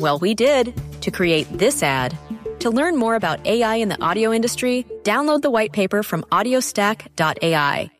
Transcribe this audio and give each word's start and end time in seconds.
Well, 0.00 0.18
we 0.18 0.34
did 0.34 0.74
to 1.02 1.10
create 1.10 1.46
this 1.56 1.82
ad. 1.82 2.18
To 2.60 2.70
learn 2.70 2.96
more 2.96 3.14
about 3.14 3.46
AI 3.46 3.76
in 3.76 3.88
the 3.88 4.02
audio 4.02 4.32
industry, 4.32 4.86
download 5.02 5.42
the 5.42 5.50
white 5.50 5.72
paper 5.72 6.02
from 6.02 6.22
audiostack.ai. 6.32 7.90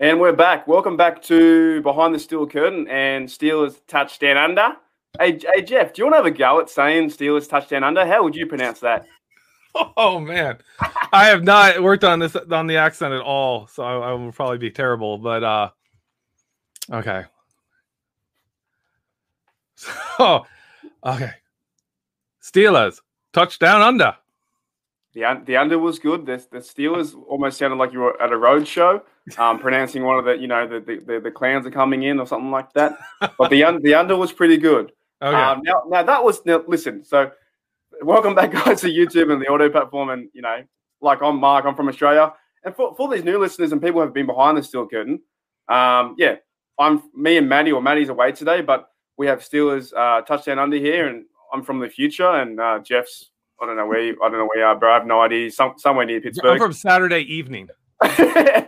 And 0.00 0.20
we're 0.20 0.32
back. 0.32 0.66
Welcome 0.66 0.96
back 0.96 1.22
to 1.24 1.80
Behind 1.82 2.12
the 2.12 2.18
Steel 2.18 2.48
Curtain 2.48 2.88
and 2.88 3.28
Steelers 3.28 3.76
touchdown 3.86 4.36
under. 4.36 4.76
Hey, 5.20 5.38
hey, 5.38 5.62
Jeff, 5.62 5.92
do 5.92 6.02
you 6.02 6.06
want 6.06 6.14
to 6.14 6.16
have 6.16 6.26
a 6.26 6.36
go 6.36 6.60
at 6.60 6.68
saying 6.68 7.10
Steelers 7.10 7.48
touchdown 7.48 7.84
under? 7.84 8.04
How 8.04 8.24
would 8.24 8.34
you 8.34 8.46
pronounce 8.46 8.80
that? 8.80 9.06
Oh 9.96 10.20
man, 10.20 10.58
I 11.14 11.28
have 11.28 11.44
not 11.44 11.82
worked 11.82 12.04
on 12.04 12.18
this 12.18 12.36
on 12.36 12.66
the 12.66 12.76
accent 12.76 13.14
at 13.14 13.22
all, 13.22 13.68
so 13.68 13.82
I, 13.82 14.10
I 14.10 14.12
will 14.12 14.30
probably 14.30 14.58
be 14.58 14.70
terrible. 14.70 15.16
But 15.16 15.42
uh, 15.42 15.70
okay. 16.92 17.24
So, 20.18 20.46
okay. 21.04 21.32
Steelers 22.42 23.00
touchdown 23.32 23.82
under. 23.82 24.16
The, 25.14 25.42
the 25.44 25.56
under 25.56 25.78
was 25.78 25.98
good. 25.98 26.26
The, 26.26 26.44
the 26.50 26.58
Steelers 26.58 27.14
almost 27.28 27.58
sounded 27.58 27.76
like 27.76 27.92
you 27.92 28.00
were 28.00 28.20
at 28.20 28.32
a 28.32 28.36
road 28.36 28.66
show, 28.66 29.02
um, 29.36 29.58
pronouncing 29.58 30.04
one 30.04 30.18
of 30.18 30.24
the, 30.24 30.38
you 30.38 30.46
know, 30.46 30.66
the, 30.66 30.80
the, 30.80 31.20
the, 31.20 31.30
clowns 31.30 31.66
are 31.66 31.70
coming 31.70 32.04
in 32.04 32.18
or 32.18 32.26
something 32.26 32.50
like 32.50 32.72
that. 32.72 32.96
But 33.38 33.50
the, 33.50 33.64
un- 33.64 33.82
the 33.82 33.94
under 33.94 34.16
was 34.16 34.32
pretty 34.32 34.56
good. 34.56 34.92
Okay. 35.22 35.36
Um, 35.36 35.62
now, 35.62 35.84
now 35.88 36.02
that 36.02 36.24
was 36.24 36.44
now, 36.44 36.64
listen. 36.66 37.04
So, 37.04 37.30
welcome 38.02 38.34
back, 38.34 38.50
guys, 38.64 38.80
to 38.80 38.88
YouTube 38.88 39.32
and 39.32 39.40
the 39.40 39.46
audio 39.46 39.70
platform. 39.70 40.10
And 40.10 40.28
you 40.32 40.42
know, 40.42 40.64
like 41.00 41.22
I'm 41.22 41.38
Mark, 41.38 41.64
I'm 41.64 41.76
from 41.76 41.88
Australia. 41.88 42.32
And 42.64 42.74
for, 42.74 42.92
for 42.96 43.08
these 43.08 43.22
new 43.22 43.38
listeners 43.38 43.70
and 43.70 43.80
people 43.80 44.00
who 44.00 44.06
have 44.06 44.14
been 44.14 44.26
behind 44.26 44.56
the 44.56 44.64
steel 44.64 44.84
curtain, 44.84 45.20
um, 45.68 46.16
yeah, 46.18 46.38
I'm 46.76 47.04
me 47.14 47.36
and 47.36 47.48
Maddie, 47.48 47.70
or 47.70 47.80
Maddie's 47.80 48.08
away 48.08 48.32
today, 48.32 48.62
but 48.62 48.91
we 49.16 49.26
have 49.26 49.40
Steelers 49.40 49.92
uh, 49.96 50.22
touchdown 50.22 50.58
under 50.58 50.76
here, 50.76 51.08
and 51.08 51.24
I'm 51.52 51.62
from 51.62 51.80
the 51.80 51.88
future, 51.88 52.28
and 52.28 52.60
uh, 52.60 52.78
Jeff's. 52.80 53.30
I 53.60 53.66
don't 53.66 53.76
know 53.76 53.86
where 53.86 54.00
you, 54.00 54.16
I 54.20 54.28
don't 54.28 54.38
know 54.38 54.48
where 54.52 54.58
you 54.58 54.64
are, 54.64 54.74
bro. 54.74 54.90
I 54.90 54.94
have 54.94 55.06
no 55.06 55.20
idea. 55.20 55.48
Some, 55.52 55.74
somewhere 55.76 56.04
near 56.04 56.20
Pittsburgh. 56.20 56.52
I'm 56.52 56.58
from 56.58 56.72
Saturday 56.72 57.20
evening. 57.20 57.68
yeah, 58.18 58.66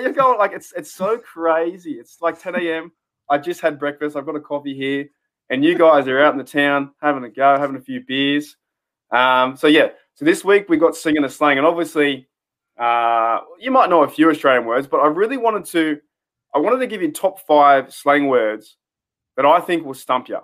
you're 0.00 0.12
going 0.12 0.38
like 0.38 0.52
it's 0.52 0.72
it's 0.76 0.92
so 0.92 1.18
crazy. 1.18 1.92
It's 1.92 2.20
like 2.20 2.40
10 2.40 2.56
a.m. 2.56 2.90
I 3.30 3.38
just 3.38 3.60
had 3.60 3.78
breakfast. 3.78 4.16
I've 4.16 4.26
got 4.26 4.34
a 4.34 4.40
coffee 4.40 4.74
here, 4.74 5.08
and 5.50 5.64
you 5.64 5.78
guys 5.78 6.08
are 6.08 6.20
out 6.20 6.32
in 6.32 6.38
the 6.38 6.44
town 6.44 6.90
having 7.00 7.22
a 7.22 7.28
go, 7.28 7.58
having 7.58 7.76
a 7.76 7.80
few 7.80 8.00
beers. 8.00 8.56
Um, 9.12 9.56
so 9.56 9.68
yeah, 9.68 9.90
so 10.14 10.24
this 10.24 10.44
week 10.44 10.68
we 10.68 10.76
got 10.78 10.96
singing 10.96 11.22
and 11.22 11.32
slang, 11.32 11.58
and 11.58 11.66
obviously, 11.66 12.28
uh, 12.78 13.40
you 13.60 13.70
might 13.70 13.90
know 13.90 14.02
a 14.02 14.08
few 14.08 14.30
Australian 14.30 14.66
words, 14.66 14.88
but 14.88 14.98
I 14.98 15.06
really 15.06 15.36
wanted 15.36 15.64
to, 15.66 16.00
I 16.54 16.58
wanted 16.58 16.78
to 16.78 16.86
give 16.88 17.02
you 17.02 17.12
top 17.12 17.38
five 17.46 17.92
slang 17.92 18.26
words 18.26 18.76
that 19.36 19.44
I 19.46 19.60
think 19.60 19.84
will 19.84 19.94
stump 19.94 20.28
you, 20.28 20.40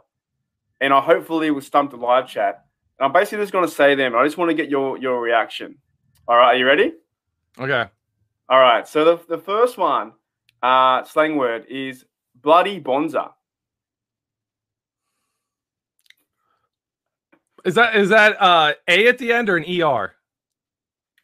and 0.81 0.93
I 0.93 1.01
hopefully 1.01 1.51
will 1.51 1.61
stump 1.61 1.91
the 1.91 1.97
live 1.97 2.29
chat. 2.29 2.65
And 2.99 3.07
I'm 3.07 3.13
basically 3.13 3.43
just 3.43 3.53
going 3.53 3.67
to 3.67 3.71
say 3.71 3.95
them. 3.95 4.15
I 4.15 4.25
just 4.25 4.37
want 4.37 4.51
to 4.51 4.55
get 4.55 4.69
your 4.69 4.99
your 4.99 5.21
reaction. 5.21 5.77
All 6.29 6.37
right, 6.37 6.55
are 6.55 6.57
you 6.57 6.67
ready? 6.67 6.93
Okay. 7.59 7.87
All 8.49 8.61
right. 8.61 8.87
So 8.87 9.05
the, 9.05 9.37
the 9.37 9.39
first 9.39 9.79
one, 9.79 10.13
uh, 10.63 11.05
slang 11.05 11.37
word 11.37 11.67
is 11.69 12.05
bloody 12.35 12.79
bonza. 12.79 13.31
Is 17.65 17.75
that 17.75 17.95
is 17.95 18.09
that 18.09 18.41
uh 18.41 18.73
A 18.89 19.09
at 19.09 19.19
the 19.19 19.33
end 19.33 19.49
or 19.49 19.57
an 19.57 19.65
ER? 19.65 20.15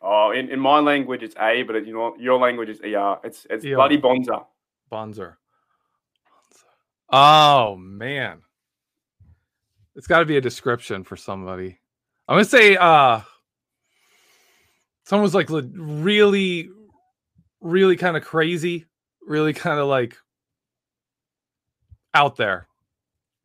Oh, 0.02 0.30
in, 0.30 0.50
in 0.50 0.60
my 0.60 0.78
language 0.78 1.22
it's 1.22 1.34
A, 1.40 1.62
but 1.62 1.76
in 1.76 1.86
your, 1.86 2.14
your 2.18 2.38
language 2.38 2.68
is 2.68 2.80
ER. 2.80 3.16
It's 3.24 3.46
it's 3.48 3.64
ER. 3.64 3.74
bloody 3.74 3.96
bonza. 3.96 4.44
Bonzer. 4.92 5.36
Oh 7.10 7.76
man. 7.76 8.42
It's 9.94 10.06
got 10.06 10.18
to 10.20 10.26
be 10.26 10.36
a 10.36 10.40
description 10.40 11.04
for 11.04 11.16
somebody. 11.16 11.78
I'm 12.28 12.34
going 12.34 12.44
to 12.44 12.50
say 12.50 12.76
uh 12.76 13.20
someone's 15.04 15.34
like 15.34 15.48
really 15.50 16.68
really 17.60 17.96
kind 17.96 18.16
of 18.16 18.24
crazy, 18.24 18.86
really 19.26 19.52
kind 19.52 19.78
of 19.80 19.86
like 19.86 20.16
out 22.14 22.36
there. 22.36 22.66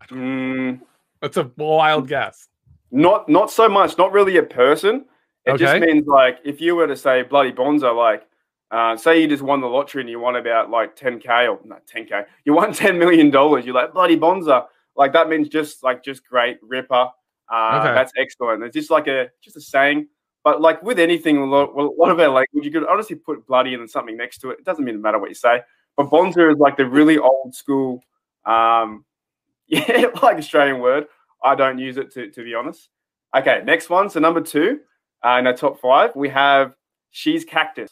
Mm, 0.09 0.81
That's 1.21 1.37
a 1.37 1.51
wild 1.57 2.07
guess. 2.07 2.47
not 2.91 3.29
not 3.29 3.51
so 3.51 3.69
much. 3.69 3.97
Not 3.97 4.11
really 4.11 4.37
a 4.37 4.43
person. 4.43 5.05
It 5.45 5.57
just 5.57 5.79
means 5.81 6.05
like 6.07 6.39
if 6.43 6.59
you 6.61 6.75
were 6.75 6.87
to 6.87 6.95
say 6.95 7.23
bloody 7.23 7.51
bonza, 7.51 7.91
like 7.91 8.27
uh, 8.71 8.95
say 8.95 9.21
you 9.21 9.27
just 9.27 9.43
won 9.43 9.61
the 9.61 9.67
lottery 9.67 10.01
and 10.01 10.09
you 10.09 10.19
won 10.19 10.37
about 10.37 10.69
like 10.69 10.95
10k 10.95 11.49
or 11.49 11.59
not 11.65 11.85
10k, 11.87 12.25
you 12.45 12.53
won 12.53 12.73
10 12.73 12.97
million 12.97 13.29
dollars. 13.29 13.65
You're 13.65 13.75
like 13.75 13.93
bloody 13.93 14.15
bonza. 14.15 14.65
Like 14.95 15.13
that 15.13 15.29
means 15.29 15.49
just 15.49 15.83
like 15.83 16.03
just 16.03 16.25
great 16.25 16.57
ripper. 16.61 17.09
Uh, 17.51 17.79
Okay. 17.81 17.93
That's 17.93 18.13
excellent. 18.17 18.63
It's 18.63 18.73
just 18.75 18.89
like 18.89 19.07
a 19.07 19.29
just 19.41 19.57
a 19.57 19.61
saying. 19.61 20.07
But 20.43 20.61
like 20.61 20.81
with 20.81 20.99
anything, 20.99 21.37
a 21.37 21.45
lot, 21.45 21.69
a 21.75 21.81
lot 21.81 22.09
of 22.09 22.19
our 22.19 22.29
language, 22.29 22.65
you 22.65 22.71
could 22.71 22.87
honestly 22.87 23.15
put 23.15 23.45
bloody 23.45 23.73
and 23.73 23.81
then 23.81 23.87
something 23.87 24.17
next 24.17 24.39
to 24.39 24.49
it. 24.49 24.59
It 24.59 24.65
doesn't 24.65 24.87
even 24.87 25.01
matter 25.01 25.19
what 25.19 25.29
you 25.29 25.35
say. 25.35 25.61
But 25.97 26.09
bonza 26.09 26.49
is 26.49 26.57
like 26.57 26.77
the 26.77 26.85
really 26.87 27.17
old 27.19 27.53
school, 27.53 28.01
um, 28.45 29.05
yeah, 29.67 30.07
like 30.23 30.37
Australian 30.37 30.79
word. 30.79 31.07
I 31.43 31.55
don't 31.55 31.77
use 31.77 31.97
it 31.97 32.11
to, 32.13 32.29
to 32.31 32.43
be 32.43 32.55
honest. 32.55 32.89
Okay, 33.35 33.61
next 33.65 33.89
one. 33.89 34.09
So 34.09 34.19
number 34.19 34.41
two 34.41 34.79
uh, 35.23 35.37
in 35.39 35.47
our 35.47 35.55
top 35.55 35.79
five, 35.79 36.15
we 36.15 36.29
have 36.29 36.75
she's 37.11 37.45
cactus. 37.45 37.91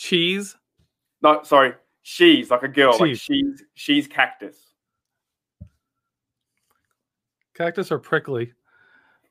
Cheese. 0.00 0.56
No, 1.20 1.42
sorry, 1.42 1.74
she's 2.00 2.50
like 2.50 2.62
a 2.62 2.68
girl. 2.68 2.96
Like 2.98 3.16
She's. 3.16 3.62
she's 3.74 4.08
cactus. 4.08 4.56
Cactus 7.54 7.92
are 7.92 7.98
prickly. 7.98 8.54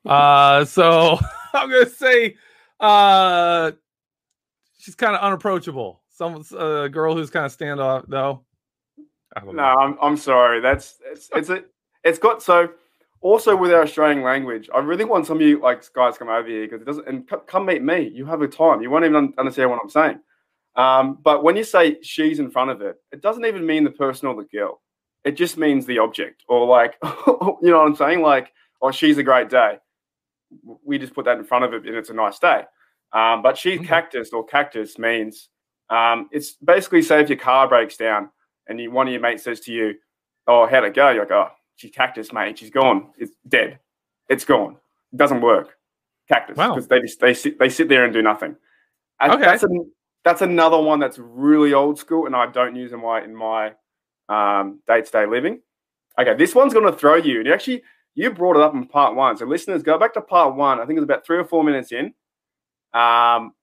Uh 0.06 0.64
so 0.76 1.18
I'm 1.52 1.68
to 1.70 1.86
say 1.86 2.36
uh 2.78 3.72
she's 4.78 4.94
kind 4.94 5.16
of 5.16 5.22
unapproachable. 5.22 6.02
Some 6.10 6.44
a 6.56 6.88
girl 6.88 7.16
who's 7.16 7.30
kind 7.30 7.46
of 7.46 7.56
standoff 7.56 8.04
though. 8.06 8.44
No, 9.44 9.52
know. 9.52 9.62
I'm 9.62 9.98
I'm 10.00 10.16
sorry. 10.16 10.60
That's 10.60 11.00
it's 11.04 11.30
it's 11.34 11.50
a 11.50 11.64
it's 12.04 12.20
got 12.20 12.42
so. 12.42 12.70
Also, 13.22 13.54
with 13.54 13.70
our 13.70 13.82
Australian 13.82 14.22
language, 14.22 14.70
I 14.74 14.78
really 14.78 15.04
want 15.04 15.26
some 15.26 15.38
of 15.38 15.42
you 15.42 15.60
like 15.60 15.82
guys 15.92 16.16
come 16.16 16.28
over 16.28 16.48
here 16.48 16.66
because 16.66 16.80
it 16.80 16.86
doesn't. 16.86 17.06
And 17.08 17.28
co- 17.28 17.40
come 17.40 17.66
meet 17.66 17.82
me. 17.82 18.08
You 18.08 18.24
have 18.24 18.40
a 18.40 18.48
time. 18.48 18.80
You 18.80 18.88
won't 18.88 19.04
even 19.04 19.16
un- 19.16 19.34
understand 19.36 19.68
what 19.68 19.80
I'm 19.82 19.90
saying. 19.90 20.20
Um, 20.76 21.18
but 21.22 21.42
when 21.42 21.56
you 21.56 21.64
say 21.64 21.98
she's 22.02 22.38
in 22.38 22.50
front 22.50 22.70
of 22.70 22.80
it, 22.80 22.96
it 23.12 23.20
doesn't 23.22 23.44
even 23.44 23.66
mean 23.66 23.84
the 23.84 23.90
person 23.90 24.28
or 24.28 24.34
the 24.36 24.44
girl. 24.56 24.80
It 25.24 25.32
just 25.32 25.58
means 25.58 25.84
the 25.84 25.98
object, 25.98 26.44
or 26.48 26.66
like, 26.66 26.96
you 27.04 27.58
know 27.62 27.78
what 27.78 27.86
I'm 27.86 27.96
saying? 27.96 28.22
Like, 28.22 28.52
oh, 28.80 28.90
she's 28.90 29.18
a 29.18 29.22
great 29.22 29.50
day. 29.50 29.78
We 30.84 30.98
just 30.98 31.14
put 31.14 31.24
that 31.26 31.38
in 31.38 31.44
front 31.44 31.64
of 31.64 31.74
it, 31.74 31.86
and 31.86 31.94
it's 31.96 32.10
a 32.10 32.14
nice 32.14 32.38
day. 32.38 32.64
Um, 33.12 33.42
but 33.42 33.58
she's 33.58 33.78
Okay. 33.80 33.86
cactus 33.88 34.30
or 34.32 34.44
cactus 34.44 34.98
means 34.98 35.48
um, 35.90 36.28
it's 36.32 36.52
basically 36.52 37.02
say 37.02 37.20
if 37.20 37.28
your 37.28 37.38
car 37.38 37.68
breaks 37.68 37.96
down 37.96 38.30
and 38.68 38.78
you, 38.80 38.90
one 38.92 39.08
of 39.08 39.12
your 39.12 39.20
mates 39.20 39.42
says 39.42 39.60
to 39.60 39.72
you, 39.72 39.94
"Oh, 40.46 40.66
how'd 40.66 40.84
it 40.84 40.94
go?" 40.94 41.10
You're 41.10 41.24
like, 41.24 41.32
"Oh, 41.32 41.48
she's 41.76 41.90
cactus, 41.90 42.32
mate. 42.32 42.58
She's 42.58 42.70
gone. 42.70 43.10
It's 43.18 43.32
dead. 43.48 43.80
It's 44.28 44.44
gone. 44.44 44.76
It 45.12 45.16
doesn't 45.16 45.40
work." 45.40 45.76
Cactus 46.28 46.56
Wow. 46.56 46.74
because 46.74 46.86
they 46.86 47.00
just 47.00 47.18
they 47.20 47.34
sit 47.34 47.58
they 47.58 47.68
sit 47.68 47.88
there 47.88 48.04
and 48.04 48.12
do 48.14 48.22
nothing. 48.22 48.54
Okay. 49.20 49.40
That's, 49.42 49.64
a, 49.64 49.68
that's 50.24 50.42
another 50.42 50.78
one 50.80 51.00
that's 51.00 51.18
really 51.18 51.72
old 51.74 51.98
school, 51.98 52.26
and 52.26 52.36
I 52.36 52.46
don't 52.46 52.76
use 52.76 52.92
in 52.92 53.00
my 53.00 53.22
in 53.22 53.34
my 53.34 53.72
um, 54.28 54.80
day-to-day 54.86 55.26
living. 55.26 55.60
Okay, 56.18 56.34
this 56.34 56.54
one's 56.54 56.74
going 56.74 56.84
to 56.90 56.96
throw 56.98 57.16
you. 57.16 57.38
And 57.38 57.46
you 57.46 57.52
actually 57.54 57.82
you 58.14 58.30
brought 58.30 58.56
it 58.56 58.62
up 58.62 58.74
in 58.74 58.86
part 58.86 59.14
one. 59.14 59.36
So 59.36 59.46
listeners, 59.46 59.82
go 59.82 59.98
back 59.98 60.12
to 60.14 60.20
part 60.20 60.54
one. 60.56 60.80
I 60.80 60.84
think 60.86 60.98
it's 60.98 61.04
about 61.04 61.24
three 61.24 61.38
or 61.38 61.44
four 61.44 61.64
minutes 61.64 61.92
in. 61.92 62.12
Um, 62.92 63.54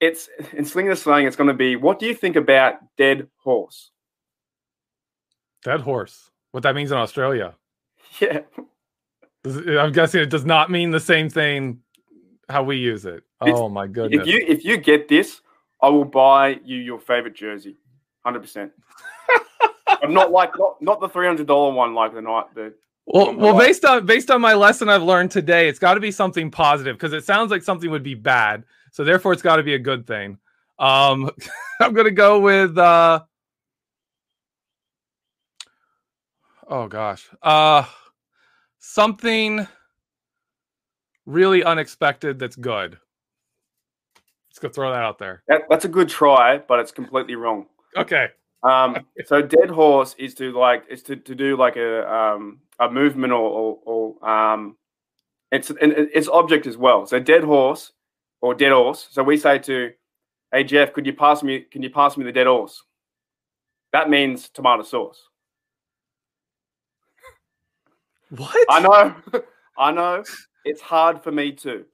it's 0.00 0.28
in 0.52 0.64
Sling 0.64 0.86
the 0.88 0.94
Slang. 0.96 1.26
It's 1.26 1.36
going 1.36 1.48
to 1.48 1.54
be 1.54 1.76
what 1.76 1.98
do 1.98 2.06
you 2.06 2.14
think 2.14 2.36
about 2.36 2.74
dead 2.96 3.26
horse? 3.38 3.90
Dead 5.64 5.80
horse. 5.80 6.30
What 6.52 6.62
that 6.62 6.74
means 6.74 6.90
in 6.92 6.98
Australia. 6.98 7.54
Yeah, 8.20 8.40
I'm 9.80 9.92
guessing 9.92 10.20
it 10.20 10.30
does 10.30 10.44
not 10.44 10.70
mean 10.70 10.90
the 10.90 10.98
same 11.00 11.28
thing 11.30 11.80
how 12.48 12.64
we 12.64 12.76
use 12.76 13.04
it. 13.04 13.22
It's- 13.42 13.54
Oh 13.56 13.68
my 13.68 13.86
goodness. 13.86 14.22
if 14.22 14.26
you 14.26 14.44
if 14.46 14.64
you 14.64 14.76
get 14.76 15.08
this, 15.08 15.40
I 15.80 15.88
will 15.88 16.04
buy 16.04 16.60
you 16.64 16.76
your 16.76 16.98
favorite 16.98 17.34
jersey, 17.34 17.76
hundred 18.24 18.40
percent. 18.40 18.72
But 20.00 20.10
not 20.10 20.30
like 20.30 20.56
not, 20.56 20.80
not 20.80 21.00
the 21.00 21.08
three 21.08 21.26
hundred 21.26 21.46
dollar 21.46 21.72
one 21.72 21.94
like 21.94 22.14
the 22.14 22.20
night 22.20 22.54
the 22.54 22.74
Well, 23.06 23.34
well, 23.34 23.58
based 23.58 23.84
on 23.84 24.06
based 24.06 24.30
on 24.30 24.40
my 24.40 24.54
lesson 24.54 24.88
I've 24.88 25.02
learned 25.02 25.30
today, 25.30 25.68
it's 25.68 25.78
got 25.78 25.94
to 25.94 26.00
be 26.00 26.10
something 26.10 26.50
positive 26.50 26.96
because 26.96 27.12
it 27.12 27.24
sounds 27.24 27.50
like 27.50 27.62
something 27.62 27.90
would 27.90 28.02
be 28.02 28.14
bad. 28.14 28.64
So 28.92 29.02
therefore, 29.02 29.32
it's 29.32 29.42
got 29.42 29.56
to 29.56 29.62
be 29.62 29.74
a 29.74 29.78
good 29.78 30.06
thing. 30.06 30.38
Um, 30.78 31.30
I'm 31.80 31.94
gonna 31.94 32.10
go 32.10 32.38
with. 32.38 32.76
uh 32.78 33.20
Oh 36.70 36.86
gosh, 36.86 37.26
uh, 37.42 37.84
something 38.78 39.66
really 41.24 41.64
unexpected 41.64 42.38
that's 42.38 42.56
good. 42.56 42.98
Let's 44.60 44.74
go 44.74 44.82
throw 44.82 44.90
that 44.90 45.04
out 45.04 45.20
there. 45.20 45.44
that, 45.46 45.62
that's 45.70 45.84
a 45.84 45.88
good 45.88 46.08
try, 46.08 46.58
but 46.58 46.80
it's 46.80 46.90
completely 46.90 47.36
wrong. 47.36 47.66
Okay. 47.96 48.26
Um, 48.64 49.06
so 49.26 49.40
dead 49.40 49.70
horse 49.70 50.16
is 50.18 50.34
to 50.34 50.50
like 50.50 50.82
is 50.90 51.04
to, 51.04 51.14
to 51.14 51.34
do 51.36 51.56
like 51.56 51.76
a 51.76 52.12
um, 52.12 52.58
a 52.80 52.90
movement 52.90 53.32
or, 53.32 53.38
or, 53.38 53.78
or 54.20 54.28
um, 54.28 54.76
it's 55.52 55.70
and 55.70 55.92
it's 55.92 56.26
object 56.26 56.66
as 56.66 56.76
well. 56.76 57.06
So 57.06 57.20
dead 57.20 57.44
horse 57.44 57.92
or 58.40 58.52
dead 58.52 58.72
horse. 58.72 59.06
So 59.12 59.22
we 59.22 59.36
say 59.36 59.60
to, 59.60 59.92
hey 60.52 60.64
Jeff, 60.64 60.92
could 60.92 61.06
you 61.06 61.12
pass 61.12 61.44
me? 61.44 61.60
Can 61.60 61.84
you 61.84 61.90
pass 61.90 62.16
me 62.16 62.24
the 62.24 62.32
dead 62.32 62.48
horse? 62.48 62.82
That 63.92 64.10
means 64.10 64.48
tomato 64.48 64.82
sauce. 64.82 65.22
What? 68.30 68.66
I 68.68 68.80
know, 68.80 69.42
I 69.78 69.92
know. 69.92 70.24
It's 70.64 70.80
hard 70.80 71.22
for 71.22 71.30
me 71.30 71.52
too. 71.52 71.84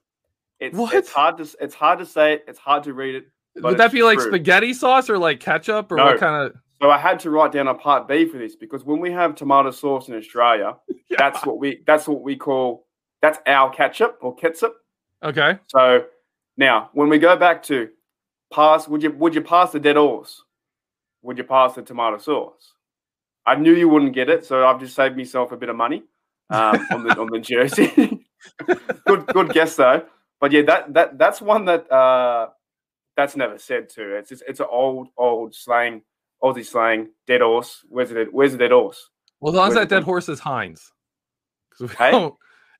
It's 0.61 0.77
What? 0.77 0.95
it's 0.95 1.11
hard 1.11 1.37
to 1.39 1.49
it's 1.61 1.75
hard 1.75 1.99
to 1.99 2.06
say 2.06 2.35
it. 2.35 2.45
It's 2.49 2.59
hard 2.59 2.85
to 2.85 2.95
read 2.95 3.15
it. 3.17 3.27
but 3.55 3.65
Would 3.71 3.79
that 3.79 3.93
be 3.93 4.03
like 4.03 4.19
true. 4.19 4.29
spaghetti 4.29 4.73
sauce 4.73 5.11
or 5.11 5.19
like 5.19 5.41
ketchup 5.41 5.91
or 5.93 5.97
No. 5.97 6.05
what 6.06 6.21
kind 6.21 6.47
of? 6.47 6.56
So 6.83 6.91
I 6.91 6.99
had 6.99 7.19
to 7.21 7.31
write 7.31 7.53
down 7.53 7.69
a 7.69 7.75
part 7.75 8.09
B 8.09 8.27
for 8.27 8.37
this 8.39 8.56
because 8.56 8.85
when 8.85 9.01
we 9.01 9.11
have 9.12 9.35
tomato 9.35 9.71
sauce 9.71 10.09
in 10.09 10.15
Australia, 10.17 10.77
that's 11.19 11.45
what 11.47 11.59
we 11.59 11.83
that's 11.87 12.06
what 12.09 12.23
we 12.23 12.37
call 12.37 12.87
that's 13.23 13.39
our 13.47 13.71
ketchup 13.71 14.19
or 14.21 14.35
ketchup. 14.35 14.77
Okay. 15.23 15.59
So 15.69 16.05
now 16.56 16.91
when 16.93 17.09
we 17.09 17.19
go 17.19 17.37
back 17.37 17.62
to 17.65 17.89
pass, 18.53 18.87
would 18.89 19.03
you 19.03 19.11
would 19.12 19.35
you 19.35 19.41
pass 19.43 19.73
the 19.73 19.81
dead 19.81 19.97
horse? 19.97 20.43
Would 21.23 21.39
you 21.39 21.45
pass 21.45 21.75
the 21.75 21.83
tomato 21.83 22.19
sauce? 22.19 22.75
I 23.47 23.55
knew 23.56 23.73
you 23.75 23.89
wouldn't 23.89 24.12
get 24.15 24.29
it, 24.31 24.45
so 24.47 24.67
I've 24.67 24.81
just 24.81 24.95
saved 24.95 25.17
myself 25.17 25.53
a 25.53 25.56
bit 25.56 25.69
of 25.69 25.77
money 25.77 26.03
um, 26.51 26.87
on 26.93 27.05
the 27.05 27.19
on 27.19 27.29
the 27.31 27.39
jersey. 27.51 28.25
good 29.06 29.27
good 29.29 29.51
guess 29.53 29.77
though. 29.77 30.05
But 30.44 30.52
yeah, 30.52 30.61
that 30.61 30.93
that 30.93 31.17
that's 31.17 31.41
one 31.41 31.64
that 31.64 31.91
uh, 31.91 32.49
that's 33.17 33.35
never 33.35 33.56
said 33.58 33.88
too. 33.88 34.17
It's 34.19 34.29
just, 34.29 34.43
it's 34.46 34.61
an 34.61 34.67
old 34.70 35.08
old 35.17 35.55
slang, 35.55 36.02
Aussie 36.43 36.67
slang. 36.67 37.08
Dead 37.26 37.41
horse. 37.41 37.82
Where's 37.88 38.11
it? 38.11 38.29
Where's 38.31 38.52
the 38.52 38.58
dead 38.58 38.70
horse? 38.73 39.08
Well, 39.41 39.55
as 39.55 39.56
long 39.56 39.69
as 39.69 39.75
that 39.76 39.88
dead 39.88 40.02
horse 40.02 40.29
is 40.29 40.38
Heinz. 40.41 40.93
'Cause 41.70 41.88
we 41.88 41.96
Hey? 41.96 42.11
don't- 42.11 42.35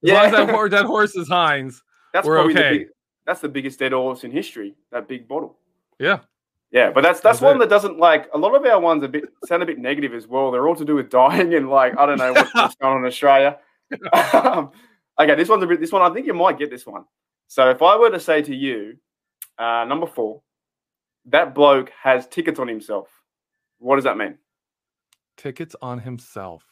as 0.05 0.11
long 0.12 0.25
as 0.26 0.32
that 0.32 0.70
dead 0.70 0.84
horse 0.84 1.16
is 1.16 1.26
Heinz. 1.26 1.82
That's 2.12 2.26
We're 2.26 2.40
okay. 2.40 2.52
the 2.52 2.78
big, 2.81 2.88
that's 3.25 3.40
the 3.40 3.49
biggest 3.49 3.78
dead 3.78 3.93
horse 3.93 4.25
in 4.25 4.31
history. 4.31 4.75
That 4.93 5.08
big 5.08 5.26
bottle. 5.26 5.56
Yeah. 5.99 6.19
Yeah, 6.70 6.90
but 6.90 7.00
that's 7.00 7.20
that's 7.20 7.40
That's 7.40 7.43
one 7.50 7.56
it. 7.56 7.61
that 7.61 7.70
doesn't 7.70 7.99
like 7.99 8.28
a 8.34 8.37
lot 8.37 8.55
of 8.55 8.62
our 8.66 8.78
ones 8.78 9.02
a 9.05 9.08
bit 9.08 9.25
sound 9.46 9.62
a 9.62 9.66
bit 9.66 9.78
negative 9.78 10.12
as 10.12 10.26
well. 10.28 10.50
They're 10.50 10.69
all 10.69 10.76
to 10.76 10.84
do 10.84 10.96
with 10.96 11.08
dying 11.08 11.55
and 11.55 11.70
like 11.70 11.96
I 11.96 12.05
don't 12.05 12.19
know 12.19 12.34
what's, 12.34 12.52
what's 12.55 12.75
going 12.82 12.93
on 12.96 13.00
in 13.00 13.06
Australia. 13.06 13.58
um, 14.34 14.70
okay, 15.19 15.34
this 15.34 15.49
one's 15.49 15.62
a 15.62 15.66
bit. 15.66 15.81
This 15.81 15.93
one 15.93 16.02
I 16.02 16.12
think 16.12 16.26
you 16.26 16.34
might 16.34 16.58
get 16.58 16.69
this 16.70 16.84
one. 16.87 17.05
So 17.49 17.70
if 17.70 17.82
I 17.82 17.96
were 17.96 18.11
to 18.11 18.20
say 18.20 18.43
to 18.43 18.55
you, 18.55 18.96
uh, 19.58 19.85
number 19.85 20.06
four, 20.06 20.43
that 21.26 21.55
bloke 21.55 21.91
has 22.02 22.26
tickets 22.26 22.58
on 22.58 22.69
himself. 22.69 23.08
What 23.79 23.96
does 23.96 24.05
that 24.05 24.17
mean? 24.17 24.38
Tickets 25.37 25.75
on 25.81 25.99
himself. 25.99 26.64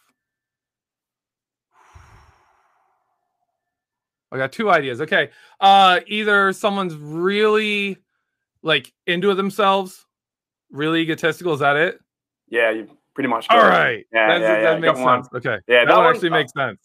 I 4.30 4.38
got 4.38 4.50
two 4.50 4.70
ideas. 4.70 5.00
Okay. 5.02 5.28
Uh 5.60 6.00
either 6.06 6.52
someone's 6.54 6.94
really 6.96 7.98
like 8.62 8.90
into 9.06 9.34
themselves, 9.34 10.06
really 10.70 11.00
egotistical. 11.02 11.52
Is 11.52 11.61
that 11.61 11.76
it? 11.76 12.00
Yeah, 12.49 12.70
you 12.70 12.88
pretty 13.14 13.28
much. 13.28 13.47
All 13.50 13.61
got 13.61 13.66
it. 13.66 13.70
right. 13.70 14.06
Yeah, 14.12 14.28
yeah, 14.28 14.38
yeah. 14.38 14.61
that 14.62 14.80
makes 14.80 14.94
got 14.94 15.04
one. 15.04 15.25
sense. 15.25 15.35
Okay. 15.35 15.58
Yeah, 15.68 15.85
that, 15.85 15.88
that 15.88 15.99
one 15.99 16.06
actually 16.14 16.30
fun. 16.30 16.38
makes 16.38 16.52
sense. 16.54 16.78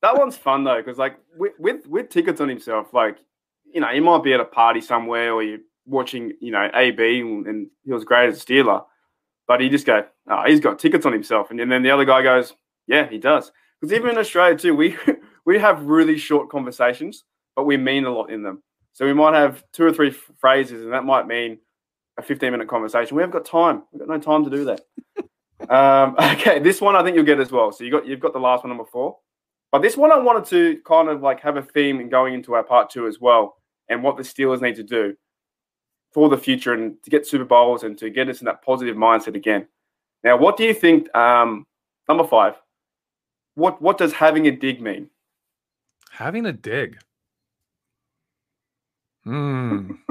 That 0.00 0.16
one's 0.16 0.36
fun 0.36 0.64
though, 0.64 0.78
because 0.78 0.96
like 0.98 1.18
with, 1.36 1.52
with 1.58 1.86
with 1.86 2.08
tickets 2.08 2.40
on 2.40 2.48
himself, 2.48 2.94
like 2.94 3.18
you 3.74 3.80
know, 3.80 3.90
you 3.90 4.00
might 4.00 4.22
be 4.22 4.32
at 4.32 4.40
a 4.40 4.44
party 4.44 4.80
somewhere 4.80 5.32
or 5.32 5.42
you're 5.42 5.58
watching, 5.84 6.32
you 6.40 6.52
know, 6.52 6.70
AB 6.72 7.20
and, 7.20 7.46
and 7.46 7.66
he 7.84 7.92
was 7.92 8.04
great 8.04 8.28
as 8.28 8.40
a 8.40 8.46
Steeler, 8.46 8.84
but 9.46 9.60
he 9.60 9.68
just 9.68 9.84
go, 9.84 10.04
oh, 10.30 10.42
he's 10.46 10.60
got 10.60 10.78
tickets 10.78 11.04
on 11.04 11.12
himself, 11.12 11.50
and, 11.50 11.60
then 11.60 11.82
the 11.82 11.90
other 11.90 12.04
guy 12.04 12.22
goes, 12.22 12.54
yeah, 12.86 13.08
he 13.08 13.18
does. 13.18 13.50
Because 13.80 13.92
even 13.92 14.10
in 14.10 14.18
Australia 14.18 14.56
too, 14.56 14.74
we 14.74 14.96
we 15.44 15.58
have 15.58 15.84
really 15.84 16.16
short 16.16 16.48
conversations, 16.48 17.24
but 17.56 17.64
we 17.64 17.76
mean 17.76 18.04
a 18.04 18.10
lot 18.10 18.30
in 18.30 18.42
them. 18.42 18.62
So 18.92 19.04
we 19.04 19.12
might 19.12 19.34
have 19.34 19.64
two 19.72 19.84
or 19.84 19.92
three 19.92 20.10
phrases, 20.10 20.84
and 20.84 20.92
that 20.92 21.04
might 21.04 21.26
mean 21.26 21.58
a 22.16 22.22
15 22.22 22.52
minute 22.52 22.68
conversation. 22.68 23.16
We 23.16 23.22
haven't 23.22 23.32
got 23.32 23.44
time. 23.44 23.82
We've 23.92 24.00
got 24.00 24.08
no 24.08 24.18
time 24.18 24.44
to 24.44 24.50
do 24.50 24.64
that. 24.66 24.80
um, 25.68 26.14
okay, 26.38 26.60
this 26.60 26.80
one 26.80 26.94
I 26.94 27.02
think 27.02 27.16
you'll 27.16 27.24
get 27.24 27.40
as 27.40 27.50
well. 27.50 27.72
So 27.72 27.84
you 27.84 27.90
got 27.90 28.06
you've 28.06 28.20
got 28.20 28.32
the 28.32 28.38
last 28.38 28.64
one, 28.64 28.70
number 28.70 28.84
four. 28.90 29.18
But 29.72 29.82
this 29.82 29.96
one 29.96 30.12
I 30.12 30.18
wanted 30.18 30.44
to 30.50 30.80
kind 30.86 31.08
of 31.08 31.20
like 31.20 31.40
have 31.40 31.56
a 31.56 31.62
theme 31.62 32.00
in 32.00 32.08
going 32.08 32.34
into 32.34 32.54
our 32.54 32.62
part 32.62 32.90
two 32.90 33.08
as 33.08 33.20
well, 33.20 33.56
and 33.88 34.02
what 34.02 34.16
the 34.16 34.22
Steelers 34.22 34.60
need 34.60 34.76
to 34.76 34.82
do 34.82 35.16
for 36.12 36.28
the 36.28 36.38
future 36.38 36.72
and 36.72 37.02
to 37.02 37.10
get 37.10 37.26
Super 37.26 37.44
Bowls 37.44 37.82
and 37.82 37.98
to 37.98 38.08
get 38.08 38.28
us 38.28 38.40
in 38.40 38.46
that 38.46 38.62
positive 38.62 38.96
mindset 38.96 39.34
again. 39.34 39.66
Now, 40.22 40.36
what 40.36 40.56
do 40.56 40.64
you 40.64 40.72
think? 40.72 41.14
Um, 41.14 41.66
number 42.08 42.24
five. 42.24 42.54
What 43.56 43.80
what 43.80 43.98
does 43.98 44.12
having 44.12 44.46
a 44.46 44.50
dig 44.50 44.80
mean? 44.80 45.10
Having 46.10 46.46
a 46.46 46.52
dig. 46.52 46.98
Hmm. 49.24 49.92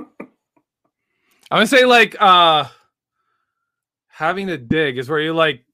I'm 1.51 1.60
gonna 1.60 1.68
say 1.68 1.86
like 1.86 2.15
uh 2.20 2.65
having 4.08 4.50
a 4.50 4.58
dig 4.58 4.98
is 4.98 5.10
where 5.10 5.20
you 5.20 5.34
like 5.34 5.65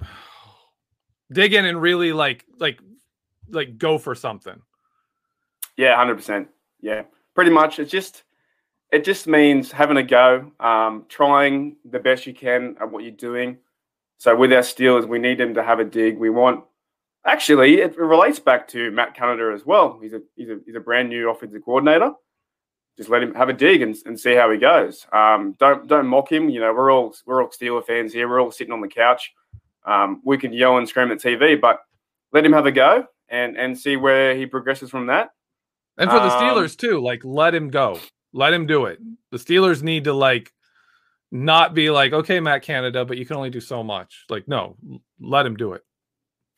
dig 1.32 1.54
in 1.54 1.64
and 1.64 1.80
really 1.80 2.12
like 2.12 2.44
like 2.58 2.78
like 3.48 3.78
go 3.78 3.98
for 3.98 4.14
something. 4.14 4.60
Yeah, 5.76 5.96
hundred 5.96 6.16
percent. 6.16 6.48
Yeah, 6.82 7.02
pretty 7.34 7.50
much. 7.50 7.78
It's 7.78 7.90
just 7.90 8.24
it 8.90 9.04
just 9.04 9.26
means 9.26 9.70
having 9.70 9.96
a 9.96 10.02
go, 10.02 10.50
um, 10.58 11.06
trying 11.08 11.76
the 11.88 12.00
best 12.00 12.26
you 12.26 12.34
can 12.34 12.76
at 12.80 12.90
what 12.90 13.04
you're 13.04 13.12
doing. 13.12 13.58
So 14.18 14.36
with 14.36 14.52
our 14.52 14.60
Steelers, 14.60 15.06
we 15.06 15.18
need 15.18 15.38
them 15.38 15.54
to 15.54 15.62
have 15.62 15.80
a 15.80 15.84
dig. 15.84 16.18
We 16.18 16.30
want 16.30 16.64
actually 17.24 17.80
it 17.80 17.96
relates 17.96 18.38
back 18.38 18.66
to 18.68 18.90
Matt 18.90 19.14
Canada 19.14 19.52
as 19.54 19.64
well. 19.64 19.98
He's 20.00 20.12
a 20.12 20.20
he's 20.36 20.48
a 20.48 20.58
he's 20.66 20.74
a 20.74 20.80
brand 20.80 21.08
new 21.08 21.30
offensive 21.30 21.64
coordinator. 21.64 22.12
just 22.96 23.08
let 23.08 23.22
him 23.22 23.34
have 23.34 23.48
a 23.48 23.52
dig 23.52 23.82
and, 23.82 23.96
and 24.06 24.18
see 24.18 24.34
how 24.34 24.50
he 24.50 24.58
goes. 24.58 25.06
Um, 25.12 25.56
don't 25.58 25.86
don't 25.86 26.06
mock 26.06 26.30
him. 26.30 26.48
You 26.48 26.60
know, 26.60 26.72
we're 26.72 26.92
all 26.92 27.14
we're 27.26 27.42
all 27.42 27.50
Steeler 27.50 27.84
fans 27.84 28.12
here. 28.12 28.28
We're 28.28 28.40
all 28.40 28.50
sitting 28.50 28.72
on 28.72 28.80
the 28.80 28.88
couch. 28.88 29.32
Um, 29.86 30.20
we 30.24 30.36
can 30.36 30.52
yell 30.52 30.76
and 30.76 30.88
scream 30.88 31.10
at 31.10 31.18
TV, 31.18 31.58
but 31.58 31.80
let 32.32 32.44
him 32.44 32.52
have 32.52 32.66
a 32.66 32.72
go 32.72 33.06
and 33.28 33.56
and 33.56 33.78
see 33.78 33.96
where 33.96 34.34
he 34.34 34.46
progresses 34.46 34.90
from 34.90 35.06
that. 35.06 35.30
And 36.00 36.10
for 36.10 36.18
the 36.18 36.34
Um, 36.34 36.42
Steelers 36.42 36.76
too, 36.76 37.00
like 37.00 37.20
let 37.24 37.54
him 37.54 37.68
go. 37.68 37.98
Let 38.32 38.52
him 38.52 38.66
do 38.66 38.86
it. 38.86 38.98
The 39.30 39.36
Steelers 39.36 39.82
need 39.82 40.04
to 40.04 40.12
like 40.12 40.52
not 41.30 41.74
be 41.74 41.90
like, 41.90 42.12
okay, 42.12 42.40
Matt 42.40 42.62
Canada, 42.62 43.04
but 43.04 43.18
you 43.18 43.26
can 43.26 43.36
only 43.36 43.50
do 43.50 43.60
so 43.60 43.84
much. 43.84 44.24
Like, 44.28 44.48
no, 44.48 44.76
let 45.20 45.46
him 45.46 45.56
do 45.56 45.74
it. 45.74 45.84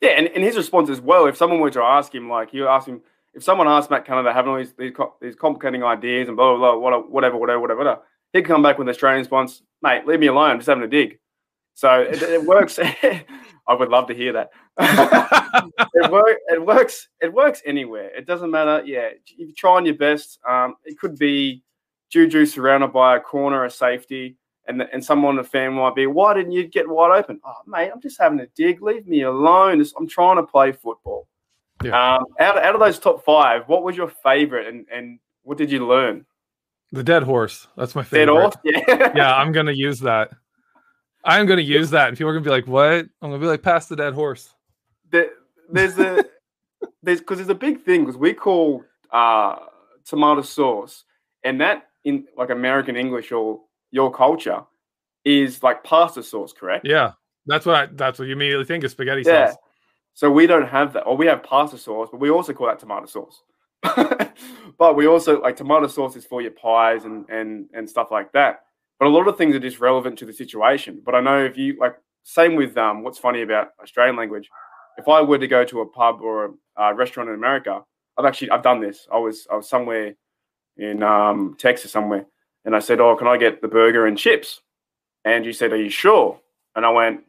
Yeah, 0.01 0.11
and, 0.11 0.27
and 0.27 0.43
his 0.43 0.57
response 0.57 0.89
as 0.89 0.99
well. 0.99 1.27
If 1.27 1.37
someone 1.37 1.59
were 1.59 1.69
to 1.71 1.81
ask 1.81 2.13
him, 2.13 2.29
like 2.29 2.53
you 2.53 2.67
ask 2.67 2.87
him, 2.87 3.01
if 3.33 3.43
someone 3.43 3.67
asked 3.67 3.91
Matt 3.91 4.05
Canada 4.05 4.33
having 4.33 4.51
all 4.51 4.57
these 4.57 4.73
these, 4.73 4.93
these 5.21 5.35
complicating 5.35 5.83
ideas 5.83 6.27
and 6.27 6.37
blah 6.37 6.55
blah 6.55 6.75
blah, 6.75 6.79
whatever, 6.79 7.03
whatever, 7.37 7.37
whatever, 7.37 7.77
whatever, 7.77 7.99
he'd 8.31 8.45
come 8.45 8.63
back 8.63 8.77
with 8.77 8.87
an 8.87 8.91
Australian 8.91 9.19
response, 9.19 9.61
mate, 9.81 10.07
leave 10.07 10.19
me 10.19 10.27
alone, 10.27 10.51
I'm 10.51 10.57
just 10.57 10.67
having 10.67 10.83
a 10.83 10.87
dig. 10.87 11.19
So 11.75 12.01
it, 12.01 12.21
it 12.21 12.43
works. 12.45 12.79
I 13.67 13.73
would 13.73 13.89
love 13.89 14.07
to 14.07 14.13
hear 14.13 14.33
that. 14.33 14.49
it, 15.93 16.11
work, 16.11 16.37
it 16.49 16.65
works. 16.65 17.07
It 17.21 17.33
works 17.33 17.61
anywhere. 17.65 18.09
It 18.15 18.25
doesn't 18.25 18.51
matter. 18.51 18.83
Yeah, 18.85 19.09
you're 19.37 19.49
trying 19.55 19.85
your 19.85 19.95
best. 19.95 20.39
Um, 20.47 20.75
it 20.83 20.99
could 20.99 21.17
be 21.17 21.63
Juju 22.09 22.45
surrounded 22.45 22.91
by 22.93 23.17
a 23.17 23.19
corner, 23.19 23.65
a 23.65 23.69
safety, 23.71 24.37
and 24.67 24.79
the, 24.79 24.91
and 24.93 25.03
someone 25.03 25.39
a 25.39 25.43
fan 25.43 25.73
might 25.73 25.95
be, 25.95 26.07
why 26.07 26.33
didn't 26.33 26.51
you 26.51 26.67
get 26.67 26.87
wide 26.87 27.17
open? 27.17 27.39
Oh, 27.45 27.53
mate, 27.67 27.91
I'm 27.93 28.01
just 28.01 28.19
having 28.19 28.39
a 28.39 28.47
dig. 28.55 28.81
Leave 28.81 29.07
me 29.07 29.21
alone. 29.23 29.83
I'm 29.97 30.07
trying 30.07 30.37
to 30.37 30.43
play 30.43 30.71
football. 30.71 31.27
Yeah. 31.83 32.15
Um, 32.15 32.25
out, 32.39 32.57
out 32.57 32.75
of 32.75 32.79
those 32.79 32.99
top 32.99 33.23
five, 33.25 33.63
what 33.67 33.83
was 33.83 33.97
your 33.97 34.09
favorite, 34.23 34.67
and 34.67 34.85
and 34.91 35.19
what 35.43 35.57
did 35.57 35.71
you 35.71 35.85
learn? 35.85 36.25
The 36.91 37.03
dead 37.03 37.23
horse. 37.23 37.67
That's 37.75 37.95
my 37.95 38.03
Dead 38.03 38.09
favorite. 38.27 38.39
horse. 38.41 38.55
Yeah. 38.63 39.11
yeah, 39.15 39.35
I'm 39.35 39.51
gonna 39.51 39.71
use 39.71 39.99
that. 40.01 40.31
I'm 41.23 41.45
gonna 41.45 41.61
use 41.61 41.89
that, 41.91 42.09
and 42.09 42.17
people 42.17 42.29
are 42.29 42.33
gonna 42.33 42.43
be 42.43 42.49
like, 42.49 42.67
"What?" 42.67 43.05
I'm 43.21 43.29
gonna 43.29 43.39
be 43.39 43.45
like, 43.45 43.61
"Pass 43.61 43.87
the 43.87 43.95
dead 43.95 44.13
horse." 44.13 44.53
there, 45.13 45.29
there's 45.69 45.97
a 45.97 46.25
there's 47.03 47.19
because 47.19 47.37
there's 47.37 47.49
a 47.49 47.55
big 47.55 47.83
thing 47.83 48.01
because 48.01 48.17
we 48.17 48.33
call 48.33 48.83
uh, 49.11 49.55
tomato 50.03 50.41
sauce, 50.41 51.05
and 51.43 51.61
that 51.61 51.87
in 52.03 52.25
like 52.35 52.49
American 52.49 52.97
English 52.97 53.31
or 53.31 53.61
your 53.91 54.11
culture 54.11 54.61
is 55.23 55.63
like 55.63 55.83
pasta 55.85 56.21
sauce, 56.21 56.51
correct? 56.51 56.85
Yeah, 56.85 57.13
that's 57.45 57.65
what 57.65 57.75
I. 57.75 57.85
That's 57.85 58.19
what 58.19 58.27
you 58.27 58.33
immediately 58.33 58.65
think 58.65 58.83
of 58.83 58.91
spaghetti 58.91 59.23
Yeah. 59.25 59.51
sauce. 59.51 59.57
So 60.15 60.29
we 60.29 60.45
don't 60.45 60.67
have 60.67 60.93
that, 60.93 61.01
or 61.03 61.15
we 61.15 61.25
have 61.27 61.41
pasta 61.41 61.77
sauce, 61.77 62.09
but 62.11 62.19
we 62.19 62.29
also 62.29 62.53
call 62.53 62.67
that 62.67 62.79
tomato 62.79 63.05
sauce. 63.05 63.41
but 64.77 64.95
we 64.95 65.07
also 65.07 65.41
like 65.41 65.55
tomato 65.55 65.87
sauce 65.87 66.15
is 66.15 66.25
for 66.25 66.41
your 66.41 66.51
pies 66.51 67.05
and 67.05 67.27
and 67.29 67.69
and 67.73 67.89
stuff 67.89 68.11
like 68.11 68.31
that. 68.33 68.63
But 69.03 69.09
a 69.09 69.17
lot 69.17 69.27
of 69.27 69.37
things 69.37 69.53
are 69.53 69.59
just 69.59 69.81
relevant 69.81 70.17
to 70.19 70.25
the 70.25 70.31
situation. 70.31 71.01
But 71.03 71.13
I 71.13 71.19
know 71.19 71.43
if 71.43 71.57
you 71.57 71.75
like, 71.77 71.97
same 72.23 72.55
with 72.55 72.77
um, 72.77 73.03
what's 73.03 73.19
funny 73.19 73.41
about 73.41 73.71
Australian 73.81 74.15
language. 74.15 74.49
If 74.97 75.09
I 75.09 75.19
were 75.19 75.37
to 75.37 75.45
go 75.45 75.65
to 75.65 75.81
a 75.81 75.85
pub 75.85 76.21
or 76.21 76.55
a 76.77 76.81
uh, 76.81 76.93
restaurant 76.93 77.27
in 77.27 77.35
America, 77.35 77.83
I've 78.17 78.23
actually 78.23 78.51
I've 78.51 78.63
done 78.63 78.79
this. 78.79 79.05
I 79.11 79.17
was 79.17 79.45
I 79.51 79.57
was 79.57 79.67
somewhere 79.67 80.15
in 80.77 81.03
um, 81.03 81.57
Texas 81.59 81.91
somewhere, 81.91 82.25
and 82.63 82.73
I 82.73 82.79
said, 82.79 83.01
"Oh, 83.01 83.13
can 83.17 83.27
I 83.27 83.35
get 83.35 83.61
the 83.61 83.67
burger 83.67 84.05
and 84.05 84.17
chips?" 84.17 84.61
And 85.25 85.45
you 85.45 85.51
said, 85.51 85.73
"Are 85.73 85.83
you 85.83 85.89
sure?" 85.89 86.39
And 86.77 86.85
I 86.85 86.89
went, 86.89 87.25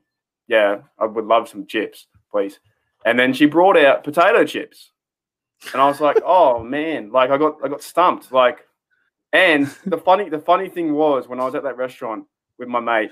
"Yeah, 0.46 0.82
I 0.96 1.06
would 1.06 1.24
love 1.24 1.48
some 1.48 1.66
chips, 1.66 2.06
please." 2.30 2.60
And 3.04 3.18
then 3.18 3.32
she 3.32 3.46
brought 3.46 3.76
out 3.76 4.04
potato 4.04 4.44
chips, 4.44 4.92
and 5.72 5.82
I 5.82 5.88
was 5.88 6.00
like, 6.00 6.18
"Oh 6.24 6.62
man!" 6.62 7.10
Like 7.10 7.30
I 7.30 7.36
got 7.36 7.56
I 7.64 7.68
got 7.68 7.82
stumped. 7.82 8.30
Like, 8.30 8.60
and 9.34 9.66
the 9.84 9.98
funny 9.98 10.30
the 10.30 10.38
funny 10.38 10.68
thing 10.70 10.94
was 10.94 11.28
when 11.28 11.40
I 11.40 11.44
was 11.44 11.54
at 11.54 11.64
that 11.64 11.76
restaurant 11.76 12.24
with 12.58 12.68
my 12.68 12.80
mate, 12.80 13.10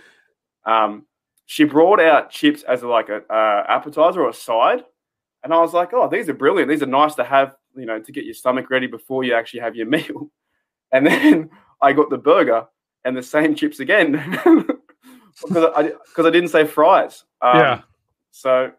um, 0.64 1.04
she 1.46 1.64
brought 1.64 2.00
out 2.00 2.30
chips 2.30 2.62
as 2.62 2.82
like 2.82 3.08
a 3.10 3.22
uh, 3.30 3.64
appetizer 3.68 4.22
or 4.22 4.30
a 4.30 4.34
side, 4.34 4.84
and 5.42 5.52
I 5.52 5.58
was 5.58 5.74
like, 5.74 5.92
"Oh, 5.92 6.08
these 6.08 6.28
are 6.28 6.34
brilliant. 6.34 6.70
These 6.70 6.82
are 6.82 6.86
nice 6.86 7.14
to 7.16 7.24
have, 7.24 7.56
you 7.76 7.84
know, 7.86 7.98
to 8.00 8.12
get 8.12 8.24
your 8.24 8.34
stomach 8.34 8.70
ready 8.70 8.86
before 8.86 9.24
you 9.24 9.34
actually 9.34 9.60
have 9.60 9.76
your 9.76 9.86
meal." 9.96 10.30
And 10.92 11.06
then 11.06 11.50
I 11.82 11.92
got 11.92 12.08
the 12.08 12.18
burger 12.18 12.66
and 13.04 13.16
the 13.16 13.22
same 13.22 13.54
chips 13.56 13.80
again 13.80 14.12
because 15.42 15.72
I 15.74 15.82
because 16.08 16.24
I 16.26 16.30
didn't 16.30 16.50
say 16.50 16.64
fries. 16.64 17.24
Um, 17.40 17.58
Yeah. 17.58 17.80
So, 18.30 18.70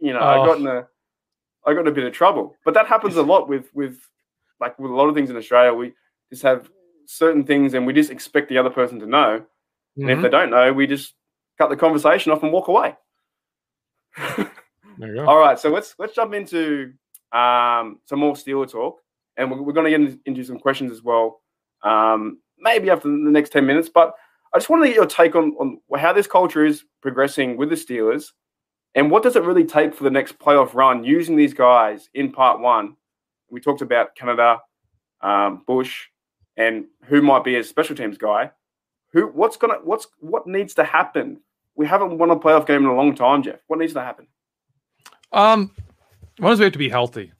you 0.00 0.12
know, 0.12 0.20
I 0.20 0.36
Oh. 0.38 0.44
got 0.44 0.58
in 0.58 0.66
a 0.66 0.86
I 1.64 1.72
got 1.72 1.80
in 1.80 1.86
a 1.88 1.92
bit 1.92 2.04
of 2.04 2.12
trouble. 2.12 2.54
But 2.64 2.74
that 2.74 2.86
happens 2.86 3.16
a 3.16 3.22
lot 3.22 3.48
with 3.48 3.74
with 3.74 3.98
like 4.60 4.78
with 4.78 4.90
a 4.90 4.94
lot 4.94 5.08
of 5.08 5.14
things 5.14 5.30
in 5.30 5.36
Australia. 5.36 5.72
We 5.72 5.94
just 6.30 6.42
have 6.42 6.68
certain 7.06 7.44
things 7.44 7.74
and 7.74 7.86
we 7.86 7.92
just 7.92 8.10
expect 8.10 8.48
the 8.48 8.58
other 8.58 8.70
person 8.70 8.98
to 9.00 9.06
know. 9.06 9.44
And 9.96 10.10
if 10.10 10.22
they 10.22 10.30
don't 10.30 10.50
know, 10.50 10.72
we 10.72 10.86
just 10.86 11.14
cut 11.58 11.68
the 11.68 11.76
conversation 11.76 12.32
off 12.32 12.42
and 12.42 12.50
walk 12.52 12.68
away. 12.68 12.96
There 14.98 15.08
you 15.08 15.14
go. 15.16 15.26
All 15.26 15.38
right, 15.38 15.58
so 15.58 15.70
let's 15.70 15.94
let's 15.98 16.14
jump 16.14 16.34
into 16.34 16.92
um, 17.32 17.98
some 18.04 18.18
more 18.18 18.34
Steeler 18.34 18.70
talk, 18.70 19.00
and 19.36 19.50
we're, 19.50 19.62
we're 19.62 19.72
going 19.72 19.90
to 19.90 19.98
get 19.98 20.18
into 20.26 20.44
some 20.44 20.58
questions 20.58 20.92
as 20.92 21.02
well. 21.02 21.40
Um, 21.82 22.38
maybe 22.58 22.90
after 22.90 23.08
the 23.08 23.30
next 23.30 23.52
ten 23.52 23.66
minutes, 23.66 23.88
but 23.88 24.14
I 24.54 24.58
just 24.58 24.70
want 24.70 24.82
to 24.82 24.88
get 24.88 24.96
your 24.96 25.06
take 25.06 25.34
on 25.34 25.54
on 25.58 25.78
how 25.98 26.12
this 26.12 26.26
culture 26.26 26.64
is 26.64 26.84
progressing 27.00 27.56
with 27.56 27.70
the 27.70 27.74
Steelers, 27.74 28.32
and 28.94 29.10
what 29.10 29.22
does 29.22 29.36
it 29.36 29.42
really 29.42 29.64
take 29.64 29.94
for 29.94 30.04
the 30.04 30.10
next 30.10 30.38
playoff 30.38 30.74
run 30.74 31.04
using 31.04 31.36
these 31.36 31.54
guys 31.54 32.08
in 32.14 32.32
Part 32.32 32.60
One. 32.60 32.96
We 33.50 33.60
talked 33.60 33.82
about 33.82 34.14
Canada, 34.14 34.60
um, 35.20 35.62
Bush, 35.66 36.06
and 36.56 36.84
who 37.04 37.22
might 37.22 37.44
be 37.44 37.56
a 37.56 37.64
special 37.64 37.96
teams 37.96 38.18
guy. 38.18 38.50
Who? 39.12 39.26
What's 39.28 39.56
gonna? 39.56 39.78
What's 39.82 40.06
what 40.18 40.46
needs 40.46 40.74
to 40.74 40.84
happen? 40.84 41.40
We 41.74 41.86
haven't 41.86 42.18
won 42.18 42.30
a 42.30 42.36
playoff 42.36 42.66
game 42.66 42.82
in 42.82 42.90
a 42.90 42.94
long 42.94 43.14
time, 43.14 43.42
Jeff. 43.42 43.60
What 43.66 43.78
needs 43.78 43.94
to 43.94 44.00
happen? 44.00 44.26
Um, 45.32 45.70
one 46.38 46.52
is 46.52 46.58
we 46.58 46.64
have 46.64 46.72
to 46.72 46.78
be 46.78 46.88
healthy. 46.88 47.32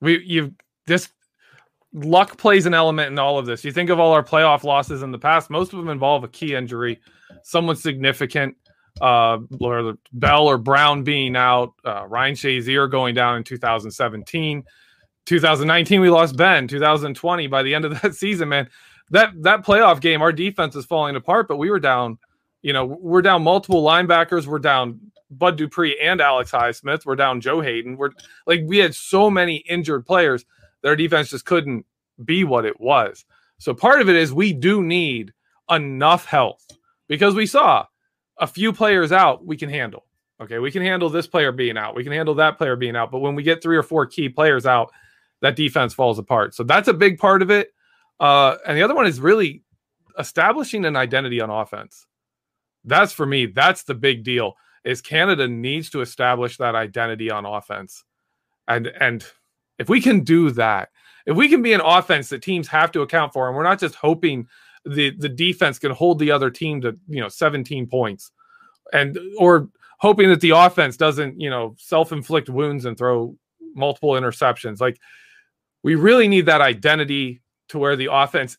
We 0.00 0.22
you've 0.24 0.52
this 0.86 1.08
luck 1.92 2.36
plays 2.36 2.66
an 2.66 2.74
element 2.74 3.10
in 3.12 3.18
all 3.18 3.38
of 3.38 3.46
this. 3.46 3.64
You 3.64 3.72
think 3.72 3.90
of 3.90 3.98
all 3.98 4.12
our 4.12 4.22
playoff 4.22 4.62
losses 4.62 5.02
in 5.02 5.10
the 5.10 5.18
past; 5.18 5.50
most 5.50 5.72
of 5.72 5.78
them 5.78 5.88
involve 5.88 6.24
a 6.24 6.28
key 6.28 6.54
injury, 6.54 7.00
someone 7.42 7.76
significant. 7.76 8.56
Uh, 9.00 9.38
Bell 10.12 10.48
or 10.48 10.58
Brown 10.58 11.04
being 11.04 11.36
out, 11.36 11.72
uh, 11.84 12.04
Ryan 12.08 12.34
Shazier 12.34 12.90
going 12.90 13.14
down 13.14 13.36
in 13.36 13.44
2017. 13.44 14.64
2019 15.28 16.00
we 16.00 16.08
lost 16.08 16.36
Ben. 16.36 16.66
2020 16.66 17.46
by 17.48 17.62
the 17.62 17.74
end 17.74 17.84
of 17.84 18.00
that 18.02 18.14
season, 18.14 18.48
man, 18.48 18.68
that 19.10 19.30
that 19.42 19.64
playoff 19.64 20.00
game, 20.00 20.22
our 20.22 20.32
defense 20.32 20.74
is 20.74 20.86
falling 20.86 21.16
apart. 21.16 21.46
But 21.46 21.58
we 21.58 21.70
were 21.70 21.78
down, 21.78 22.18
you 22.62 22.72
know, 22.72 22.86
we're 22.86 23.22
down 23.22 23.42
multiple 23.42 23.84
linebackers. 23.84 24.46
We're 24.46 24.58
down 24.58 24.98
Bud 25.30 25.56
Dupree 25.56 25.98
and 26.00 26.20
Alex 26.20 26.50
Highsmith. 26.50 27.04
We're 27.04 27.16
down 27.16 27.40
Joe 27.40 27.60
Haden. 27.60 27.96
We're 27.96 28.10
like 28.46 28.62
we 28.64 28.78
had 28.78 28.94
so 28.94 29.30
many 29.30 29.56
injured 29.68 30.06
players 30.06 30.44
that 30.82 30.88
our 30.88 30.96
defense 30.96 31.30
just 31.30 31.44
couldn't 31.44 31.84
be 32.24 32.44
what 32.44 32.64
it 32.64 32.80
was. 32.80 33.24
So 33.58 33.74
part 33.74 34.00
of 34.00 34.08
it 34.08 34.16
is 34.16 34.32
we 34.32 34.52
do 34.52 34.82
need 34.82 35.32
enough 35.70 36.24
health 36.24 36.66
because 37.06 37.34
we 37.34 37.46
saw 37.46 37.84
a 38.38 38.46
few 38.46 38.72
players 38.72 39.12
out 39.12 39.44
we 39.44 39.56
can 39.56 39.68
handle. 39.68 40.06
Okay, 40.40 40.58
we 40.60 40.70
can 40.70 40.82
handle 40.82 41.10
this 41.10 41.26
player 41.26 41.50
being 41.50 41.76
out. 41.76 41.96
We 41.96 42.04
can 42.04 42.12
handle 42.12 42.34
that 42.36 42.56
player 42.56 42.76
being 42.76 42.94
out. 42.96 43.10
But 43.10 43.18
when 43.18 43.34
we 43.34 43.42
get 43.42 43.60
three 43.60 43.76
or 43.76 43.82
four 43.82 44.06
key 44.06 44.28
players 44.28 44.64
out, 44.64 44.92
that 45.42 45.56
defense 45.56 45.94
falls 45.94 46.18
apart. 46.18 46.54
So 46.54 46.64
that's 46.64 46.88
a 46.88 46.94
big 46.94 47.18
part 47.18 47.42
of 47.42 47.50
it. 47.50 47.72
Uh, 48.20 48.56
and 48.66 48.76
the 48.76 48.82
other 48.82 48.94
one 48.94 49.06
is 49.06 49.20
really 49.20 49.62
establishing 50.18 50.84
an 50.84 50.96
identity 50.96 51.40
on 51.40 51.50
offense. 51.50 52.06
That's 52.84 53.12
for 53.12 53.26
me. 53.26 53.46
That's 53.46 53.84
the 53.84 53.94
big 53.94 54.24
deal. 54.24 54.54
Is 54.84 55.00
Canada 55.00 55.46
needs 55.48 55.90
to 55.90 56.00
establish 56.00 56.56
that 56.56 56.74
identity 56.74 57.30
on 57.30 57.44
offense, 57.44 58.04
and 58.66 58.86
and 58.86 59.24
if 59.78 59.88
we 59.88 60.00
can 60.00 60.20
do 60.20 60.50
that, 60.52 60.88
if 61.26 61.36
we 61.36 61.48
can 61.48 61.62
be 61.62 61.72
an 61.72 61.82
offense 61.84 62.28
that 62.30 62.42
teams 62.42 62.68
have 62.68 62.92
to 62.92 63.02
account 63.02 63.32
for, 63.32 63.48
and 63.48 63.56
we're 63.56 63.64
not 63.64 63.80
just 63.80 63.96
hoping 63.96 64.46
the 64.84 65.10
the 65.18 65.28
defense 65.28 65.78
can 65.78 65.92
hold 65.92 66.18
the 66.18 66.30
other 66.30 66.48
team 66.48 66.80
to 66.80 66.96
you 67.08 67.20
know 67.20 67.28
17 67.28 67.86
points, 67.88 68.30
and 68.92 69.18
or 69.38 69.68
hoping 69.98 70.28
that 70.30 70.40
the 70.40 70.50
offense 70.50 70.96
doesn't 70.96 71.38
you 71.40 71.50
know 71.50 71.74
self 71.78 72.12
inflict 72.12 72.48
wounds 72.48 72.84
and 72.84 72.96
throw 72.96 73.36
multiple 73.74 74.12
interceptions. 74.12 74.80
Like 74.80 74.98
we 75.82 75.94
really 75.94 76.28
need 76.28 76.46
that 76.46 76.60
identity 76.60 77.42
to 77.68 77.78
where 77.78 77.96
the 77.96 78.08
offense 78.10 78.58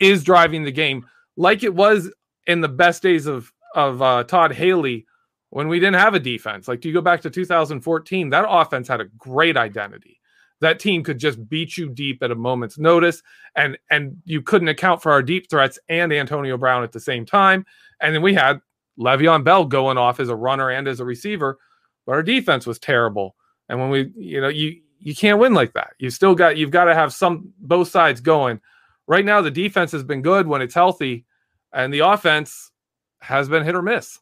is 0.00 0.24
driving 0.24 0.64
the 0.64 0.72
game, 0.72 1.06
like 1.36 1.62
it 1.62 1.74
was 1.74 2.10
in 2.46 2.60
the 2.60 2.68
best 2.68 3.02
days 3.02 3.26
of 3.26 3.52
of 3.74 4.00
uh, 4.00 4.24
Todd 4.24 4.52
Haley 4.52 5.06
when 5.50 5.68
we 5.68 5.78
didn't 5.78 6.00
have 6.00 6.14
a 6.14 6.20
defense. 6.20 6.66
Like, 6.66 6.80
do 6.80 6.88
you 6.88 6.94
go 6.94 7.00
back 7.00 7.20
to 7.22 7.30
2014? 7.30 8.30
That 8.30 8.46
offense 8.48 8.88
had 8.88 9.00
a 9.00 9.06
great 9.18 9.56
identity. 9.56 10.20
That 10.60 10.78
team 10.80 11.04
could 11.04 11.18
just 11.18 11.48
beat 11.48 11.76
you 11.76 11.90
deep 11.90 12.22
at 12.22 12.30
a 12.30 12.34
moment's 12.34 12.78
notice, 12.78 13.22
and 13.54 13.76
and 13.90 14.16
you 14.24 14.42
couldn't 14.42 14.68
account 14.68 15.02
for 15.02 15.12
our 15.12 15.22
deep 15.22 15.50
threats 15.50 15.78
and 15.88 16.12
Antonio 16.12 16.56
Brown 16.56 16.82
at 16.82 16.92
the 16.92 17.00
same 17.00 17.26
time. 17.26 17.66
And 18.00 18.14
then 18.14 18.22
we 18.22 18.34
had 18.34 18.60
Le'Veon 18.98 19.44
Bell 19.44 19.66
going 19.66 19.98
off 19.98 20.20
as 20.20 20.28
a 20.28 20.36
runner 20.36 20.70
and 20.70 20.88
as 20.88 21.00
a 21.00 21.04
receiver, 21.04 21.58
but 22.06 22.12
our 22.12 22.22
defense 22.22 22.66
was 22.66 22.78
terrible. 22.78 23.36
And 23.68 23.80
when 23.80 23.90
we, 23.90 24.12
you 24.16 24.40
know, 24.40 24.48
you 24.48 24.80
you 24.98 25.14
can't 25.14 25.38
win 25.38 25.54
like 25.54 25.72
that. 25.74 25.94
You 25.98 26.10
still 26.10 26.34
got 26.34 26.56
you've 26.56 26.70
got 26.70 26.84
to 26.84 26.94
have 26.94 27.12
some 27.12 27.52
both 27.58 27.88
sides 27.88 28.20
going 28.20 28.60
right 29.06 29.24
now 29.24 29.40
the 29.40 29.50
defense 29.50 29.92
has 29.92 30.04
been 30.04 30.22
good 30.22 30.46
when 30.46 30.62
it's 30.62 30.74
healthy, 30.74 31.24
and 31.72 31.92
the 31.92 32.00
offense 32.00 32.72
has 33.20 33.48
been 33.48 33.64
hit 33.64 33.74
or 33.74 33.82
miss. 33.82 34.18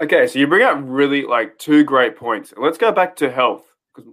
Okay, 0.00 0.26
so 0.26 0.38
you 0.38 0.46
bring 0.46 0.62
up 0.62 0.78
really 0.82 1.22
like 1.24 1.58
two 1.58 1.82
great 1.84 2.16
points. 2.16 2.52
Let's 2.56 2.78
go 2.78 2.92
back 2.92 3.16
to 3.16 3.30
health. 3.30 3.64
Because 3.94 4.10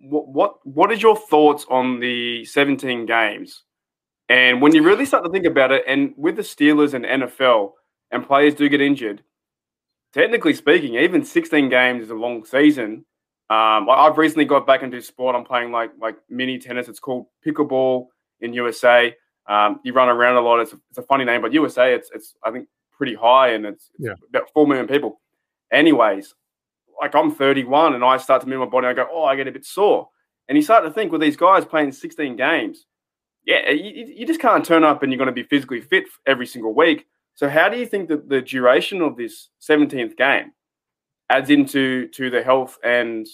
what 0.00 0.28
what 0.28 0.66
what 0.66 0.92
is 0.92 1.02
your 1.02 1.16
thoughts 1.16 1.66
on 1.68 2.00
the 2.00 2.44
17 2.44 3.06
games? 3.06 3.62
And 4.28 4.60
when 4.60 4.74
you 4.74 4.82
really 4.82 5.06
start 5.06 5.24
to 5.24 5.30
think 5.30 5.44
about 5.44 5.72
it, 5.72 5.84
and 5.86 6.14
with 6.16 6.36
the 6.36 6.42
Steelers 6.42 6.94
and 6.94 7.04
NFL, 7.04 7.72
and 8.10 8.26
players 8.26 8.54
do 8.54 8.68
get 8.68 8.80
injured, 8.80 9.22
technically 10.12 10.54
speaking, 10.54 10.96
even 10.96 11.24
16 11.24 11.68
games 11.68 12.04
is 12.04 12.10
a 12.10 12.14
long 12.14 12.44
season. 12.44 13.04
Um, 13.48 13.88
I've 13.88 14.18
recently 14.18 14.44
got 14.44 14.66
back 14.66 14.82
into 14.82 15.00
sport. 15.00 15.36
I'm 15.36 15.44
playing 15.44 15.70
like 15.70 15.92
like 16.00 16.16
mini 16.28 16.58
tennis. 16.58 16.88
It's 16.88 16.98
called 16.98 17.26
pickleball 17.46 18.06
in 18.40 18.52
USA. 18.52 19.14
Um, 19.48 19.80
you 19.84 19.92
run 19.92 20.08
around 20.08 20.36
a 20.36 20.40
lot. 20.40 20.60
It's 20.60 20.72
a, 20.72 20.80
it's 20.90 20.98
a 20.98 21.02
funny 21.02 21.24
name, 21.24 21.42
but 21.42 21.52
USA, 21.52 21.94
it's 21.94 22.10
it's 22.12 22.34
I 22.44 22.50
think 22.50 22.68
pretty 22.92 23.14
high, 23.14 23.50
and 23.50 23.64
it's, 23.66 23.90
it's 23.94 24.08
yeah. 24.08 24.14
about 24.28 24.50
four 24.52 24.66
million 24.66 24.88
people. 24.88 25.20
Anyways, 25.72 26.34
like 27.00 27.14
I'm 27.14 27.32
31, 27.32 27.94
and 27.94 28.04
I 28.04 28.16
start 28.16 28.42
to 28.42 28.48
move 28.48 28.60
my 28.60 28.66
body. 28.66 28.88
I 28.88 28.94
go, 28.94 29.06
oh, 29.10 29.24
I 29.24 29.36
get 29.36 29.46
a 29.46 29.52
bit 29.52 29.64
sore, 29.64 30.08
and 30.48 30.56
you 30.56 30.62
start 30.62 30.84
to 30.84 30.90
think, 30.90 31.12
well, 31.12 31.20
these 31.20 31.36
guys 31.36 31.64
playing 31.64 31.92
16 31.92 32.36
games, 32.36 32.86
yeah, 33.44 33.70
you, 33.70 34.06
you 34.06 34.26
just 34.26 34.40
can't 34.40 34.64
turn 34.64 34.84
up 34.84 35.02
and 35.02 35.12
you're 35.12 35.18
going 35.18 35.26
to 35.26 35.32
be 35.32 35.44
physically 35.44 35.80
fit 35.80 36.04
every 36.26 36.46
single 36.46 36.74
week. 36.74 37.06
So 37.34 37.48
how 37.48 37.68
do 37.68 37.78
you 37.78 37.86
think 37.86 38.08
that 38.08 38.28
the 38.28 38.40
duration 38.40 39.02
of 39.02 39.16
this 39.16 39.50
17th 39.60 40.16
game 40.16 40.52
adds 41.30 41.50
into 41.50 42.08
to 42.08 42.30
the 42.30 42.42
health 42.42 42.78
and 42.84 43.26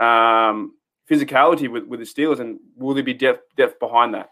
um, 0.00 0.74
physicality 1.10 1.70
with, 1.70 1.84
with 1.84 2.00
the 2.00 2.06
Steelers, 2.06 2.40
and 2.40 2.58
will 2.76 2.94
there 2.94 3.02
be 3.02 3.14
depth 3.14 3.42
depth 3.56 3.78
behind 3.80 4.14
that? 4.14 4.30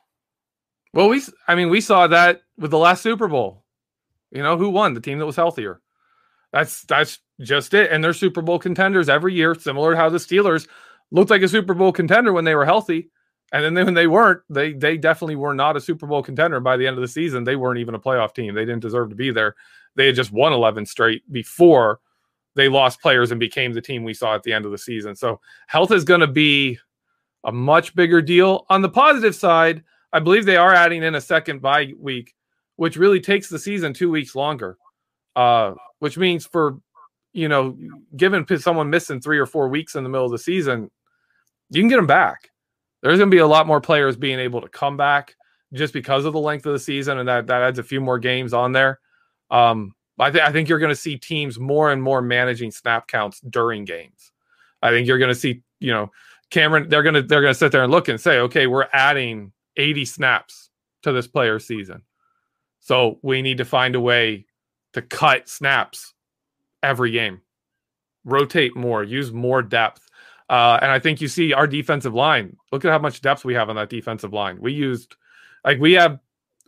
Well, 0.92 1.08
we 1.08 1.22
I 1.48 1.54
mean 1.54 1.70
we 1.70 1.80
saw 1.80 2.06
that 2.06 2.42
with 2.58 2.70
the 2.70 2.78
last 2.78 3.02
Super 3.02 3.28
Bowl. 3.28 3.64
You 4.30 4.42
know 4.42 4.56
who 4.56 4.70
won? 4.70 4.94
The 4.94 5.00
team 5.00 5.18
that 5.18 5.26
was 5.26 5.36
healthier. 5.36 5.80
That's 6.52 6.82
that's 6.82 7.18
just 7.40 7.74
it. 7.74 7.90
And 7.92 8.02
they're 8.02 8.12
Super 8.12 8.42
Bowl 8.42 8.58
contenders 8.58 9.08
every 9.08 9.34
year, 9.34 9.54
similar 9.54 9.92
to 9.92 9.96
how 9.96 10.08
the 10.08 10.18
Steelers 10.18 10.68
looked 11.10 11.30
like 11.30 11.42
a 11.42 11.48
Super 11.48 11.74
Bowl 11.74 11.92
contender 11.92 12.32
when 12.32 12.44
they 12.44 12.54
were 12.54 12.64
healthy. 12.64 13.10
And 13.52 13.76
then 13.76 13.84
when 13.84 13.94
they 13.94 14.06
weren't, 14.06 14.42
they 14.50 14.72
they 14.72 14.96
definitely 14.96 15.36
were 15.36 15.54
not 15.54 15.76
a 15.76 15.80
Super 15.80 16.06
Bowl 16.06 16.22
contender. 16.22 16.60
By 16.60 16.76
the 16.76 16.86
end 16.86 16.96
of 16.96 17.02
the 17.02 17.08
season, 17.08 17.44
they 17.44 17.56
weren't 17.56 17.78
even 17.78 17.94
a 17.94 18.00
playoff 18.00 18.34
team. 18.34 18.54
They 18.54 18.64
didn't 18.64 18.82
deserve 18.82 19.10
to 19.10 19.16
be 19.16 19.30
there. 19.30 19.54
They 19.94 20.06
had 20.06 20.14
just 20.14 20.32
won 20.32 20.52
11 20.52 20.86
straight 20.86 21.30
before 21.32 22.00
they 22.56 22.68
lost 22.68 23.00
players 23.00 23.30
and 23.30 23.38
became 23.38 23.72
the 23.72 23.80
team 23.80 24.02
we 24.02 24.14
saw 24.14 24.34
at 24.34 24.42
the 24.42 24.52
end 24.52 24.64
of 24.64 24.72
the 24.72 24.78
season. 24.78 25.14
So 25.14 25.40
health 25.68 25.92
is 25.92 26.04
going 26.04 26.20
to 26.20 26.26
be 26.26 26.78
a 27.44 27.52
much 27.52 27.94
bigger 27.94 28.20
deal. 28.20 28.66
On 28.70 28.82
the 28.82 28.88
positive 28.88 29.34
side, 29.34 29.84
I 30.12 30.18
believe 30.18 30.44
they 30.44 30.56
are 30.56 30.74
adding 30.74 31.02
in 31.02 31.14
a 31.14 31.20
second 31.20 31.62
bye 31.62 31.92
week, 31.98 32.34
which 32.76 32.96
really 32.96 33.20
takes 33.20 33.48
the 33.48 33.58
season 33.58 33.92
two 33.92 34.10
weeks 34.10 34.34
longer. 34.34 34.76
Uh, 35.36 35.74
which 35.98 36.16
means 36.16 36.46
for 36.46 36.78
you 37.36 37.48
know, 37.48 37.76
given 38.16 38.46
someone 38.58 38.88
missing 38.88 39.20
three 39.20 39.38
or 39.38 39.44
four 39.44 39.68
weeks 39.68 39.94
in 39.94 40.02
the 40.02 40.08
middle 40.08 40.24
of 40.24 40.32
the 40.32 40.38
season, 40.38 40.90
you 41.68 41.82
can 41.82 41.88
get 41.88 41.96
them 41.96 42.06
back. 42.06 42.50
There's 43.02 43.18
going 43.18 43.30
to 43.30 43.34
be 43.34 43.40
a 43.40 43.46
lot 43.46 43.66
more 43.66 43.80
players 43.80 44.16
being 44.16 44.38
able 44.38 44.62
to 44.62 44.68
come 44.70 44.96
back 44.96 45.36
just 45.74 45.92
because 45.92 46.24
of 46.24 46.32
the 46.32 46.40
length 46.40 46.64
of 46.64 46.72
the 46.72 46.78
season, 46.78 47.18
and 47.18 47.28
that 47.28 47.46
that 47.48 47.60
adds 47.60 47.78
a 47.78 47.82
few 47.82 48.00
more 48.00 48.18
games 48.18 48.54
on 48.54 48.72
there. 48.72 49.00
Um, 49.50 49.94
I, 50.18 50.30
th- 50.30 50.44
I 50.44 50.52
think 50.52 50.68
you're 50.68 50.78
going 50.78 50.90
to 50.90 50.96
see 50.96 51.16
teams 51.18 51.58
more 51.58 51.92
and 51.92 52.02
more 52.02 52.22
managing 52.22 52.70
snap 52.70 53.06
counts 53.06 53.40
during 53.40 53.84
games. 53.84 54.32
I 54.82 54.90
think 54.90 55.06
you're 55.06 55.18
going 55.18 55.32
to 55.32 55.38
see, 55.38 55.62
you 55.80 55.92
know, 55.92 56.10
Cameron. 56.50 56.88
They're 56.88 57.02
going 57.02 57.14
to 57.14 57.22
they're 57.22 57.40
going 57.40 57.52
to 57.52 57.58
sit 57.58 57.72
there 57.72 57.82
and 57.82 57.92
look 57.92 58.08
and 58.08 58.20
say, 58.20 58.38
okay, 58.40 58.66
we're 58.66 58.88
adding 58.92 59.52
80 59.76 60.04
snaps 60.04 60.70
to 61.02 61.12
this 61.12 61.26
player 61.26 61.58
season, 61.58 62.02
so 62.80 63.18
we 63.22 63.42
need 63.42 63.58
to 63.58 63.64
find 63.64 63.94
a 63.94 64.00
way 64.00 64.46
to 64.92 65.02
cut 65.02 65.48
snaps 65.48 66.14
every 66.82 67.10
game, 67.10 67.40
rotate 68.24 68.76
more, 68.76 69.02
use 69.02 69.32
more 69.32 69.62
depth. 69.62 70.08
Uh, 70.48 70.78
and 70.80 70.90
I 70.90 70.98
think 70.98 71.20
you 71.20 71.28
see 71.28 71.52
our 71.52 71.66
defensive 71.66 72.14
line. 72.14 72.56
Look 72.70 72.84
at 72.84 72.92
how 72.92 72.98
much 72.98 73.20
depth 73.20 73.44
we 73.44 73.54
have 73.54 73.68
on 73.68 73.76
that 73.76 73.90
defensive 73.90 74.32
line. 74.32 74.60
We 74.60 74.72
used, 74.72 75.16
like, 75.64 75.80
we 75.80 75.94
have, 75.94 76.20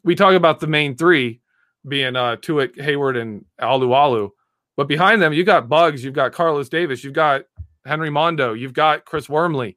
we 0.05 0.15
talk 0.17 0.35
about 0.35 0.59
the 0.61 0.67
main 0.67 0.97
three 0.97 1.41
being 1.89 2.17
uh 2.17 2.37
Tuitt, 2.37 2.77
Heyward, 2.77 3.21
and 3.21 3.45
Alualu. 3.61 4.31
But 4.77 4.89
behind 4.89 5.21
them, 5.21 5.33
you 5.33 5.45
got 5.45 5.69
Buggs, 5.69 6.05
you've 6.05 6.15
got 6.15 6.33
Carlos 6.33 6.69
Davis, 6.69 7.03
you've 7.03 7.13
got 7.15 7.43
Henry 7.85 8.11
Mondeaux, 8.11 8.59
you've 8.59 8.75
got 8.75 9.05
Chris 9.05 9.29
Wormley. 9.29 9.77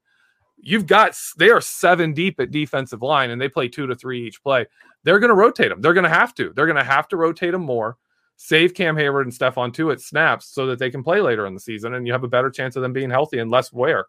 You've 0.63 0.85
got 0.85 1.17
they 1.39 1.49
are 1.49 1.61
seven 1.61 2.13
deep 2.13 2.39
at 2.39 2.51
defensive 2.51 3.01
line, 3.01 3.31
and 3.31 3.41
they 3.41 3.49
play 3.49 3.67
two 3.67 3.87
to 3.87 3.95
three 3.95 4.27
each 4.27 4.43
play. 4.43 4.67
They're 5.03 5.19
going 5.19 5.29
to 5.29 5.35
rotate 5.35 5.69
them. 5.69 5.81
They're 5.81 5.95
going 5.95 6.03
to 6.03 6.09
have 6.09 6.35
to. 6.35 6.53
They're 6.55 6.67
going 6.67 6.77
to 6.77 6.83
have 6.83 7.07
to 7.07 7.17
rotate 7.17 7.53
them 7.53 7.63
more. 7.63 7.97
Save 8.37 8.73
Cam 8.73 8.95
Heyward 8.95 9.23
and 9.23 9.31
Stephon 9.31 9.71
Tuitt 9.71 10.01
snaps 10.01 10.53
so 10.53 10.67
that 10.67 10.79
they 10.79 10.91
can 10.91 11.03
play 11.03 11.21
later 11.21 11.45
in 11.45 11.53
the 11.53 11.59
season, 11.59 11.95
and 11.95 12.05
you 12.05 12.13
have 12.13 12.23
a 12.23 12.27
better 12.27 12.49
chance 12.49 12.75
of 12.75 12.83
them 12.83 12.93
being 12.93 13.09
healthy 13.09 13.39
and 13.39 13.49
less 13.49 13.73
wear. 13.73 14.05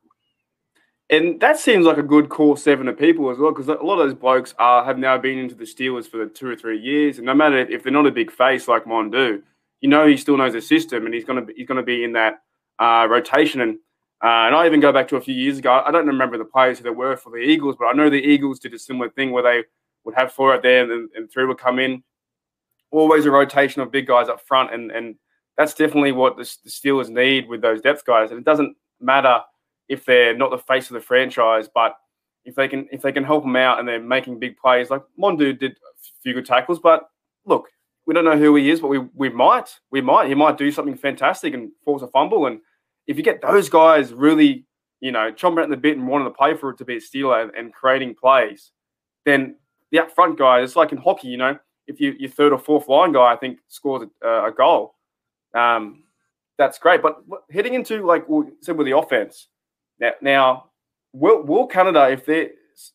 And 1.13 1.39
that 1.41 1.59
seems 1.59 1.85
like 1.85 1.99
a 1.99 2.03
good 2.03 2.31
core 2.31 2.57
seven 2.57 2.89
of 2.89 2.99
people 2.99 3.29
as 3.29 3.37
well, 3.37 3.53
because 3.53 3.69
a 3.69 3.75
lot 3.75 4.01
of 4.01 4.09
those 4.09 4.15
blokes 4.15 4.55
are 4.59 4.83
have 4.83 4.97
now 4.99 5.19
been 5.19 5.39
into 5.39 5.55
the 5.55 5.65
Steelers 5.65 6.09
for 6.09 6.27
two 6.27 6.49
or 6.49 6.57
three 6.57 6.81
years, 6.81 7.19
and 7.19 7.27
no 7.27 7.35
matter 7.35 7.59
if 7.59 7.83
they're 7.83 7.93
not 7.93 8.07
a 8.07 8.11
big 8.11 8.33
face 8.33 8.67
like 8.67 8.87
Mondeaux, 8.87 9.43
you 9.83 9.91
know 9.91 10.07
he 10.07 10.17
still 10.17 10.39
knows 10.39 10.55
the 10.55 10.63
system, 10.63 11.05
and 11.05 11.15
he's 11.15 11.27
gonna 11.27 11.45
he's 11.55 11.69
gonna 11.69 11.83
be 11.83 12.03
in 12.03 12.15
that 12.15 12.41
uh, 12.79 13.07
rotation. 13.11 13.61
And 13.61 13.75
uh, 14.25 14.47
and 14.49 14.55
I 14.55 14.65
even 14.65 14.81
go 14.81 14.91
back 14.91 15.07
to 15.09 15.17
a 15.17 15.21
few 15.21 15.35
years 15.35 15.59
ago. 15.59 15.83
I 15.85 15.91
don't 15.91 16.07
remember 16.07 16.39
the 16.39 16.47
players 16.47 16.79
who 16.79 16.85
they 16.85 16.91
were 16.91 17.19
for 17.19 17.29
the 17.29 17.37
Eagles, 17.37 17.77
but 17.79 17.89
I 17.89 17.93
know 17.93 18.09
the 18.09 18.17
Eagles 18.17 18.59
did 18.59 18.73
a 18.73 18.79
similar 18.79 19.11
thing 19.11 19.33
where 19.33 19.43
they 19.43 19.65
would 20.05 20.15
have 20.15 20.33
four 20.33 20.55
out 20.55 20.63
there, 20.63 20.91
and, 20.91 21.11
and 21.15 21.31
three 21.31 21.45
would 21.45 21.59
come 21.59 21.79
in. 21.79 22.03
Always 22.91 23.27
a 23.27 23.31
rotation 23.31 23.83
of 23.83 23.93
big 23.93 24.07
guys 24.07 24.31
up 24.31 24.41
front, 24.41 24.73
and 24.73 24.91
and 24.91 25.17
that's 25.59 25.75
definitely 25.75 26.13
what 26.13 26.39
the, 26.39 26.51
the 26.65 26.71
Steelers 26.71 27.11
need 27.11 27.51
with 27.51 27.61
those 27.61 27.83
depth 27.83 28.07
guys. 28.07 28.31
And 28.31 28.39
it 28.39 28.47
doesn't 28.47 28.75
matter 28.99 29.43
if 29.93 30.07
they're 30.07 30.35
not 30.35 30.51
the 30.51 30.57
face 30.57 30.89
of 30.89 30.95
the 30.95 31.01
franchise, 31.01 31.69
but 31.73 31.97
if 32.47 32.55
they 32.55 32.67
can 32.67 32.89
if 32.91 33.03
they 33.03 33.13
can 33.13 33.25
help 33.25 33.45
them 33.45 33.57
out 33.57 33.79
and 33.79 33.87
they're 33.87 34.01
making 34.01 34.39
big 34.39 34.57
plays, 34.57 34.89
like 34.89 35.03
Mondeaux 35.21 35.59
did 35.59 35.73
a 35.73 36.23
few 36.23 36.33
good 36.33 36.47
tackles, 36.47 36.81
but 36.81 37.11
look, 37.45 37.69
we 38.07 38.15
don't 38.15 38.25
know 38.25 38.39
who 38.39 38.57
he 38.57 38.71
is, 38.71 38.81
but 38.81 38.89
we 38.89 38.99
we 39.15 39.29
might 39.29 39.69
we 39.91 40.01
might 40.01 40.29
he 40.29 40.35
might 40.35 40.57
do 40.57 40.73
something 40.73 40.97
fantastic 40.97 41.53
and 41.53 41.71
force 41.85 42.01
a 42.01 42.09
fumble, 42.09 42.47
and 42.47 42.61
if 43.07 43.19
you 43.19 43.23
get 43.23 43.43
those 43.43 43.69
guys 43.69 44.15
really 44.15 44.65
you 45.01 45.13
know 45.13 45.31
chomping 45.31 45.63
at 45.63 45.69
the 45.69 45.77
bit 45.77 45.99
and 45.99 46.09
wanting 46.09 46.27
to 46.27 46.35
play 46.35 46.57
for 46.57 46.71
it 46.71 46.79
to 46.79 46.87
be 46.87 46.97
a 46.97 47.01
Steeler 47.01 47.43
and, 47.43 47.55
and 47.55 47.75
creating 47.75 48.15
plays, 48.15 48.73
then 49.27 49.57
the 49.91 49.99
up 49.99 50.11
front 50.11 50.39
guy 50.39 50.63
it's 50.63 50.75
like 50.75 50.93
in 50.93 50.99
hockey, 50.99 51.29
you 51.29 51.37
know, 51.37 51.59
if 51.87 52.01
you 52.01 52.17
your 52.19 52.31
third 52.31 52.53
or 52.53 52.59
fourth 52.59 52.89
line 52.89 53.13
guy 53.13 53.31
I 53.31 53.37
think 53.37 53.59
scores 53.69 54.09
a, 54.23 54.47
a 54.47 54.51
goal, 54.51 54.95
um, 55.55 56.05
that's 56.57 56.79
great. 56.79 57.03
But 57.03 57.23
heading 57.51 57.75
into 57.75 58.07
like 58.07 58.27
we 58.27 58.47
said 58.63 58.79
with 58.79 58.87
the 58.87 58.97
offense 58.97 59.49
now, 60.03 60.13
now 60.21 60.65
will, 61.13 61.43
will 61.43 61.67
Canada, 61.67 62.11
if 62.11 62.27
they're, 62.27 62.51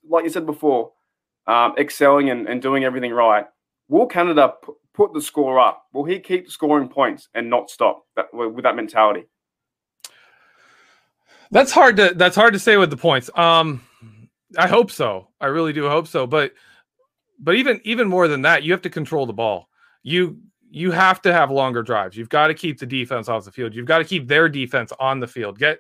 like 0.08 0.26
you 0.26 0.30
said 0.30 0.46
before, 0.46 0.92
um, 1.48 1.74
excelling 1.78 2.30
and, 2.30 2.48
and 2.48 2.62
doing 2.62 2.84
everything 2.84 3.14
right, 3.14 3.46
will 3.88 4.06
Canada 4.06 4.54
p- 4.64 4.74
put 4.94 5.14
the 5.14 5.22
score 5.22 5.58
up? 5.58 5.86
Will 5.94 6.04
he 6.04 6.20
keep 6.20 6.52
scoring 6.52 6.90
points 6.90 7.30
and 7.34 7.50
not 7.50 7.70
stop 7.70 8.04
that, 8.18 8.34
with 8.34 8.64
that 8.64 8.76
mentality? 8.76 9.24
That's 11.50 11.72
hard 11.72 11.96
to 11.96 12.14
that's 12.14 12.36
hard 12.36 12.52
to 12.54 12.60
say 12.60 12.76
with 12.76 12.90
the 12.90 12.98
points. 12.98 13.30
Um, 13.36 13.82
I 14.58 14.68
hope 14.68 14.92
so. 14.92 15.30
I 15.40 15.46
really 15.46 15.72
do 15.72 15.88
hope 15.88 16.06
so. 16.08 16.28
But 16.28 16.52
but 17.40 17.56
even 17.56 17.80
even 17.86 18.10
more 18.10 18.28
than 18.28 18.42
that, 18.42 18.64
you 18.64 18.74
have 18.74 18.82
to 18.82 18.90
control 18.90 19.26
the 19.26 19.32
ball. 19.32 19.70
You 20.04 20.40
you 20.70 20.92
have 20.92 21.22
to 21.22 21.32
have 21.32 21.50
longer 21.50 21.84
drives. 21.84 22.18
You've 22.18 22.28
got 22.28 22.48
to 22.48 22.54
keep 22.54 22.80
the 22.80 22.86
defense 22.86 23.30
off 23.30 23.46
the 23.46 23.52
field. 23.54 23.74
You've 23.74 23.86
got 23.86 24.00
to 24.00 24.04
keep 24.04 24.28
their 24.28 24.50
defense 24.50 24.92
on 25.00 25.22
the 25.22 25.28
field. 25.28 25.58
Get 25.58 25.80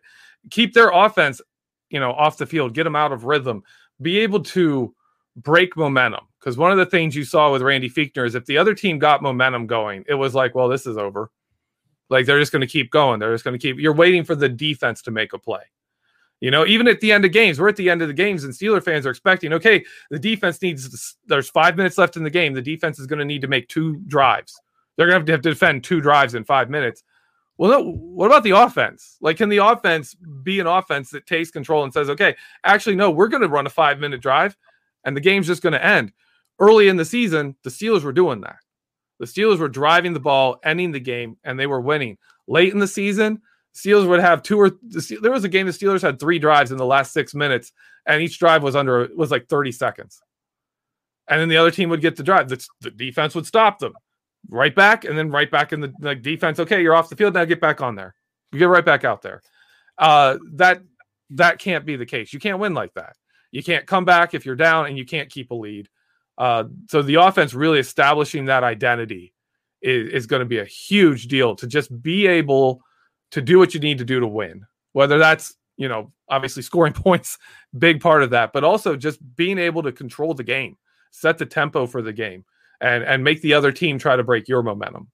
keep 0.50 0.74
their 0.74 0.90
offense, 0.90 1.42
you 1.90 2.00
know, 2.00 2.12
off 2.12 2.38
the 2.38 2.46
field, 2.46 2.74
get 2.74 2.84
them 2.84 2.96
out 2.96 3.12
of 3.12 3.26
rhythm, 3.26 3.64
be 4.02 4.20
able 4.20 4.42
to 4.42 4.94
break 5.36 5.78
momentum. 5.78 6.26
Because 6.40 6.58
one 6.58 6.72
of 6.72 6.78
the 6.78 6.86
things 6.86 7.16
you 7.16 7.24
saw 7.24 7.52
with 7.52 7.62
Randy 7.62 7.90
Fichtner 7.90 8.26
is 8.26 8.36
if 8.36 8.46
the 8.46 8.58
other 8.58 8.74
team 8.74 9.00
got 9.00 9.22
momentum 9.22 9.68
going, 9.68 10.04
it 10.08 10.14
was 10.14 10.36
like, 10.36 10.56
well, 10.56 10.70
this 10.70 10.86
is 10.86 10.98
over. 10.98 11.32
Like 12.10 12.26
they're 12.26 12.40
just 12.40 12.52
going 12.52 12.62
to 12.62 12.68
keep 12.68 12.92
going. 12.92 13.20
They're 13.20 13.34
just 13.34 13.44
going 13.44 13.58
to 13.58 13.62
keep. 13.62 13.80
You're 13.80 13.94
waiting 13.94 14.24
for 14.24 14.36
the 14.36 14.50
defense 14.50 15.02
to 15.04 15.12
make 15.12 15.34
a 15.34 15.40
play. 15.40 15.64
You 16.40 16.52
know, 16.52 16.66
even 16.68 16.88
at 16.88 17.02
the 17.02 17.12
end 17.12 17.26
of 17.26 17.32
games, 17.32 17.60
we're 17.60 17.70
at 17.70 17.76
the 17.78 17.90
end 17.90 18.04
of 18.04 18.08
the 18.08 18.14
games, 18.14 18.44
and 18.44 18.54
Steeler 18.54 18.84
fans 18.84 19.08
are 19.08 19.10
expecting, 19.10 19.54
okay, 19.54 19.84
the 20.12 20.20
defense 20.20 20.62
needs. 20.62 21.18
There's 21.26 21.50
five 21.50 21.76
minutes 21.76 21.98
left 21.98 22.16
in 22.16 22.24
the 22.24 22.30
game. 22.30 22.54
The 22.54 22.62
defense 22.62 23.00
is 23.00 23.08
going 23.08 23.20
to 23.20 23.26
need 23.26 23.42
to 23.42 23.48
make 23.48 23.68
two 23.68 23.98
drives. 24.08 24.60
They're 24.96 25.08
going 25.08 25.26
to 25.26 25.32
have 25.32 25.42
to 25.42 25.50
defend 25.50 25.84
two 25.84 26.00
drives 26.00 26.36
in 26.36 26.44
five 26.44 26.70
minutes. 26.70 27.04
Well, 27.58 27.72
no, 27.72 27.92
what 27.92 28.28
about 28.28 28.44
the 28.44 28.52
offense? 28.52 29.18
Like, 29.20 29.38
can 29.38 29.50
the 29.50 29.58
offense 29.58 30.16
be 30.44 30.60
an 30.60 30.68
offense 30.68 31.10
that 31.10 31.26
takes 31.26 31.50
control 31.50 31.84
and 31.84 31.92
says, 31.92 32.10
okay, 32.10 32.36
actually, 32.64 32.96
no, 32.96 33.10
we're 33.10 33.30
going 33.30 33.42
to 33.42 33.50
run 33.50 33.66
a 33.66 33.70
five 33.72 34.00
minute 34.00 34.22
drive 34.22 34.56
and 35.04 35.18
the 35.18 35.22
game's 35.22 35.48
just 35.48 35.64
going 35.64 35.74
to 35.74 35.84
end? 35.84 36.12
Early 36.60 36.88
in 36.88 36.98
the 36.98 37.06
season, 37.06 37.56
the 37.64 37.70
Steelers 37.70 38.04
were 38.04 38.14
doing 38.14 38.42
that. 38.42 38.58
The 39.20 39.26
Steelers 39.26 39.58
were 39.58 39.70
driving 39.70 40.14
the 40.14 40.20
ball, 40.20 40.60
ending 40.64 40.92
the 40.92 41.00
game, 41.00 41.38
and 41.44 41.60
they 41.60 41.68
were 41.68 41.82
winning. 41.82 42.18
Late 42.48 42.74
in 42.74 42.80
the 42.80 42.88
season, 42.88 43.42
Steelers 43.76 44.08
would 44.08 44.20
have 44.20 44.42
two 44.42 44.60
or 44.60 44.70
the, 44.70 45.18
there 45.22 45.32
was 45.32 45.44
a 45.44 45.50
game 45.50 45.66
the 45.66 45.72
Steelers 45.72 46.02
had 46.02 46.20
three 46.20 46.40
drives 46.40 46.72
in 46.72 46.78
the 46.78 46.86
last 46.86 47.14
six 47.14 47.34
minutes, 47.36 47.72
and 48.06 48.22
each 48.22 48.40
drive 48.40 48.64
was 48.64 48.76
under 48.76 49.08
was 49.16 49.32
like 49.32 49.48
30 49.48 49.72
seconds. 49.72 50.22
and 51.28 51.42
then 51.42 51.50
the 51.50 51.58
other 51.58 51.72
team 51.72 51.90
would 51.90 52.02
get 52.02 52.16
the 52.16 52.24
drive. 52.24 52.50
The, 52.50 52.66
the 52.82 52.92
defense 52.92 53.36
would 53.36 53.46
stop 53.46 53.80
them, 53.80 53.94
right 54.50 54.74
back, 54.74 55.06
and 55.06 55.18
then 55.18 55.30
right 55.30 55.50
back 55.50 55.74
in 55.74 55.82
the 55.82 55.94
like 56.02 56.22
defense. 56.22 56.60
Okay, 56.60 56.82
you're 56.82 56.96
off 56.96 57.10
the 57.10 57.16
field 57.16 57.34
now. 57.34 57.46
Get 57.46 57.62
back 57.62 57.82
on 57.82 57.96
there. 57.96 58.16
You 58.52 58.60
get 58.60 58.66
right 58.66 58.86
back 58.86 59.04
out 59.04 59.22
there. 59.22 59.42
Uh, 59.98 60.38
that 60.54 60.82
that 61.32 61.60
can't 61.60 61.86
be 61.86 61.96
the 61.96 62.06
case. 62.06 62.34
You 62.34 62.40
can't 62.40 62.60
win 62.60 62.74
like 62.74 62.94
that. 62.94 63.16
You 63.52 63.64
can't 63.64 63.86
come 63.86 64.06
back 64.06 64.34
if 64.34 64.46
you're 64.46 64.56
down, 64.56 64.88
and 64.88 64.98
you 64.98 65.06
can't 65.06 65.30
keep 65.30 65.52
a 65.52 65.56
lead. 65.56 65.90
Uh, 66.38 66.66
so 66.90 67.02
the 67.02 67.16
offense 67.16 67.54
really 67.54 67.80
establishing 67.80 68.46
that 68.46 68.64
identity 68.64 69.34
is, 69.82 70.10
is 70.10 70.28
going 70.28 70.42
to 70.42 70.46
be 70.46 70.60
a 70.60 70.66
huge 70.66 71.28
deal 71.28 71.56
to 71.56 71.68
just 71.68 72.02
be 72.02 72.28
able 72.28 72.82
to 73.32 73.42
do 73.42 73.58
what 73.58 73.74
you 73.74 73.80
need 73.80 73.98
to 73.98 74.06
do 74.06 74.20
to 74.20 74.28
win. 74.28 74.66
Whether 74.94 75.18
that's 75.18 75.56
you 75.78 75.88
know 75.88 76.12
obviously 76.30 76.64
scoring 76.64 76.94
points, 77.06 77.38
big 77.78 78.02
part 78.02 78.24
of 78.24 78.30
that, 78.32 78.54
but 78.54 78.64
also 78.64 78.96
just 78.96 79.20
being 79.36 79.58
able 79.58 79.84
to 79.84 79.92
control 79.92 80.34
the 80.34 80.44
game, 80.44 80.78
set 81.12 81.38
the 81.38 81.46
tempo 81.46 81.88
for 81.88 82.02
the 82.02 82.14
game, 82.14 82.46
and 82.82 83.04
and 83.04 83.24
make 83.24 83.42
the 83.42 83.54
other 83.54 83.72
team 83.72 83.98
try 84.00 84.16
to 84.16 84.24
break 84.24 84.48
your 84.48 84.64
momentum. 84.64 85.10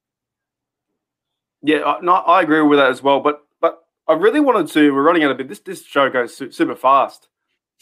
Yeah, 1.61 1.97
no, 2.01 2.13
I 2.13 2.41
agree 2.41 2.61
with 2.61 2.79
that 2.79 2.91
as 2.91 3.01
well. 3.01 3.19
But 3.19 3.41
but 3.61 3.79
I 4.07 4.13
really 4.13 4.39
wanted 4.39 4.67
to. 4.73 4.93
We're 4.93 5.03
running 5.03 5.23
out 5.23 5.31
of 5.31 5.37
bit. 5.37 5.47
This 5.47 5.59
this 5.59 5.83
show 5.83 6.09
goes 6.09 6.35
super 6.35 6.75
fast 6.75 7.29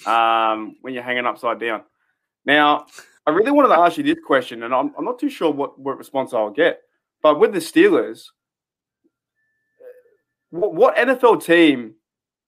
um, 0.06 0.76
when 0.82 0.94
you're 0.94 1.04
hanging 1.04 1.26
upside 1.26 1.60
down. 1.60 1.84
Now, 2.46 2.86
I 3.26 3.32
really 3.32 3.52
wanted 3.52 3.70
to 3.70 3.80
ask 3.80 3.98
you 3.98 4.04
this 4.04 4.18
question, 4.26 4.64
and 4.64 4.74
I'm, 4.74 4.94
I'm 4.98 5.06
not 5.06 5.20
too 5.20 5.30
sure 5.30 5.52
what, 5.52 5.80
what 5.80 5.98
response 5.98 6.34
I'll 6.34 6.50
get. 6.50 6.82
But 7.22 7.40
with 7.40 7.54
the 7.54 7.60
Steelers, 7.60 8.26
what, 10.50 10.74
what 10.74 10.96
NFL 10.96 11.44
team 11.44 11.96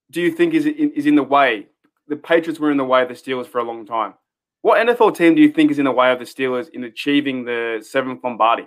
do 0.10 0.22
you 0.22 0.32
think 0.32 0.54
is 0.54 0.65
in, 0.65 0.91
is 0.91 1.06
in 1.06 1.15
the 1.15 1.24
way? 1.24 1.67
The 2.08 2.15
Patriots 2.15 2.60
were 2.60 2.72
in 2.72 2.78
the 2.78 2.84
way 2.84 3.04
of 3.04 3.08
the 3.08 3.13
Steelers 3.13 3.48
for 3.48 3.60
a 3.60 3.63
long 3.63 3.86
time. 3.86 4.15
What 4.63 4.88
NFL 4.88 5.17
team 5.17 5.36
do 5.36 5.41
you 5.41 5.49
think 5.49 5.71
is 5.71 5.78
in 5.78 5.84
the 5.84 5.91
way 5.91 6.10
of 6.13 6.19
the 6.19 6.26
Steelers 6.26 6.69
in 6.69 6.86
achieving 6.86 7.43
the 7.43 7.86
seventh 7.86 8.23
Lombardi? 8.23 8.65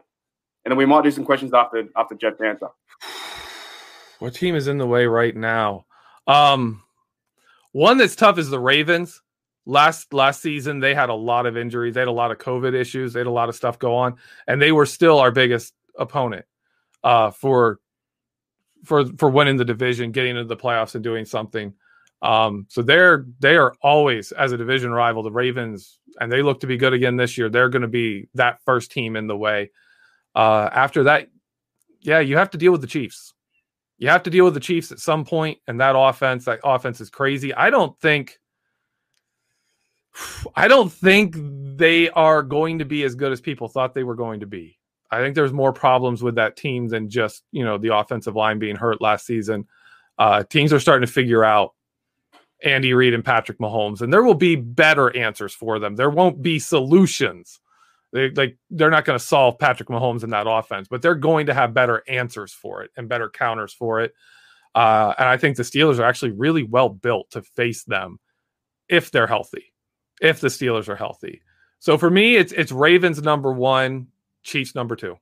And 0.65 0.71
then 0.71 0.77
we 0.77 0.85
might 0.85 1.03
do 1.03 1.11
some 1.11 1.25
questions 1.25 1.55
after 1.55 1.85
after 1.97 2.15
Jeff's 2.15 2.41
answer. 2.41 2.69
What 4.19 4.33
team 4.33 4.57
is 4.57 4.67
in 4.67 4.79
the 4.79 4.87
way 4.87 5.05
right 5.05 5.37
now? 5.37 5.85
Um, 6.27 6.83
one 7.73 7.99
that's 7.99 8.17
tough 8.17 8.39
is 8.39 8.49
the 8.49 8.59
Ravens. 8.59 9.21
Last 9.67 10.15
last 10.15 10.41
season, 10.41 10.81
they 10.81 10.95
had 10.95 11.11
a 11.11 11.15
lot 11.15 11.45
of 11.45 11.59
injuries. 11.59 11.93
They 11.93 12.01
had 12.01 12.09
a 12.09 12.13
lot 12.13 12.31
of 12.31 12.39
COVID 12.39 12.73
issues. 12.73 13.13
They 13.13 13.21
had 13.21 13.27
a 13.27 13.31
lot 13.31 13.51
of 13.51 13.55
stuff 13.55 13.79
go 13.79 13.95
on, 13.95 14.17
and 14.47 14.63
they 14.63 14.73
were 14.73 14.87
still 14.87 15.19
our 15.19 15.31
biggest 15.31 15.75
opponent 15.99 16.47
uh, 17.05 17.31
for 17.31 17.79
for 18.85 19.05
for 19.19 19.29
winning 19.29 19.59
the 19.59 19.67
division, 19.67 20.13
getting 20.13 20.31
into 20.31 20.45
the 20.45 20.57
playoffs, 20.57 20.95
and 20.95 21.05
doing 21.05 21.27
something. 21.27 21.75
Um, 22.23 22.67
so 22.69 22.83
they're 22.83 23.27
they 23.41 23.57
are 23.57 23.75
always 23.83 24.33
as 24.33 24.53
a 24.53 24.57
division 24.57 24.91
rival, 24.91 25.23
the 25.23 25.31
Ravens, 25.31 25.99
and 26.21 26.31
they 26.31 26.43
look 26.43 26.61
to 26.61 26.67
be 26.67 26.77
good 26.77 26.93
again 26.93 27.17
this 27.17 27.37
year. 27.37 27.49
They're 27.49 27.69
going 27.69 27.83
to 27.83 27.89
be 27.89 28.29
that 28.35 28.61
first 28.65 28.91
team 28.91 29.17
in 29.17 29.27
the 29.27 29.37
way. 29.37 29.71
Uh, 30.35 30.69
after 30.73 31.05
that, 31.05 31.29
yeah, 32.01 32.21
you 32.21 32.37
have 32.37 32.51
to 32.51 32.59
deal 32.59 32.73
with 32.73 32.81
the 32.81 32.87
Chiefs. 32.87 33.35
You 33.99 34.09
have 34.09 34.23
to 34.25 34.31
deal 34.31 34.45
with 34.45 34.55
the 34.55 34.61
Chiefs 34.61 34.93
at 34.93 34.99
some 34.99 35.25
point, 35.25 35.59
and 35.67 35.81
that 35.81 35.97
offense, 35.97 36.45
that 36.45 36.61
offense 36.65 37.01
is 37.01 37.11
crazy. 37.11 37.55
I 37.55 37.71
don't 37.71 37.99
think, 38.01 38.39
I 40.57 40.69
don't 40.69 40.93
think 40.93 41.37
they 41.39 42.11
are 42.11 42.43
going 42.43 42.79
to 42.79 42.85
be 42.85 43.05
as 43.05 43.15
good 43.15 43.33
as 43.33 43.41
people 43.41 43.69
thought 43.69 43.95
they 43.95 44.05
were 44.05 44.15
going 44.15 44.41
to 44.41 44.47
be. 44.47 44.79
I 45.11 45.19
think 45.19 45.35
there's 45.35 45.53
more 45.53 45.73
problems 45.73 46.23
with 46.23 46.35
that 46.35 46.57
team 46.57 46.89
than 46.89 47.09
just 47.09 47.45
you 47.53 47.65
know 47.65 47.79
the 47.79 47.95
offensive 47.97 48.35
line 48.35 48.59
being 48.59 48.77
hurt 48.77 49.01
last 49.01 49.27
season. 49.27 49.67
Uh, 50.19 50.43
teams 50.43 50.73
are 50.73 50.81
starting 50.81 51.07
to 51.07 51.13
figure 51.13 51.45
out 51.45 51.75
Andy 52.65 52.95
Reid 52.95 53.15
and 53.15 53.25
Patrick 53.25 53.59
Mahomes, 53.59 54.01
and 54.01 54.13
there 54.13 54.23
will 54.23 54.35
be 54.35 54.57
better 54.57 55.15
answers 55.17 55.55
for 55.55 55.79
them. 55.79 55.97
There 55.97 56.11
won't 56.11 56.43
be 56.43 56.59
solutions. 56.59 57.61
They 58.13 58.31
like 58.31 58.57
they're 58.71 58.91
not 58.91 59.05
going 59.05 59.19
to 59.19 59.25
solve 59.25 59.59
Patrick 59.59 59.89
Mahomes 59.89 60.25
in 60.25 60.31
that 60.31 60.47
offense, 60.49 60.89
but 60.89 61.03
they're 61.03 61.15
going 61.15 61.47
to 61.47 61.55
have 61.55 61.75
better 61.75 62.03
answers 62.09 62.53
for 62.53 62.83
it 62.83 62.91
and 62.97 63.09
better 63.09 63.29
counters 63.29 63.73
for 63.73 64.01
it. 64.01 64.15
Uh, 64.75 65.15
and 65.19 65.29
I 65.29 65.37
think 65.37 65.57
the 65.57 65.63
Steelers 65.63 65.99
are 65.99 66.05
actually 66.05 66.33
really 66.33 66.63
well 66.63 66.89
built 66.89 67.31
to 67.31 67.43
face 67.43 67.85
them 67.85 68.19
if 68.89 69.11
they're 69.11 69.27
healthy, 69.27 69.73
if 70.21 70.41
the 70.41 70.49
Steelers 70.49 70.89
are 70.89 70.97
healthy. 70.97 71.43
So 71.79 71.99
for 71.99 72.11
me, 72.11 72.37
it's 72.37 72.53
it's 72.53 72.73
Ravens 72.73 73.21
number 73.21 73.53
one, 73.53 74.09
Chiefs 74.43 74.75
number 74.75 74.97
two. 74.97 75.19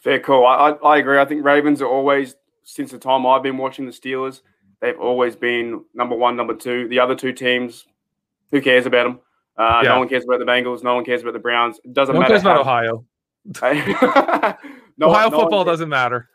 Fair 0.00 0.20
call. 0.20 0.46
I, 0.46 0.70
I, 0.70 0.94
I 0.94 0.96
agree. 0.98 1.18
I 1.18 1.24
think 1.24 1.44
Ravens 1.44 1.80
are 1.80 1.88
always 1.88 2.34
since 2.62 2.90
the 2.90 2.98
time 2.98 3.26
I've 3.26 3.42
been 3.42 3.56
watching 3.58 3.86
the 3.86 3.92
Steelers, 3.92 4.42
they've 4.80 4.98
always 4.98 5.36
been 5.36 5.84
number 5.94 6.16
one, 6.16 6.36
number 6.36 6.54
two. 6.54 6.88
The 6.88 6.98
other 7.00 7.14
two 7.14 7.32
teams, 7.32 7.86
who 8.50 8.60
cares 8.60 8.86
about 8.86 9.04
them? 9.04 9.20
Uh, 9.56 9.80
yeah. 9.82 9.90
No 9.90 9.98
one 9.98 10.08
cares 10.08 10.24
about 10.24 10.38
the 10.38 10.44
Bengals. 10.46 10.82
No 10.82 10.94
one 10.94 11.04
cares 11.04 11.22
about 11.22 11.34
the 11.34 11.38
Browns. 11.38 11.78
It 11.84 11.92
doesn't 11.92 12.14
no 12.14 12.20
matter. 12.20 12.32
cares 12.32 12.42
about 12.42 12.60
Ohio. 12.60 13.04
no, 14.96 15.08
Ohio 15.10 15.28
no 15.30 15.38
football 15.40 15.64
doesn't 15.64 15.88
matter. 15.88 16.28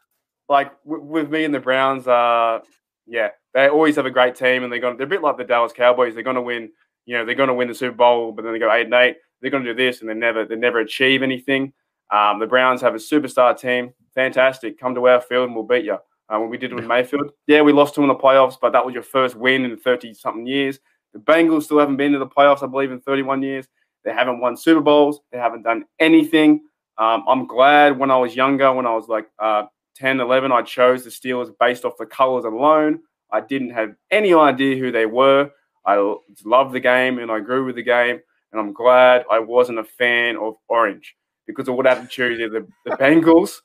Like 0.49 0.71
w- 0.83 1.03
with 1.03 1.29
me 1.29 1.43
and 1.43 1.53
the 1.53 1.59
Browns, 1.59 2.07
uh, 2.07 2.59
yeah, 3.07 3.29
they 3.53 3.67
always 3.67 3.95
have 3.95 4.05
a 4.05 4.11
great 4.11 4.35
team, 4.35 4.63
and 4.63 4.71
they're 4.71 4.79
going. 4.79 4.97
They're 4.97 5.07
a 5.07 5.09
bit 5.09 5.21
like 5.21 5.37
the 5.37 5.43
Dallas 5.43 5.73
Cowboys. 5.73 6.13
They're 6.13 6.23
going 6.23 6.35
to 6.35 6.41
win. 6.41 6.71
You 7.05 7.17
know, 7.17 7.25
they're 7.25 7.35
going 7.35 7.47
to 7.49 7.53
win 7.53 7.67
the 7.67 7.75
Super 7.75 7.95
Bowl, 7.95 8.31
but 8.31 8.43
then 8.43 8.53
they 8.53 8.59
go 8.59 8.71
eight 8.71 8.85
and 8.85 8.93
eight. 8.93 9.17
They're 9.41 9.51
going 9.51 9.63
to 9.63 9.73
do 9.73 9.77
this, 9.85 10.01
and 10.01 10.09
they 10.09 10.13
never 10.13 10.45
they 10.45 10.55
never 10.55 10.79
achieve 10.79 11.23
anything. 11.23 11.73
Um, 12.11 12.39
the 12.39 12.47
Browns 12.47 12.81
have 12.81 12.93
a 12.95 12.99
superstar 12.99 13.57
team. 13.59 13.93
Fantastic. 14.13 14.79
Come 14.79 14.95
to 14.95 15.07
our 15.07 15.21
field, 15.21 15.47
and 15.47 15.55
we'll 15.55 15.65
beat 15.65 15.85
you. 15.85 15.97
Uh, 16.27 16.39
when 16.39 16.49
we 16.49 16.57
did 16.57 16.71
it 16.71 16.75
with 16.75 16.87
Mayfield, 16.87 17.31
yeah, 17.45 17.61
we 17.61 17.71
lost 17.71 17.93
to 17.95 18.01
them 18.01 18.09
in 18.09 18.15
the 18.15 18.21
playoffs, 18.21 18.55
but 18.59 18.71
that 18.73 18.83
was 18.83 18.93
your 18.93 19.03
first 19.03 19.35
win 19.35 19.63
in 19.63 19.77
thirty 19.77 20.13
something 20.13 20.47
years. 20.47 20.79
The 21.15 21.21
Bengals 21.21 21.63
still 21.63 21.79
haven't 21.79 21.95
been 21.95 22.11
to 22.11 22.19
the 22.19 22.27
playoffs, 22.27 22.61
I 22.61 22.67
believe, 22.67 22.91
in 22.91 22.99
31 22.99 23.41
years. 23.41 23.67
They 24.03 24.11
haven't 24.11 24.41
won 24.41 24.57
Super 24.57 24.81
Bowls. 24.81 25.21
They 25.31 25.37
haven't 25.37 25.63
done 25.63 25.85
anything. 25.97 26.65
Um, 26.97 27.23
I'm 27.25 27.47
glad 27.47 27.97
when 27.97 28.11
I 28.11 28.17
was 28.17 28.35
younger, 28.35 28.71
when 28.73 28.85
I 28.85 28.93
was 28.93 29.07
like 29.07 29.27
uh, 29.39 29.63
10, 29.95 30.19
11, 30.19 30.51
I 30.51 30.61
chose 30.61 31.05
the 31.05 31.09
Steelers 31.09 31.51
based 31.57 31.85
off 31.85 31.93
the 31.97 32.05
colors 32.05 32.43
alone. 32.43 32.99
I 33.31 33.39
didn't 33.39 33.69
have 33.69 33.95
any 34.11 34.33
idea 34.33 34.75
who 34.77 34.91
they 34.91 35.05
were. 35.05 35.49
I 35.85 36.15
loved 36.43 36.73
the 36.73 36.81
game 36.81 37.19
and 37.19 37.31
I 37.31 37.39
grew 37.39 37.63
with 37.63 37.75
the 37.75 37.83
game. 37.83 38.19
And 38.51 38.59
I'm 38.59 38.73
glad 38.73 39.23
I 39.31 39.39
wasn't 39.39 39.79
a 39.79 39.83
fan 39.85 40.35
of 40.35 40.55
orange 40.67 41.15
because 41.47 41.69
of 41.69 41.75
what 41.75 41.87
attitude 41.87 42.41
of 42.41 42.51
the, 42.51 42.67
the 42.89 42.97
Bengals 42.97 43.61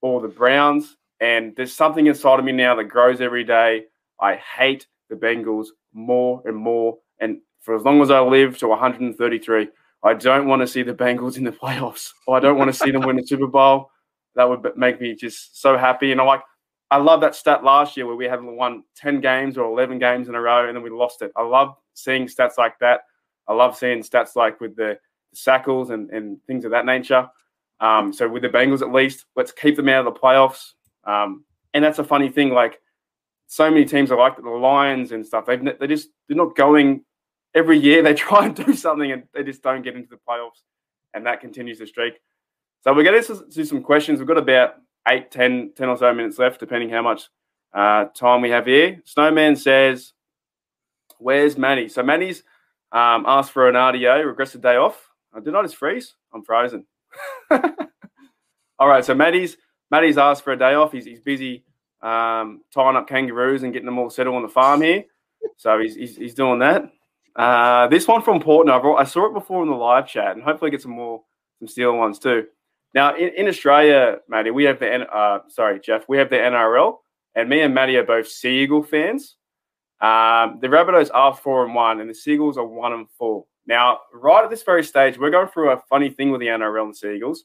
or 0.00 0.22
the 0.22 0.28
Browns. 0.28 0.96
And 1.20 1.54
there's 1.56 1.72
something 1.72 2.06
inside 2.06 2.38
of 2.38 2.44
me 2.44 2.52
now 2.52 2.74
that 2.74 2.84
grows 2.84 3.20
every 3.20 3.44
day. 3.44 3.84
I 4.20 4.36
hate 4.36 4.86
the 5.08 5.16
Bengals 5.16 5.68
more 5.92 6.42
and 6.44 6.56
more. 6.56 6.98
And 7.20 7.38
for 7.60 7.74
as 7.74 7.82
long 7.82 8.02
as 8.02 8.10
I 8.10 8.20
live 8.20 8.58
to 8.58 8.68
133, 8.68 9.68
I 10.04 10.14
don't 10.14 10.46
want 10.46 10.60
to 10.60 10.66
see 10.66 10.82
the 10.82 10.94
Bengals 10.94 11.36
in 11.36 11.44
the 11.44 11.52
playoffs. 11.52 12.10
I 12.28 12.40
don't 12.40 12.58
want 12.58 12.72
to 12.72 12.78
see 12.78 12.90
them 12.90 13.02
win 13.02 13.18
a 13.18 13.26
Super 13.26 13.46
Bowl. 13.46 13.90
That 14.34 14.48
would 14.48 14.76
make 14.76 15.00
me 15.00 15.14
just 15.14 15.60
so 15.60 15.76
happy. 15.76 16.12
And 16.12 16.20
I 16.20 16.24
like, 16.24 16.42
I 16.90 16.98
love 16.98 17.20
that 17.22 17.34
stat 17.34 17.64
last 17.64 17.96
year 17.96 18.06
where 18.06 18.14
we 18.14 18.26
had 18.26 18.42
won 18.42 18.84
10 18.96 19.20
games 19.20 19.58
or 19.58 19.64
11 19.64 19.98
games 19.98 20.28
in 20.28 20.34
a 20.34 20.40
row 20.40 20.68
and 20.68 20.76
then 20.76 20.82
we 20.82 20.90
lost 20.90 21.22
it. 21.22 21.32
I 21.34 21.42
love 21.42 21.74
seeing 21.94 22.26
stats 22.26 22.58
like 22.58 22.78
that. 22.80 23.00
I 23.48 23.54
love 23.54 23.76
seeing 23.76 24.02
stats 24.02 24.36
like 24.36 24.60
with 24.60 24.76
the, 24.76 24.98
the 25.32 25.36
Sackles 25.36 25.90
and, 25.90 26.10
and 26.10 26.38
things 26.46 26.64
of 26.64 26.70
that 26.72 26.86
nature. 26.86 27.28
Um, 27.80 28.12
so 28.12 28.28
with 28.28 28.42
the 28.42 28.48
Bengals, 28.48 28.82
at 28.82 28.92
least, 28.92 29.24
let's 29.34 29.52
keep 29.52 29.76
them 29.76 29.88
out 29.88 30.06
of 30.06 30.14
the 30.14 30.20
playoffs. 30.20 30.72
Um, 31.06 31.44
and 31.72 31.84
that's 31.84 31.98
a 31.98 32.04
funny 32.04 32.28
thing. 32.28 32.50
Like 32.50 32.80
so 33.46 33.70
many 33.70 33.84
teams 33.84 34.10
are 34.10 34.18
like 34.18 34.36
the 34.36 34.48
Lions 34.48 35.12
and 35.12 35.24
stuff. 35.24 35.46
They've 35.46 35.62
they 35.78 35.86
just 35.86 36.08
they're 36.28 36.36
not 36.36 36.56
going 36.56 37.04
every 37.54 37.78
year. 37.78 38.02
They 38.02 38.14
try 38.28 38.46
and 38.46 38.54
do 38.54 38.74
something 38.74 39.12
and 39.12 39.24
they 39.34 39.42
just 39.42 39.62
don't 39.62 39.82
get 39.82 39.96
into 39.96 40.08
the 40.08 40.20
playoffs, 40.28 40.62
and 41.14 41.26
that 41.26 41.40
continues 41.40 41.78
to 41.78 41.86
streak. 41.86 42.14
So 42.82 42.94
we're 42.94 43.04
going 43.04 43.20
to 43.20 43.44
do 43.52 43.64
some 43.64 43.82
questions. 43.82 44.18
We've 44.20 44.28
got 44.28 44.38
about 44.38 44.74
8, 45.08 45.30
10, 45.30 45.72
10 45.76 45.88
or 45.88 45.96
so 45.96 46.12
minutes 46.14 46.38
left, 46.38 46.60
depending 46.60 46.88
how 46.88 47.02
much 47.02 47.24
uh, 47.74 48.04
time 48.06 48.42
we 48.42 48.50
have 48.50 48.66
here. 48.66 49.00
Snowman 49.04 49.56
says, 49.56 50.12
"Where's 51.18 51.56
Manny?" 51.56 51.88
So 51.88 52.02
Manny's 52.02 52.42
um, 52.92 53.24
asked 53.26 53.52
for 53.52 53.68
an 53.68 53.74
RDO, 53.74 54.24
regressive 54.24 54.62
day 54.62 54.76
off. 54.76 55.10
Uh, 55.34 55.40
did 55.40 55.54
I 55.54 55.62
just 55.62 55.76
freeze? 55.76 56.14
I'm 56.32 56.42
frozen. 56.42 56.86
All 58.78 58.88
right, 58.88 59.04
so 59.04 59.14
Maddie's 59.14 59.56
Maddie's 59.90 60.18
asked 60.18 60.44
for 60.44 60.52
a 60.52 60.58
day 60.58 60.74
off. 60.74 60.92
He's, 60.92 61.04
he's 61.04 61.20
busy 61.20 61.64
um, 62.02 62.62
tying 62.72 62.96
up 62.96 63.08
kangaroos 63.08 63.62
and 63.62 63.72
getting 63.72 63.86
them 63.86 63.98
all 63.98 64.10
settled 64.10 64.36
on 64.36 64.42
the 64.42 64.48
farm 64.48 64.82
here. 64.82 65.04
So 65.56 65.78
he's, 65.78 65.94
he's, 65.94 66.16
he's 66.16 66.34
doing 66.34 66.58
that. 66.60 66.90
Uh, 67.36 67.86
this 67.88 68.08
one 68.08 68.22
from 68.22 68.40
Portno, 68.40 68.94
I 68.96 69.04
saw 69.04 69.26
it 69.26 69.34
before 69.34 69.62
in 69.62 69.68
the 69.68 69.76
live 69.76 70.08
chat, 70.08 70.36
and 70.36 70.42
hopefully 70.42 70.70
get 70.70 70.80
some 70.80 70.92
more 70.92 71.22
some 71.58 71.68
steel 71.68 71.96
ones 71.96 72.18
too. 72.18 72.46
Now 72.94 73.14
in, 73.14 73.28
in 73.36 73.46
Australia, 73.46 74.18
Matty, 74.26 74.50
we 74.50 74.64
have 74.64 74.80
the 74.80 75.06
uh, 75.14 75.40
sorry 75.48 75.78
Jeff, 75.78 76.08
we 76.08 76.16
have 76.16 76.30
the 76.30 76.36
NRL, 76.36 76.96
and 77.34 77.48
me 77.48 77.60
and 77.60 77.74
Matty 77.74 77.96
are 77.96 78.04
both 78.04 78.26
Sea 78.26 78.62
Eagle 78.62 78.82
fans. 78.82 79.36
Um, 80.00 80.58
the 80.60 80.68
Rabbitohs 80.68 81.10
are 81.12 81.34
four 81.34 81.64
and 81.64 81.74
one, 81.74 82.00
and 82.00 82.08
the 82.08 82.14
Sea 82.14 82.34
Eagles 82.34 82.56
are 82.56 82.66
one 82.66 82.94
and 82.94 83.06
four. 83.18 83.44
Now, 83.66 84.00
right 84.14 84.44
at 84.44 84.50
this 84.50 84.62
very 84.62 84.84
stage, 84.84 85.18
we're 85.18 85.30
going 85.30 85.48
through 85.48 85.70
a 85.70 85.82
funny 85.90 86.08
thing 86.08 86.30
with 86.30 86.40
the 86.40 86.46
NRL 86.46 86.84
and 86.84 86.94
the 86.94 86.96
Sea 86.96 87.16
Eagles. 87.16 87.44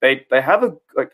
They 0.00 0.24
they 0.30 0.40
have 0.40 0.62
a 0.62 0.76
like 0.96 1.10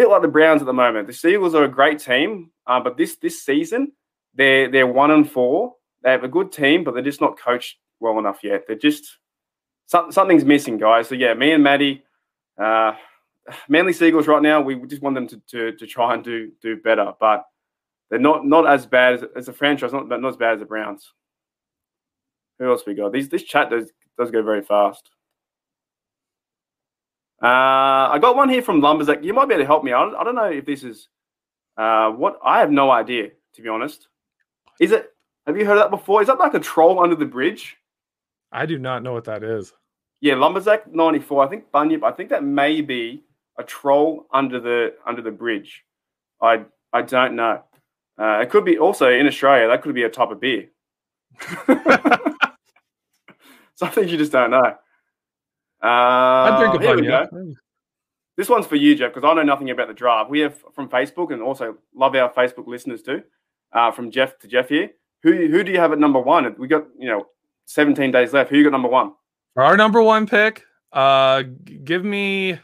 bit 0.00 0.08
like 0.08 0.22
the 0.22 0.28
Browns 0.28 0.62
at 0.62 0.66
the 0.66 0.72
moment. 0.72 1.06
The 1.06 1.12
Sea 1.12 1.34
Eagles 1.34 1.54
are 1.54 1.64
a 1.64 1.68
great 1.68 1.98
team, 1.98 2.50
uh, 2.66 2.80
but 2.80 2.96
this 2.96 3.16
this 3.16 3.42
season 3.44 3.92
they're 4.34 4.70
they're 4.70 4.86
one 4.86 5.10
and 5.10 5.30
four. 5.30 5.74
They 6.02 6.10
have 6.10 6.24
a 6.24 6.28
good 6.28 6.52
team, 6.52 6.84
but 6.84 6.94
they're 6.94 7.02
just 7.02 7.20
not 7.20 7.38
coached 7.38 7.76
well 7.98 8.18
enough 8.18 8.38
yet. 8.42 8.64
They're 8.66 8.76
just 8.76 9.18
some, 9.86 10.10
something's 10.10 10.44
missing, 10.44 10.78
guys. 10.78 11.08
So 11.08 11.14
yeah, 11.14 11.34
me 11.34 11.52
and 11.52 11.62
Maddie, 11.62 12.04
uh, 12.58 12.94
Manly 13.68 13.92
Sea 13.92 14.08
Eagles 14.08 14.26
right 14.26 14.42
now. 14.42 14.60
We 14.62 14.76
just 14.86 15.02
want 15.02 15.16
them 15.16 15.26
to, 15.28 15.42
to, 15.48 15.72
to 15.72 15.86
try 15.86 16.14
and 16.14 16.24
do 16.24 16.52
do 16.62 16.76
better, 16.76 17.12
but 17.20 17.44
they're 18.08 18.18
not 18.18 18.46
not 18.46 18.66
as 18.66 18.86
bad 18.86 19.14
as, 19.14 19.24
as 19.36 19.48
a 19.48 19.52
franchise. 19.52 19.92
Not 19.92 20.08
not 20.08 20.24
as 20.24 20.36
bad 20.36 20.54
as 20.54 20.60
the 20.60 20.66
Browns. 20.66 21.12
Who 22.58 22.70
else 22.70 22.84
we 22.86 22.94
got? 22.94 23.12
These 23.12 23.28
this 23.28 23.42
chat 23.42 23.68
does 23.70 23.90
does 24.18 24.30
go 24.30 24.42
very 24.42 24.62
fast. 24.62 25.10
Uh, 27.42 28.12
I 28.12 28.18
got 28.20 28.36
one 28.36 28.50
here 28.50 28.62
from 28.62 28.82
Lumberzack. 28.82 29.24
You 29.24 29.32
might 29.32 29.48
be 29.48 29.54
able 29.54 29.62
to 29.62 29.66
help 29.66 29.82
me. 29.82 29.92
I 29.92 30.04
don't, 30.04 30.14
I 30.14 30.24
don't 30.24 30.34
know 30.34 30.50
if 30.50 30.66
this 30.66 30.84
is 30.84 31.08
uh, 31.76 32.10
what 32.10 32.38
I 32.44 32.60
have 32.60 32.70
no 32.70 32.90
idea 32.90 33.30
to 33.54 33.62
be 33.62 33.68
honest. 33.68 34.08
Is 34.78 34.92
it? 34.92 35.12
Have 35.46 35.56
you 35.56 35.64
heard 35.64 35.78
of 35.78 35.84
that 35.84 35.90
before? 35.90 36.20
Is 36.20 36.28
that 36.28 36.38
like 36.38 36.54
a 36.54 36.60
troll 36.60 37.02
under 37.02 37.16
the 37.16 37.24
bridge? 37.24 37.78
I 38.52 38.66
do 38.66 38.78
not 38.78 39.02
know 39.02 39.12
what 39.12 39.24
that 39.24 39.42
is. 39.42 39.72
Yeah, 40.20 40.34
Lumberzack 40.34 40.92
ninety 40.92 41.18
four. 41.18 41.44
I 41.44 41.48
think 41.48 41.70
Bunyip. 41.72 42.02
I 42.02 42.12
think 42.12 42.28
that 42.30 42.44
may 42.44 42.82
be 42.82 43.24
a 43.58 43.64
troll 43.64 44.26
under 44.32 44.60
the 44.60 44.94
under 45.06 45.22
the 45.22 45.30
bridge. 45.30 45.84
I 46.42 46.64
I 46.92 47.02
don't 47.02 47.36
know. 47.36 47.62
Uh, 48.18 48.40
it 48.40 48.50
could 48.50 48.66
be 48.66 48.78
also 48.78 49.10
in 49.10 49.26
Australia. 49.26 49.68
That 49.68 49.82
could 49.82 49.94
be 49.94 50.02
a 50.02 50.10
type 50.10 50.30
of 50.30 50.40
beer. 50.40 50.68
Something 53.76 54.08
you 54.08 54.18
just 54.18 54.32
don't 54.32 54.50
know. 54.50 54.76
Uh, 55.82 55.86
I 55.86 56.56
drink 56.58 56.82
a 56.82 56.86
here 56.86 56.96
we 56.96 57.06
go. 57.06 57.54
This 58.36 58.48
one's 58.48 58.66
for 58.66 58.76
you, 58.76 58.94
Jeff, 58.94 59.12
because 59.12 59.28
I 59.28 59.34
know 59.34 59.42
nothing 59.42 59.70
about 59.70 59.88
the 59.88 59.94
draft. 59.94 60.30
We 60.30 60.40
have 60.40 60.62
from 60.74 60.88
Facebook 60.88 61.32
and 61.32 61.42
also 61.42 61.76
love 61.94 62.14
our 62.14 62.32
Facebook 62.32 62.66
listeners 62.66 63.02
too. 63.02 63.22
Uh, 63.72 63.90
from 63.90 64.10
Jeff 64.10 64.38
to 64.38 64.48
Jeff 64.48 64.68
here. 64.68 64.90
Who 65.22 65.32
who 65.32 65.62
do 65.62 65.70
you 65.70 65.78
have 65.78 65.92
at 65.92 65.98
number 65.98 66.20
one? 66.20 66.54
We 66.58 66.66
got 66.66 66.86
you 66.98 67.08
know 67.08 67.26
17 67.66 68.10
days 68.10 68.32
left. 68.32 68.50
Who 68.50 68.56
you 68.56 68.64
got 68.64 68.72
number 68.72 68.88
one? 68.88 69.12
For 69.54 69.62
our 69.62 69.76
number 69.76 70.02
one 70.02 70.26
pick, 70.26 70.64
uh, 70.92 71.44
give 71.84 72.04
me. 72.04 72.58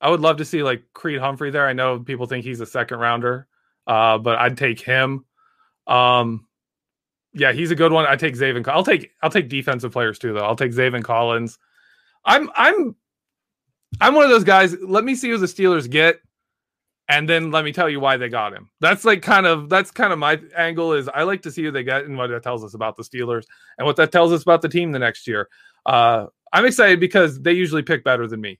I 0.00 0.10
would 0.10 0.20
love 0.20 0.38
to 0.38 0.44
see 0.44 0.62
like 0.62 0.82
Creed 0.94 1.20
Humphrey 1.20 1.50
there. 1.50 1.66
I 1.66 1.72
know 1.72 1.98
people 1.98 2.26
think 2.26 2.44
he's 2.44 2.60
a 2.60 2.66
second 2.66 2.98
rounder, 2.98 3.46
uh, 3.86 4.18
but 4.18 4.38
I'd 4.38 4.56
take 4.56 4.80
him. 4.80 5.24
Um, 5.86 6.46
yeah, 7.32 7.52
he's 7.52 7.70
a 7.70 7.76
good 7.76 7.92
one. 7.92 8.06
I 8.06 8.16
take 8.16 8.34
Zaven. 8.34 8.66
I'll 8.68 8.82
take 8.82 9.10
I'll 9.22 9.30
take 9.30 9.48
defensive 9.48 9.92
players 9.92 10.18
too, 10.18 10.32
though. 10.32 10.44
I'll 10.44 10.56
take 10.56 10.72
Zaven 10.72 11.04
Collins. 11.04 11.58
I'm 12.26 12.50
I'm 12.54 12.94
I'm 14.00 14.14
one 14.14 14.24
of 14.24 14.30
those 14.30 14.44
guys. 14.44 14.76
Let 14.82 15.04
me 15.04 15.14
see 15.14 15.30
who 15.30 15.38
the 15.38 15.46
Steelers 15.46 15.88
get, 15.88 16.20
and 17.08 17.28
then 17.28 17.50
let 17.50 17.64
me 17.64 17.72
tell 17.72 17.88
you 17.88 18.00
why 18.00 18.16
they 18.16 18.28
got 18.28 18.52
him. 18.52 18.68
That's 18.80 19.04
like 19.04 19.22
kind 19.22 19.46
of 19.46 19.68
that's 19.68 19.90
kind 19.90 20.12
of 20.12 20.18
my 20.18 20.40
angle. 20.56 20.92
Is 20.92 21.08
I 21.08 21.22
like 21.22 21.42
to 21.42 21.50
see 21.50 21.62
who 21.62 21.70
they 21.70 21.84
get 21.84 22.04
and 22.04 22.18
what 22.18 22.28
that 22.28 22.42
tells 22.42 22.64
us 22.64 22.74
about 22.74 22.96
the 22.96 23.04
Steelers 23.04 23.44
and 23.78 23.86
what 23.86 23.96
that 23.96 24.12
tells 24.12 24.32
us 24.32 24.42
about 24.42 24.60
the 24.60 24.68
team 24.68 24.92
the 24.92 24.98
next 24.98 25.26
year. 25.26 25.48
Uh, 25.86 26.26
I'm 26.52 26.66
excited 26.66 27.00
because 27.00 27.40
they 27.40 27.52
usually 27.52 27.82
pick 27.82 28.04
better 28.04 28.26
than 28.26 28.40
me. 28.40 28.58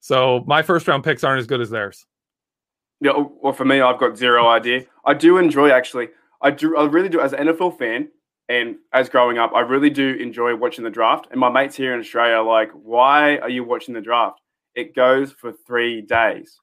So 0.00 0.44
my 0.46 0.62
first 0.62 0.88
round 0.88 1.04
picks 1.04 1.24
aren't 1.24 1.40
as 1.40 1.46
good 1.46 1.60
as 1.60 1.70
theirs. 1.70 2.06
Yeah, 3.00 3.12
well, 3.42 3.52
for 3.52 3.64
me, 3.64 3.80
I've 3.80 3.98
got 3.98 4.16
zero 4.16 4.46
idea. 4.48 4.86
I 5.04 5.14
do 5.14 5.38
enjoy 5.38 5.70
actually. 5.70 6.08
I 6.40 6.50
do. 6.50 6.76
I 6.76 6.84
really 6.84 7.08
do. 7.08 7.20
As 7.20 7.32
an 7.32 7.48
NFL 7.48 7.78
fan, 7.78 8.08
and 8.48 8.76
as 8.92 9.08
growing 9.08 9.38
up, 9.38 9.52
I 9.54 9.60
really 9.60 9.90
do 9.90 10.14
enjoy 10.14 10.54
watching 10.54 10.84
the 10.84 10.90
draft. 10.90 11.28
And 11.30 11.40
my 11.40 11.48
mates 11.48 11.76
here 11.76 11.94
in 11.94 12.00
Australia 12.00 12.36
are 12.36 12.44
like, 12.44 12.70
"Why 12.72 13.38
are 13.38 13.48
you 13.48 13.64
watching 13.64 13.94
the 13.94 14.00
draft? 14.00 14.40
It 14.74 14.94
goes 14.94 15.32
for 15.32 15.52
three 15.52 16.02
days." 16.02 16.60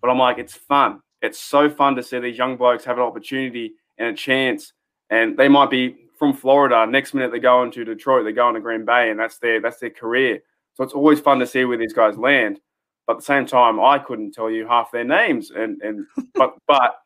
But 0.00 0.10
I'm 0.10 0.18
like, 0.18 0.38
it's 0.38 0.54
fun. 0.54 1.00
It's 1.22 1.38
so 1.38 1.68
fun 1.68 1.96
to 1.96 2.02
see 2.02 2.18
these 2.20 2.38
young 2.38 2.56
blokes 2.56 2.84
have 2.84 2.98
an 2.98 3.02
opportunity 3.02 3.74
and 3.98 4.08
a 4.08 4.14
chance, 4.14 4.72
and 5.10 5.36
they 5.36 5.48
might 5.48 5.70
be 5.70 5.96
from 6.18 6.32
Florida. 6.32 6.86
Next 6.86 7.14
minute, 7.14 7.30
they're 7.30 7.40
going 7.40 7.70
to 7.72 7.84
Detroit. 7.84 8.24
They're 8.24 8.32
going 8.32 8.54
to 8.54 8.60
Green 8.60 8.84
Bay, 8.84 9.10
and 9.10 9.18
that's 9.18 9.38
their 9.38 9.60
that's 9.60 9.78
their 9.78 9.90
career. 9.90 10.40
So 10.74 10.84
it's 10.84 10.92
always 10.92 11.20
fun 11.20 11.38
to 11.40 11.46
see 11.46 11.64
where 11.64 11.76
these 11.76 11.92
guys 11.92 12.16
land. 12.16 12.60
But 13.06 13.14
at 13.14 13.18
the 13.20 13.24
same 13.24 13.46
time, 13.46 13.80
I 13.80 13.98
couldn't 13.98 14.32
tell 14.32 14.50
you 14.50 14.66
half 14.66 14.92
their 14.92 15.04
names. 15.04 15.50
And 15.50 15.80
and 15.82 16.06
but 16.34 16.54
but 16.66 16.96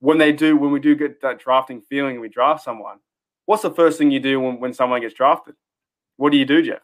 when 0.00 0.18
they 0.18 0.32
do, 0.32 0.56
when 0.56 0.70
we 0.70 0.80
do 0.80 0.94
get 0.94 1.20
that 1.22 1.40
drafting 1.40 1.82
feeling 1.82 2.12
and 2.12 2.20
we 2.20 2.28
draft 2.28 2.64
someone, 2.64 2.98
what's 3.48 3.62
the 3.62 3.70
first 3.70 3.96
thing 3.96 4.10
you 4.10 4.20
do 4.20 4.38
when, 4.38 4.60
when 4.60 4.74
someone 4.74 5.00
gets 5.00 5.14
drafted? 5.14 5.54
What 6.18 6.32
do 6.32 6.36
you 6.38 6.44
do, 6.44 6.62
Jeff? 6.62 6.82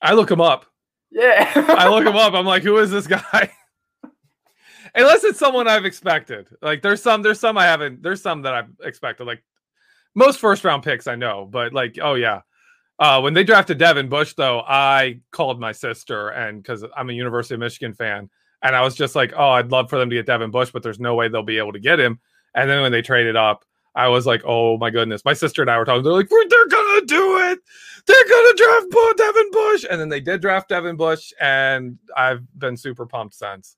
I 0.00 0.14
look 0.14 0.30
him 0.30 0.40
up. 0.40 0.66
Yeah. 1.10 1.50
I 1.56 1.88
look 1.88 2.06
him 2.06 2.14
up. 2.14 2.34
I'm 2.34 2.46
like, 2.46 2.62
who 2.62 2.78
is 2.78 2.92
this 2.92 3.06
guy? 3.08 3.50
Unless 4.94 5.24
it's 5.24 5.40
someone 5.40 5.66
I've 5.66 5.84
expected. 5.84 6.48
Like 6.62 6.82
there's 6.82 7.02
some, 7.02 7.22
there's 7.22 7.40
some 7.40 7.58
I 7.58 7.64
haven't, 7.64 8.00
there's 8.00 8.22
some 8.22 8.42
that 8.42 8.54
I've 8.54 8.70
expected. 8.84 9.24
Like 9.26 9.42
most 10.14 10.38
first 10.38 10.62
round 10.62 10.84
picks 10.84 11.08
I 11.08 11.16
know, 11.16 11.48
but 11.50 11.72
like, 11.72 11.98
oh 12.00 12.14
yeah. 12.14 12.42
Uh, 13.00 13.20
when 13.20 13.34
they 13.34 13.42
drafted 13.42 13.78
Devin 13.78 14.08
Bush, 14.08 14.34
though, 14.34 14.60
I 14.60 15.20
called 15.32 15.58
my 15.58 15.72
sister 15.72 16.28
and 16.28 16.62
because 16.62 16.84
I'm 16.96 17.10
a 17.10 17.12
University 17.12 17.54
of 17.54 17.60
Michigan 17.60 17.94
fan, 17.94 18.30
and 18.62 18.76
I 18.76 18.82
was 18.82 18.94
just 18.94 19.16
like, 19.16 19.32
oh, 19.36 19.50
I'd 19.50 19.72
love 19.72 19.90
for 19.90 19.98
them 19.98 20.10
to 20.10 20.16
get 20.16 20.26
Devin 20.26 20.52
Bush, 20.52 20.70
but 20.72 20.84
there's 20.84 21.00
no 21.00 21.16
way 21.16 21.28
they'll 21.28 21.42
be 21.42 21.58
able 21.58 21.72
to 21.72 21.80
get 21.80 21.98
him. 21.98 22.20
And 22.54 22.70
then 22.70 22.82
when 22.82 22.92
they 22.92 23.02
traded 23.02 23.34
up, 23.34 23.64
I 23.98 24.08
was 24.08 24.26
like, 24.26 24.42
oh 24.46 24.78
my 24.78 24.90
goodness. 24.90 25.24
My 25.24 25.32
sister 25.34 25.60
and 25.62 25.70
I 25.70 25.76
were 25.78 25.84
talking. 25.84 26.02
They're 26.04 26.12
like, 26.12 26.28
they're 26.28 26.68
gonna 26.68 27.04
do 27.06 27.38
it. 27.50 27.58
They're 28.06 28.28
gonna 28.28 28.54
draft 28.56 29.16
Devin 29.18 29.50
Bush, 29.50 29.84
and 29.90 30.00
then 30.00 30.08
they 30.08 30.20
did 30.20 30.40
draft 30.40 30.68
Devin 30.68 30.96
Bush, 30.96 31.32
and 31.40 31.98
I've 32.16 32.42
been 32.58 32.76
super 32.76 33.04
pumped 33.06 33.34
since. 33.34 33.76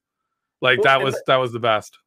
Like 0.61 0.79
Well, 0.79 0.85
that 0.85 1.03
was 1.05 1.15
the- 1.15 1.23
that 1.27 1.37
was 1.37 1.53
the 1.53 1.59
best. 1.59 1.99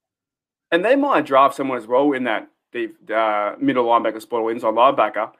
and 0.71 0.85
they 0.85 0.95
might 0.95 1.25
draft 1.25 1.55
someone 1.55 1.77
as 1.77 1.87
well 1.87 2.11
in 2.13 2.23
that 2.25 2.47
deep 2.71 2.95
uh, 3.11 3.55
middle 3.59 3.85
linebacker 3.85 4.21
spot 4.21 4.41
or 4.41 4.51
inside 4.51 4.73
linebacker. 4.73 5.31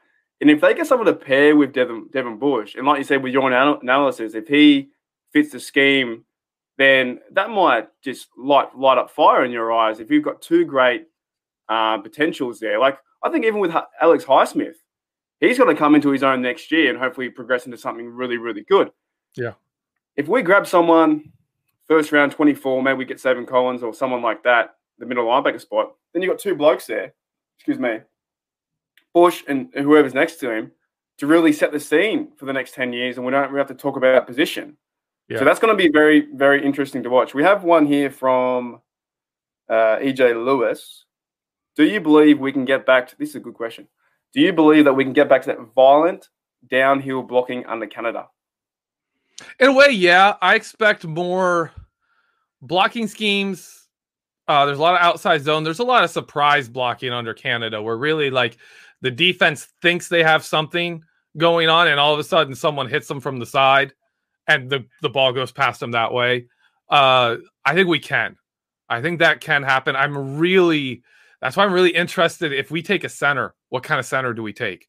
And 0.42 0.50
if 0.50 0.60
they 0.62 0.74
get 0.74 0.88
someone 0.88 1.06
to 1.08 1.14
pair 1.14 1.56
with 1.56 1.74
Devin, 1.74 2.10
Devin 2.12 2.38
Bush, 2.38 2.76
and 2.76 2.86
like 2.86 2.98
you 2.98 3.04
said 3.04 3.24
with 3.24 3.34
your 3.34 3.48
anal- 3.52 3.80
analysis, 3.82 4.34
if 4.36 4.48
he 4.48 4.90
fits 5.32 5.52
the 5.52 5.60
scheme, 5.60 6.26
then 6.78 7.20
that 7.32 7.50
might 7.50 7.88
just 8.04 8.28
light 8.38 8.76
light 8.78 8.98
up 8.98 9.10
fire 9.12 9.46
in 9.46 9.52
your 9.52 9.72
eyes. 9.72 10.00
If 10.00 10.10
you've 10.12 10.24
got 10.24 10.42
two 10.42 10.66
great 10.66 11.06
uh, 11.70 11.98
potentials 12.00 12.60
there, 12.60 12.80
like 12.80 12.98
I 13.24 13.30
think 13.30 13.46
even 13.46 13.60
with 13.60 13.72
H- 13.72 13.84
Alex 14.02 14.26
Highsmith, 14.26 14.76
he's 15.40 15.58
going 15.58 15.74
to 15.74 15.80
come 15.80 15.96
into 15.96 16.10
his 16.10 16.24
own 16.24 16.42
next 16.42 16.72
year 16.72 16.90
and 16.90 17.00
hopefully 17.00 17.30
progress 17.30 17.66
into 17.66 17.78
something 17.78 18.08
really, 18.08 18.38
really 18.38 18.64
good. 18.64 18.92
Yeah. 19.36 19.54
If 20.16 20.28
we 20.28 20.42
grab 20.42 20.68
someone 20.68 21.32
first 21.88 22.12
round 22.12 22.32
24, 22.32 22.84
maybe 22.84 22.98
we 22.98 23.06
get 23.06 23.18
Zaven 23.18 23.48
Collins 23.48 23.84
or 23.84 23.94
someone 23.94 24.22
like 24.22 24.44
that, 24.44 24.76
the 25.00 25.06
middle 25.06 25.26
linebacker 25.26 25.60
spot, 25.60 25.94
then 26.14 26.22
you've 26.22 26.32
got 26.32 26.40
two 26.40 26.56
blokes 26.56 26.86
there, 26.86 27.14
excuse 27.58 27.80
me, 27.80 28.00
Bush 29.14 29.44
and 29.48 29.70
whoever's 29.74 30.14
next 30.14 30.38
to 30.38 30.52
him, 30.52 30.72
to 31.18 31.28
really 31.28 31.54
set 31.54 31.72
the 31.72 31.80
scene 31.80 32.30
for 32.38 32.46
the 32.46 32.54
next 32.54 32.74
10 32.74 32.94
years. 32.94 33.18
And 33.18 33.26
we 33.26 33.32
don't 33.32 33.50
really 33.50 33.60
have 33.60 33.68
to 33.68 33.82
talk 33.82 33.98
about 33.98 34.28
position. 34.28 34.78
Yeah. 35.30 35.40
So 35.40 35.46
that's 35.46 35.60
going 35.60 35.76
to 35.76 35.82
be 35.82 35.90
very, 35.92 36.28
very 36.34 36.64
interesting 36.64 37.04
to 37.04 37.10
watch. 37.10 37.34
We 37.34 37.44
have 37.44 37.64
one 37.64 37.86
here 37.86 38.10
from 38.10 38.82
uh, 39.70 39.98
EJ 39.98 40.44
Lewis. 40.46 41.03
Do 41.76 41.86
you 41.86 42.00
believe 42.00 42.40
we 42.40 42.52
can 42.52 42.66
get 42.66 42.86
back 42.86 43.08
to 43.10 43.18
this? 43.18 43.30
Is 43.30 43.36
a 43.36 43.40
good 43.40 43.54
question. 43.54 43.88
Do 44.34 44.42
you 44.42 44.54
believe 44.54 44.86
that 44.86 44.94
we 44.94 45.04
can 45.04 45.14
get 45.14 45.30
back 45.30 45.42
to 45.44 45.48
that 45.48 45.74
violent 45.76 46.30
downhill 46.70 47.24
blocking 47.24 47.66
under 47.66 47.88
Canada? 47.88 48.28
In 49.60 49.70
a 49.70 49.74
way, 49.74 49.90
yeah. 49.90 50.36
I 50.42 50.56
expect 50.56 51.06
more 51.06 51.72
blocking 52.62 53.08
schemes. 53.08 53.88
Uh, 54.48 54.66
there's 54.66 54.78
a 54.78 54.82
lot 54.82 54.96
of 54.96 55.02
outside 55.02 55.42
zone. 55.42 55.64
There's 55.64 55.80
a 55.80 55.84
lot 55.84 56.04
of 56.04 56.10
surprise 56.10 56.68
blocking 56.70 57.12
under 57.12 57.34
Canada 57.34 57.82
where 57.82 57.98
really 57.98 58.30
like 58.30 58.58
the 59.02 59.12
defense 59.12 59.68
thinks 59.82 60.08
they 60.08 60.24
have 60.24 60.44
something 60.44 61.04
going 61.38 61.70
on, 61.70 61.88
and 61.88 62.00
all 62.00 62.14
of 62.14 62.20
a 62.20 62.24
sudden 62.24 62.54
someone 62.54 62.88
hits 62.88 63.08
them 63.08 63.20
from 63.20 63.40
the 63.40 63.46
side 63.46 63.94
and 64.48 64.70
the, 64.70 64.86
the 65.02 65.10
ball 65.10 65.34
goes 65.34 65.52
past 65.52 65.80
them 65.80 65.92
that 65.92 66.14
way. 66.14 66.48
Uh, 66.90 67.38
I 67.66 67.74
think 67.74 67.88
we 67.88 68.00
can. 68.00 68.38
I 68.90 69.02
think 69.02 69.20
that 69.20 69.42
can 69.42 69.64
happen. 69.64 69.96
I'm 69.96 70.38
really 70.38 71.04
that's 71.44 71.58
why 71.58 71.66
I'm 71.66 71.74
really 71.74 71.94
interested. 71.94 72.54
If 72.54 72.72
we 72.72 72.82
take 72.82 73.04
a 73.04 73.10
center, 73.10 73.54
what 73.68 73.84
kind 73.84 74.00
of 74.00 74.06
center 74.06 74.34
do 74.34 74.42
we 74.42 74.54
take? 74.54 74.88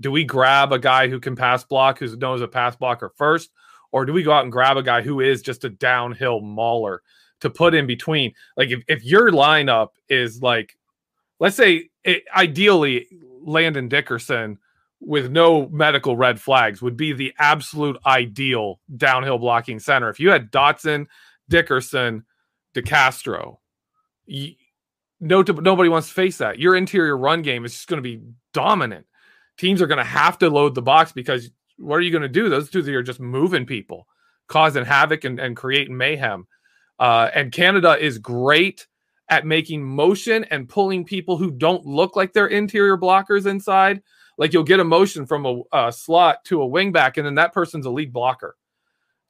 Do 0.00 0.10
we 0.10 0.24
grab 0.24 0.72
a 0.72 0.78
guy 0.78 1.06
who 1.06 1.20
can 1.20 1.36
pass 1.36 1.62
block, 1.62 2.00
who's 2.00 2.16
known 2.16 2.34
as 2.34 2.40
a 2.40 2.48
pass 2.48 2.74
blocker 2.74 3.12
first, 3.16 3.50
or 3.92 4.04
do 4.04 4.12
we 4.12 4.24
go 4.24 4.32
out 4.32 4.42
and 4.42 4.50
grab 4.50 4.76
a 4.76 4.82
guy 4.82 5.00
who 5.00 5.20
is 5.20 5.42
just 5.42 5.62
a 5.62 5.70
downhill 5.70 6.40
mauler 6.40 7.02
to 7.40 7.50
put 7.50 7.72
in 7.72 7.86
between? 7.86 8.32
Like 8.56 8.70
if, 8.70 8.82
if 8.88 9.04
your 9.04 9.30
lineup 9.30 9.90
is 10.08 10.42
like, 10.42 10.76
let's 11.38 11.54
say 11.54 11.90
it, 12.02 12.24
ideally 12.34 13.06
Landon 13.40 13.88
Dickerson 13.88 14.58
with 14.98 15.30
no 15.30 15.68
medical 15.68 16.16
red 16.16 16.40
flags 16.40 16.82
would 16.82 16.96
be 16.96 17.12
the 17.12 17.32
absolute 17.38 17.96
ideal 18.06 18.80
downhill 18.96 19.38
blocking 19.38 19.78
center. 19.78 20.08
If 20.08 20.18
you 20.18 20.30
had 20.30 20.50
Dotson, 20.50 21.06
Dickerson, 21.48 22.24
DeCastro, 22.74 23.58
no, 25.22 25.42
nobody 25.42 25.88
wants 25.88 26.08
to 26.08 26.14
face 26.14 26.38
that. 26.38 26.58
Your 26.58 26.74
interior 26.74 27.16
run 27.16 27.42
game 27.42 27.64
is 27.64 27.72
just 27.72 27.86
going 27.86 28.02
to 28.02 28.02
be 28.02 28.20
dominant. 28.52 29.06
Teams 29.56 29.80
are 29.80 29.86
going 29.86 29.98
to 29.98 30.04
have 30.04 30.36
to 30.38 30.50
load 30.50 30.74
the 30.74 30.82
box 30.82 31.12
because 31.12 31.50
what 31.78 31.96
are 31.96 32.00
you 32.00 32.10
going 32.10 32.22
to 32.22 32.28
do? 32.28 32.48
Those 32.48 32.68
two 32.68 32.84
are 32.94 33.02
just 33.04 33.20
moving 33.20 33.64
people, 33.64 34.08
causing 34.48 34.84
havoc 34.84 35.22
and, 35.24 35.38
and 35.38 35.56
creating 35.56 35.96
mayhem. 35.96 36.48
Uh, 36.98 37.30
and 37.34 37.52
Canada 37.52 37.96
is 37.98 38.18
great 38.18 38.88
at 39.28 39.46
making 39.46 39.84
motion 39.84 40.44
and 40.50 40.68
pulling 40.68 41.04
people 41.04 41.36
who 41.36 41.52
don't 41.52 41.86
look 41.86 42.16
like 42.16 42.32
they're 42.32 42.48
interior 42.48 42.98
blockers 42.98 43.46
inside. 43.46 44.02
Like 44.38 44.52
you'll 44.52 44.64
get 44.64 44.80
a 44.80 44.84
motion 44.84 45.24
from 45.24 45.46
a, 45.46 45.62
a 45.72 45.92
slot 45.92 46.44
to 46.46 46.62
a 46.62 46.66
wing 46.66 46.90
back, 46.90 47.16
and 47.16 47.24
then 47.24 47.36
that 47.36 47.52
person's 47.52 47.86
a 47.86 47.90
lead 47.90 48.12
blocker. 48.12 48.56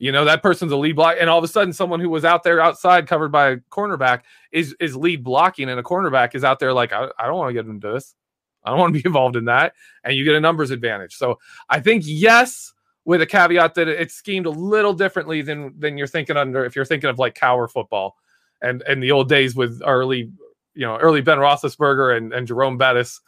You 0.03 0.11
know, 0.11 0.25
that 0.25 0.43
person's 0.43 0.73
a 0.73 0.77
lead 0.77 0.97
block, 0.97 1.15
and 1.21 1.31
all 1.31 1.38
of 1.38 1.45
a 1.45 1.49
sudden, 1.49 1.73
someone 1.73 2.01
who 2.01 2.11
was 2.11 2.25
out 2.25 2.43
there 2.43 2.61
outside 2.61 3.07
covered 3.07 3.31
by 3.31 3.51
a 3.51 3.57
cornerback 3.71 4.23
is 4.51 4.75
is 4.81 4.97
lead 4.97 5.23
blocking, 5.23 5.69
and 5.69 5.79
a 5.79 5.83
cornerback 5.85 6.35
is 6.35 6.43
out 6.43 6.59
there 6.59 6.73
like, 6.73 6.93
I, 6.93 7.09
I 7.21 7.27
don't 7.27 7.38
want 7.38 7.51
to 7.51 7.55
get 7.55 7.67
into 7.67 7.93
this. 7.93 8.17
I 8.65 8.71
don't 8.71 8.81
want 8.81 8.97
to 8.97 9.01
be 9.01 9.07
involved 9.09 9.37
in 9.37 9.45
that. 9.45 9.75
And 10.03 10.17
you 10.17 10.25
get 10.25 10.35
a 10.35 10.41
numbers 10.41 10.73
advantage. 10.73 11.15
So 11.15 11.38
I 11.69 11.79
think 11.79 12.03
yes, 12.05 12.73
with 13.05 13.23
a 13.23 13.27
caveat 13.27 13.75
that 13.75 13.87
it's 13.87 14.15
schemed 14.15 14.47
a 14.47 14.51
little 14.51 14.93
differently 14.93 15.41
than 15.41 15.73
than 15.79 15.97
you're 15.97 16.09
thinking 16.09 16.37
under 16.37 16.65
if 16.65 16.75
you're 16.75 16.85
thinking 16.85 17.09
of 17.09 17.21
like 17.21 17.37
cower 17.37 17.69
football 17.69 18.17
and 18.61 18.83
and 18.88 19.01
the 19.01 19.12
old 19.12 19.29
days 19.29 19.55
with 19.55 19.81
early, 19.87 20.33
you 20.75 20.85
know, 20.85 20.97
early 20.97 21.21
Ben 21.21 21.38
Roethlisberger 21.38 22.17
and, 22.17 22.33
and 22.33 22.49
Jerome 22.49 22.77
Bettis, 22.77 23.21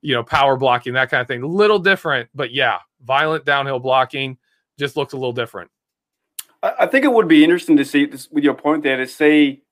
you 0.00 0.14
know, 0.14 0.22
power 0.22 0.56
blocking, 0.56 0.94
that 0.94 1.10
kind 1.10 1.20
of 1.20 1.28
thing. 1.28 1.42
A 1.42 1.46
little 1.46 1.78
different, 1.78 2.30
but 2.34 2.52
yeah, 2.52 2.78
violent 3.02 3.44
downhill 3.44 3.80
blocking 3.80 4.38
just 4.78 4.96
looks 4.96 5.12
a 5.12 5.16
little 5.16 5.34
different. 5.34 5.70
I 6.62 6.86
think 6.86 7.04
it 7.04 7.12
would 7.12 7.28
be 7.28 7.42
interesting 7.42 7.76
to 7.76 7.84
see 7.84 8.06
this 8.06 8.30
with 8.30 8.44
your 8.44 8.54
point 8.54 8.84
there 8.84 8.96
to 8.96 9.06
see 9.06 9.62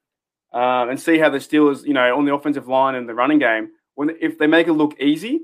um, 0.52 0.90
and 0.90 0.98
see 0.98 1.18
how 1.18 1.30
the 1.30 1.38
Steelers, 1.38 1.86
you 1.86 1.94
know, 1.94 2.16
on 2.16 2.24
the 2.24 2.34
offensive 2.34 2.66
line 2.66 2.96
and 2.96 3.08
the 3.08 3.14
running 3.14 3.38
game, 3.38 3.70
when 3.94 4.10
if 4.20 4.38
they 4.38 4.48
make 4.48 4.66
it 4.66 4.72
look 4.72 4.98
easy 5.00 5.40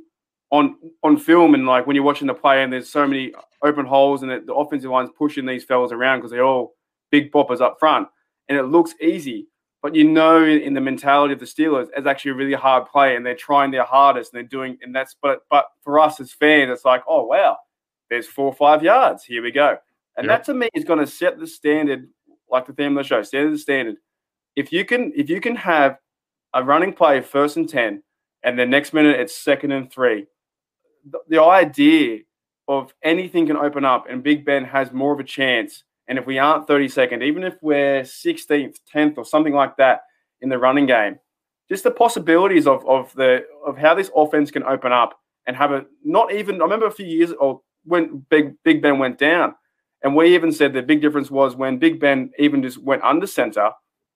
on 0.50 0.76
on 1.02 1.16
film 1.16 1.54
and 1.54 1.66
like 1.66 1.86
when 1.86 1.94
you're 1.94 2.04
watching 2.04 2.26
the 2.26 2.34
play 2.34 2.62
and 2.62 2.72
there's 2.72 2.88
so 2.88 3.06
many 3.06 3.32
open 3.62 3.86
holes 3.86 4.22
and 4.22 4.30
the, 4.30 4.40
the 4.46 4.54
offensive 4.54 4.90
line's 4.90 5.10
pushing 5.16 5.46
these 5.46 5.64
fellas 5.64 5.92
around 5.92 6.18
because 6.18 6.30
they're 6.30 6.44
all 6.44 6.74
big 7.10 7.32
boppers 7.32 7.60
up 7.60 7.76
front 7.78 8.08
and 8.48 8.56
it 8.56 8.64
looks 8.64 8.94
easy, 9.00 9.48
but 9.82 9.94
you 9.94 10.04
know 10.04 10.44
in, 10.44 10.60
in, 10.60 10.74
the 10.74 10.80
mentality 10.80 11.32
of 11.34 11.40
the 11.40 11.46
Steelers 11.46 11.88
it's 11.96 12.06
actually 12.06 12.30
a 12.30 12.34
really 12.34 12.54
hard 12.54 12.86
play 12.86 13.16
and 13.16 13.26
they're 13.26 13.34
trying 13.34 13.70
their 13.70 13.84
hardest 13.84 14.32
and 14.32 14.38
they're 14.38 14.48
doing 14.48 14.78
and 14.82 14.94
that's 14.94 15.16
but 15.20 15.42
but 15.50 15.66
for 15.82 15.98
us 15.98 16.20
as 16.20 16.32
fans 16.32 16.70
it's 16.70 16.84
like 16.84 17.02
oh 17.08 17.24
wow 17.24 17.56
there's 18.08 18.26
four 18.26 18.46
or 18.46 18.54
five 18.54 18.84
yards. 18.84 19.24
Here 19.24 19.42
we 19.42 19.50
go 19.50 19.78
and 20.16 20.26
yep. 20.26 20.38
that 20.38 20.44
to 20.46 20.54
me 20.54 20.68
is 20.74 20.84
going 20.84 20.98
to 20.98 21.06
set 21.06 21.38
the 21.38 21.46
standard, 21.46 22.08
like 22.50 22.66
the 22.66 22.72
theme 22.72 22.96
of 22.96 23.04
the 23.04 23.08
show, 23.08 23.22
set 23.22 23.50
the 23.50 23.58
standard. 23.58 23.96
If 24.54 24.72
you 24.72 24.84
can, 24.84 25.12
if 25.14 25.28
you 25.28 25.40
can 25.40 25.56
have 25.56 25.98
a 26.54 26.64
running 26.64 26.92
play 26.92 27.20
first 27.20 27.56
and 27.56 27.68
ten, 27.68 28.02
and 28.42 28.58
the 28.58 28.66
next 28.66 28.92
minute 28.92 29.20
it's 29.20 29.36
second 29.36 29.72
and 29.72 29.90
three, 29.92 30.26
the, 31.10 31.18
the 31.28 31.42
idea 31.42 32.20
of 32.68 32.92
anything 33.02 33.46
can 33.46 33.56
open 33.56 33.84
up, 33.84 34.06
and 34.08 34.22
Big 34.22 34.44
Ben 34.44 34.64
has 34.64 34.92
more 34.92 35.12
of 35.12 35.20
a 35.20 35.24
chance. 35.24 35.84
And 36.08 36.18
if 36.18 36.26
we 36.26 36.38
aren't 36.38 36.68
32nd, 36.68 37.22
even 37.22 37.42
if 37.42 37.54
we're 37.62 38.02
16th, 38.02 38.76
10th, 38.94 39.18
or 39.18 39.24
something 39.24 39.52
like 39.52 39.76
that 39.76 40.02
in 40.40 40.48
the 40.48 40.58
running 40.58 40.86
game, 40.86 41.18
just 41.68 41.82
the 41.82 41.90
possibilities 41.90 42.66
of 42.66 42.86
of 42.86 43.12
the 43.14 43.44
of 43.66 43.76
how 43.76 43.94
this 43.94 44.10
offense 44.14 44.50
can 44.50 44.62
open 44.62 44.92
up 44.92 45.18
and 45.46 45.56
have 45.56 45.72
a 45.72 45.84
not 46.04 46.32
even. 46.32 46.60
I 46.60 46.64
remember 46.64 46.86
a 46.86 46.92
few 46.92 47.06
years 47.06 47.32
or 47.32 47.60
when 47.84 48.24
Big 48.30 48.54
Big 48.62 48.80
Ben 48.80 48.98
went 48.98 49.18
down 49.18 49.54
and 50.02 50.14
we 50.14 50.34
even 50.34 50.52
said 50.52 50.72
the 50.72 50.82
big 50.82 51.00
difference 51.00 51.30
was 51.30 51.56
when 51.56 51.78
Big 51.78 51.98
Ben 51.98 52.30
even 52.38 52.62
just 52.62 52.78
went 52.78 53.02
under 53.02 53.26
center, 53.26 53.70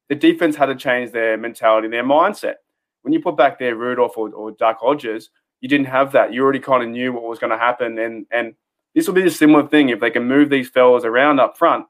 the 0.09 0.15
defense 0.15 0.57
had 0.57 0.67
to 0.67 0.75
change 0.75 1.13
their 1.13 1.37
mentality, 1.37 1.89
their 1.89 2.05
mindset. 2.05 2.57
When 3.03 3.13
you 3.13 3.21
put 3.21 3.37
back 3.37 3.59
there 3.59 3.77
Rudolph 3.77 4.19
or, 4.19 4.29
or 4.31 4.51
Duck 4.53 4.79
Hodges, 4.81 5.31
you 5.61 5.69
didn't 5.69 5.87
have 5.87 6.13
that. 6.13 6.33
You 6.33 6.43
already 6.43 6.59
kind 6.59 6.83
of 6.83 6.89
knew 6.89 7.13
what 7.13 7.23
was 7.23 7.39
going 7.39 7.51
to 7.51 7.59
happen. 7.59 7.99
And 7.99 8.27
and 8.31 8.55
this 8.95 9.07
will 9.07 9.15
be 9.15 9.25
a 9.25 9.31
similar 9.31 9.67
thing. 9.67 9.89
If 9.89 10.01
they 10.01 10.11
can 10.11 10.25
move 10.25 10.51
these 10.51 10.69
fellas 10.69 11.05
around 11.05 11.41
up 11.41 11.57
front, 11.57 11.87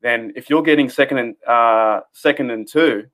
then 0.00 0.32
if 0.36 0.48
you're 0.48 0.62
getting 0.62 0.88
second 0.88 1.18
and 1.18 1.36
uh, 1.46 2.00
second 2.12 2.50
and 2.50 2.66
two, 2.66 3.06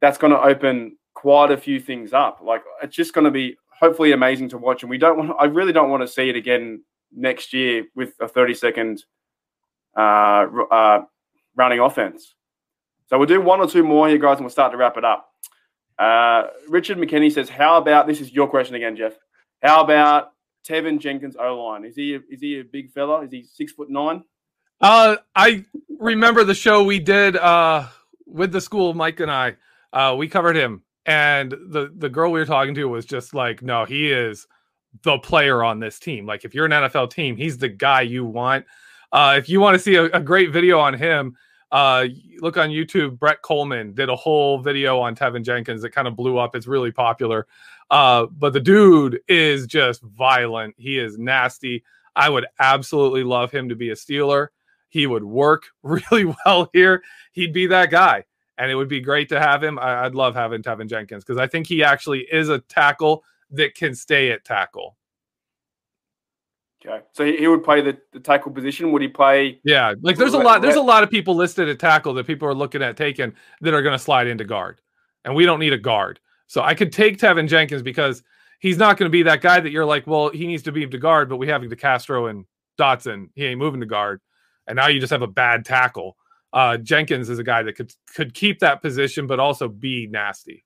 that's 0.00 0.18
going 0.18 0.32
to 0.32 0.40
open 0.40 0.96
quite 1.14 1.50
a 1.50 1.56
few 1.56 1.80
things 1.80 2.12
up. 2.12 2.40
Like 2.42 2.62
it's 2.82 2.94
just 2.94 3.14
going 3.14 3.24
to 3.24 3.30
be 3.30 3.56
hopefully 3.68 4.12
amazing 4.12 4.48
to 4.50 4.58
watch. 4.58 4.82
And 4.82 4.90
we 4.90 4.98
don't 4.98 5.16
want. 5.16 5.32
I 5.38 5.44
really 5.44 5.72
don't 5.72 5.90
want 5.90 6.02
to 6.02 6.08
see 6.08 6.28
it 6.28 6.36
again 6.36 6.82
next 7.12 7.52
year 7.52 7.84
with 7.94 8.14
a 8.20 8.28
30 8.28 8.54
second 8.54 9.04
uh, 9.96 10.46
uh, 10.70 11.02
running 11.56 11.80
offense. 11.80 12.34
So 13.06 13.18
we'll 13.18 13.26
do 13.26 13.40
one 13.40 13.60
or 13.60 13.68
two 13.68 13.82
more 13.82 14.08
here, 14.08 14.18
guys, 14.18 14.36
and 14.36 14.44
we'll 14.44 14.50
start 14.50 14.72
to 14.72 14.78
wrap 14.78 14.96
it 14.96 15.04
up. 15.04 15.28
Uh, 15.98 16.48
Richard 16.68 16.98
McKinney 16.98 17.32
says, 17.32 17.48
"How 17.48 17.78
about 17.78 18.06
this? 18.06 18.20
Is 18.20 18.32
your 18.32 18.48
question 18.48 18.76
again, 18.76 18.96
Jeff? 18.96 19.14
How 19.62 19.82
about 19.82 20.32
Teven 20.68 21.00
Jenkins 21.00 21.36
O 21.36 21.64
line? 21.64 21.84
Is 21.84 21.96
he 21.96 22.14
a, 22.14 22.20
is 22.30 22.40
he 22.40 22.60
a 22.60 22.64
big 22.64 22.92
fella? 22.92 23.22
Is 23.22 23.32
he 23.32 23.42
six 23.42 23.72
foot 23.72 23.90
nine? 23.90 24.22
Uh, 24.80 25.16
I 25.34 25.64
remember 25.98 26.44
the 26.44 26.54
show 26.54 26.84
we 26.84 27.00
did 27.00 27.36
uh, 27.36 27.86
with 28.26 28.52
the 28.52 28.60
school, 28.60 28.94
Mike 28.94 29.18
and 29.20 29.30
I. 29.30 29.56
Uh, 29.92 30.14
we 30.16 30.28
covered 30.28 30.54
him, 30.54 30.82
and 31.06 31.50
the 31.50 31.92
the 31.96 32.10
girl 32.10 32.30
we 32.30 32.38
were 32.38 32.46
talking 32.46 32.74
to 32.74 32.84
was 32.84 33.04
just 33.04 33.34
like, 33.34 33.62
"No, 33.62 33.84
he 33.84 34.12
is." 34.12 34.46
The 35.02 35.18
player 35.18 35.62
on 35.62 35.80
this 35.80 35.98
team. 35.98 36.26
Like 36.26 36.44
if 36.44 36.54
you're 36.54 36.66
an 36.66 36.72
NFL 36.72 37.10
team, 37.10 37.36
he's 37.36 37.58
the 37.58 37.68
guy 37.68 38.02
you 38.02 38.24
want. 38.24 38.64
Uh, 39.12 39.36
if 39.38 39.48
you 39.48 39.60
want 39.60 39.74
to 39.74 39.78
see 39.78 39.94
a, 39.94 40.04
a, 40.06 40.20
great 40.20 40.52
video 40.52 40.78
on 40.78 40.92
him, 40.92 41.36
uh, 41.72 42.06
look 42.40 42.56
on 42.56 42.68
YouTube. 42.70 43.18
Brett 43.18 43.42
Kollmann 43.42 43.94
did 43.94 44.08
a 44.08 44.16
whole 44.16 44.58
video 44.58 45.00
on 45.00 45.14
Teven 45.14 45.42
Jenkins 45.42 45.82
that 45.82 45.90
kind 45.90 46.08
of 46.08 46.16
blew 46.16 46.36
up. 46.38 46.54
It's 46.54 46.66
really 46.66 46.92
popular. 46.92 47.46
Uh, 47.90 48.26
but 48.26 48.52
the 48.52 48.60
dude 48.60 49.20
is 49.28 49.66
just 49.66 50.02
violent. 50.02 50.74
He 50.78 50.98
is 50.98 51.18
nasty. 51.18 51.84
I 52.14 52.28
would 52.28 52.46
absolutely 52.58 53.24
love 53.24 53.50
him 53.50 53.68
to 53.68 53.76
be 53.76 53.90
a 53.90 53.94
Steeler. 53.94 54.48
He 54.88 55.06
would 55.06 55.24
work 55.24 55.66
really 55.82 56.34
well 56.44 56.68
here. 56.72 57.02
He'd 57.32 57.52
be 57.52 57.66
that 57.68 57.90
guy. 57.90 58.24
And 58.58 58.70
it 58.70 58.74
would 58.74 58.88
be 58.88 59.00
great 59.00 59.28
to 59.28 59.40
have 59.40 59.62
him. 59.62 59.78
I, 59.78 60.02
would 60.02 60.16
love 60.16 60.34
having 60.34 60.62
Teven 60.62 60.88
Jenkins 60.88 61.24
because 61.24 61.38
I 61.38 61.46
think 61.46 61.68
he 61.68 61.84
actually 61.84 62.26
is 62.32 62.48
a 62.48 62.58
tackle 62.58 63.22
that 63.50 63.74
can 63.74 63.94
stay 63.94 64.30
at 64.30 64.44
tackle. 64.44 64.96
Okay, 66.84 67.04
so 67.12 67.24
he 67.24 67.48
would 67.48 67.64
play 67.64 67.80
the, 67.80 67.98
the 68.12 68.20
tackle 68.20 68.52
position. 68.52 68.92
Would 68.92 69.02
he 69.02 69.08
play? 69.08 69.60
Yeah, 69.64 69.94
like 70.00 70.16
there's 70.16 70.34
a 70.34 70.38
lot. 70.38 70.62
There's 70.62 70.76
a 70.76 70.80
lot 70.80 71.02
of 71.02 71.10
people 71.10 71.34
listed 71.34 71.68
at 71.68 71.80
tackle 71.80 72.14
that 72.14 72.26
people 72.26 72.46
are 72.46 72.54
looking 72.54 72.82
at 72.82 72.96
taking 72.96 73.32
that 73.60 73.74
are 73.74 73.82
going 73.82 73.96
to 73.96 73.98
slide 73.98 74.28
into 74.28 74.44
guard, 74.44 74.80
and 75.24 75.34
we 75.34 75.44
don't 75.44 75.58
need 75.58 75.72
a 75.72 75.78
guard. 75.78 76.20
So 76.46 76.62
I 76.62 76.74
could 76.74 76.92
take 76.92 77.18
Teven 77.18 77.48
Jenkins 77.48 77.82
because 77.82 78.22
he's 78.60 78.78
not 78.78 78.96
going 78.96 79.08
to 79.08 79.12
be 79.12 79.24
that 79.24 79.40
guy 79.40 79.58
that 79.58 79.70
you're 79.70 79.84
like, 79.84 80.06
well, 80.06 80.30
he 80.30 80.46
needs 80.46 80.62
to 80.64 80.72
be 80.72 80.86
to 80.86 80.98
guard, 80.98 81.28
but 81.28 81.36
we 81.36 81.48
have 81.48 81.62
DeCastro 81.62 82.30
and 82.30 82.44
Dotson. 82.78 83.28
He 83.34 83.44
ain't 83.44 83.58
moving 83.58 83.80
to 83.80 83.86
guard, 83.86 84.20
and 84.68 84.76
now 84.76 84.86
you 84.86 85.00
just 85.00 85.10
have 85.10 85.22
a 85.22 85.26
bad 85.26 85.64
tackle. 85.64 86.16
Uh, 86.52 86.76
Jenkins 86.76 87.28
is 87.28 87.40
a 87.40 87.44
guy 87.44 87.64
that 87.64 87.74
could 87.74 87.92
could 88.14 88.34
keep 88.34 88.60
that 88.60 88.82
position, 88.82 89.26
but 89.26 89.40
also 89.40 89.66
be 89.68 90.06
nasty. 90.06 90.64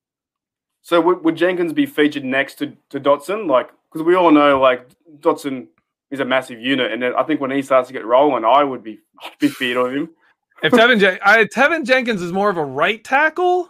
So 0.83 1.01
would, 1.01 1.25
would 1.25 1.37
Jenkins 1.37 1.73
be 1.73 1.87
featured 1.87 2.25
next 2.25 2.57
to, 2.57 2.77
to 2.90 3.01
Dotson? 3.01 3.49
Like, 3.49 3.71
because 3.90 4.05
we 4.05 4.14
all 4.14 4.31
know 4.31 4.61
like 4.61 4.88
Dotson 5.21 5.68
is 6.11 6.21
a 6.21 6.25
massive 6.25 6.61
unit, 6.61 6.92
and 6.92 7.05
I 7.05 7.23
think 7.23 7.40
when 7.40 7.51
he 7.51 7.62
starts 7.62 7.88
to 7.88 7.92
get 7.92 8.05
rolling, 8.05 8.45
I 8.45 8.64
would 8.64 8.83
be 8.83 9.01
I'd 9.23 9.38
be 9.38 9.49
feared 9.49 9.77
of 9.77 9.92
him. 9.95 10.11
If 10.62 10.73
Teven, 10.73 11.01
Jen- 11.01 11.18
I, 11.25 11.45
Teven 11.45 11.85
Jenkins 11.85 12.23
is 12.23 12.33
more 12.33 12.49
of 12.49 12.57
a 12.57 12.64
right 12.64 13.03
tackle, 13.03 13.68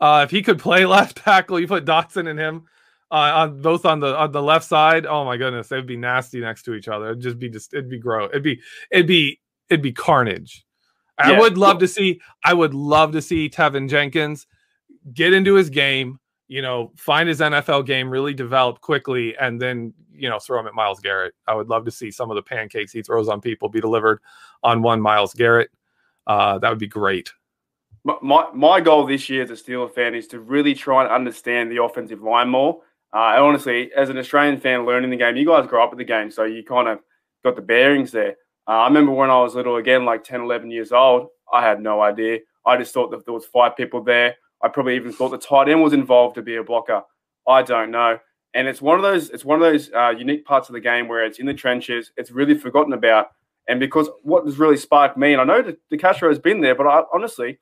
uh, 0.00 0.22
if 0.24 0.30
he 0.30 0.42
could 0.42 0.58
play 0.58 0.84
left 0.86 1.18
tackle, 1.18 1.58
you 1.58 1.66
put 1.66 1.84
Dotson 1.84 2.28
and 2.28 2.38
him 2.38 2.66
uh, 3.10 3.32
on 3.34 3.62
both 3.62 3.84
on 3.84 4.00
the 4.00 4.16
on 4.16 4.32
the 4.32 4.42
left 4.42 4.64
side. 4.64 5.06
Oh 5.06 5.24
my 5.24 5.36
goodness, 5.36 5.68
they'd 5.68 5.86
be 5.86 5.96
nasty 5.96 6.40
next 6.40 6.64
to 6.64 6.74
each 6.74 6.88
other. 6.88 7.06
It'd 7.06 7.20
just 7.20 7.38
be 7.38 7.48
just 7.48 7.72
it'd 7.72 7.90
be 7.90 7.98
gross. 7.98 8.30
It'd 8.30 8.42
be 8.42 8.60
it'd 8.90 9.06
be 9.06 9.40
it'd 9.68 9.82
be 9.82 9.92
carnage. 9.92 10.64
I 11.18 11.38
would 11.38 11.56
love 11.56 11.78
to 11.78 11.88
see. 11.88 12.20
I 12.44 12.52
would 12.52 12.74
love 12.74 13.12
to 13.12 13.22
see 13.22 13.48
Teven 13.48 13.88
Jenkins 13.88 14.46
get 15.12 15.32
into 15.32 15.54
his 15.54 15.70
game, 15.70 16.18
you 16.48 16.62
know, 16.62 16.92
find 16.96 17.28
his 17.28 17.40
NFL 17.40 17.86
game, 17.86 18.08
really 18.08 18.34
develop 18.34 18.80
quickly, 18.80 19.36
and 19.36 19.60
then, 19.60 19.92
you 20.12 20.28
know, 20.28 20.38
throw 20.38 20.60
him 20.60 20.66
at 20.66 20.74
Myles 20.74 21.00
Garrett. 21.00 21.34
I 21.46 21.54
would 21.54 21.68
love 21.68 21.84
to 21.84 21.90
see 21.90 22.10
some 22.10 22.30
of 22.30 22.36
the 22.36 22.42
pancakes 22.42 22.92
he 22.92 23.02
throws 23.02 23.28
on 23.28 23.40
people 23.40 23.68
be 23.68 23.80
delivered 23.80 24.20
on 24.62 24.82
one 24.82 25.00
Myles 25.00 25.34
Garrett. 25.34 25.70
Uh, 26.26 26.58
that 26.58 26.68
would 26.68 26.78
be 26.78 26.86
great. 26.86 27.32
My, 28.22 28.46
my 28.54 28.80
goal 28.80 29.04
this 29.04 29.28
year 29.28 29.42
as 29.42 29.50
a 29.50 29.54
Steeler 29.54 29.92
fan 29.92 30.14
is 30.14 30.28
to 30.28 30.38
really 30.38 30.74
try 30.74 31.02
and 31.02 31.12
understand 31.12 31.72
the 31.72 31.82
offensive 31.82 32.22
line 32.22 32.48
more. 32.48 32.82
Uh, 33.12 33.42
honestly, 33.42 33.90
as 33.96 34.10
an 34.10 34.18
Australian 34.18 34.60
fan 34.60 34.86
learning 34.86 35.10
the 35.10 35.16
game, 35.16 35.36
you 35.36 35.46
guys 35.46 35.66
grew 35.66 35.82
up 35.82 35.90
with 35.90 35.98
the 35.98 36.04
game, 36.04 36.30
so 36.30 36.44
you 36.44 36.62
kind 36.62 36.86
of 36.86 37.00
got 37.42 37.56
the 37.56 37.62
bearings 37.62 38.12
there. 38.12 38.36
Uh, 38.68 38.72
I 38.72 38.86
remember 38.86 39.12
when 39.12 39.30
I 39.30 39.40
was 39.40 39.54
little, 39.54 39.76
again, 39.76 40.04
like 40.04 40.22
10, 40.22 40.42
11 40.42 40.70
years 40.70 40.92
old, 40.92 41.28
I 41.52 41.62
had 41.62 41.80
no 41.80 42.00
idea. 42.00 42.40
I 42.64 42.76
just 42.76 42.92
thought 42.92 43.10
that 43.12 43.24
there 43.24 43.34
was 43.34 43.46
five 43.46 43.76
people 43.76 44.02
there. 44.02 44.36
I 44.66 44.68
probably 44.68 44.96
even 44.96 45.12
thought 45.12 45.28
the 45.28 45.38
tight 45.38 45.68
end 45.68 45.80
was 45.80 45.92
involved 45.92 46.34
to 46.34 46.42
be 46.42 46.56
a 46.56 46.64
blocker. 46.64 47.00
I 47.46 47.62
don't 47.62 47.92
know. 47.92 48.18
And 48.54 48.66
it's 48.66 48.82
one 48.82 48.96
of 48.96 49.02
those 49.02 49.30
it's 49.30 49.44
one 49.44 49.62
of 49.62 49.62
those 49.62 49.92
uh, 49.92 50.10
unique 50.10 50.44
parts 50.44 50.68
of 50.68 50.72
the 50.72 50.80
game 50.80 51.06
where 51.06 51.24
it's 51.24 51.38
in 51.38 51.46
the 51.46 51.54
trenches. 51.54 52.10
It's 52.16 52.32
really 52.32 52.58
forgotten 52.58 52.92
about. 52.92 53.28
And 53.68 53.78
because 53.78 54.08
what 54.22 54.44
has 54.44 54.58
really 54.58 54.76
sparked 54.76 55.16
me, 55.16 55.32
and 55.32 55.40
I 55.40 55.44
know 55.44 55.62
that 55.62 55.78
DeCastro 55.92 56.28
has 56.28 56.40
been 56.40 56.60
there, 56.60 56.74
but 56.74 56.86
I 56.86 57.02
honestly, 57.14 57.58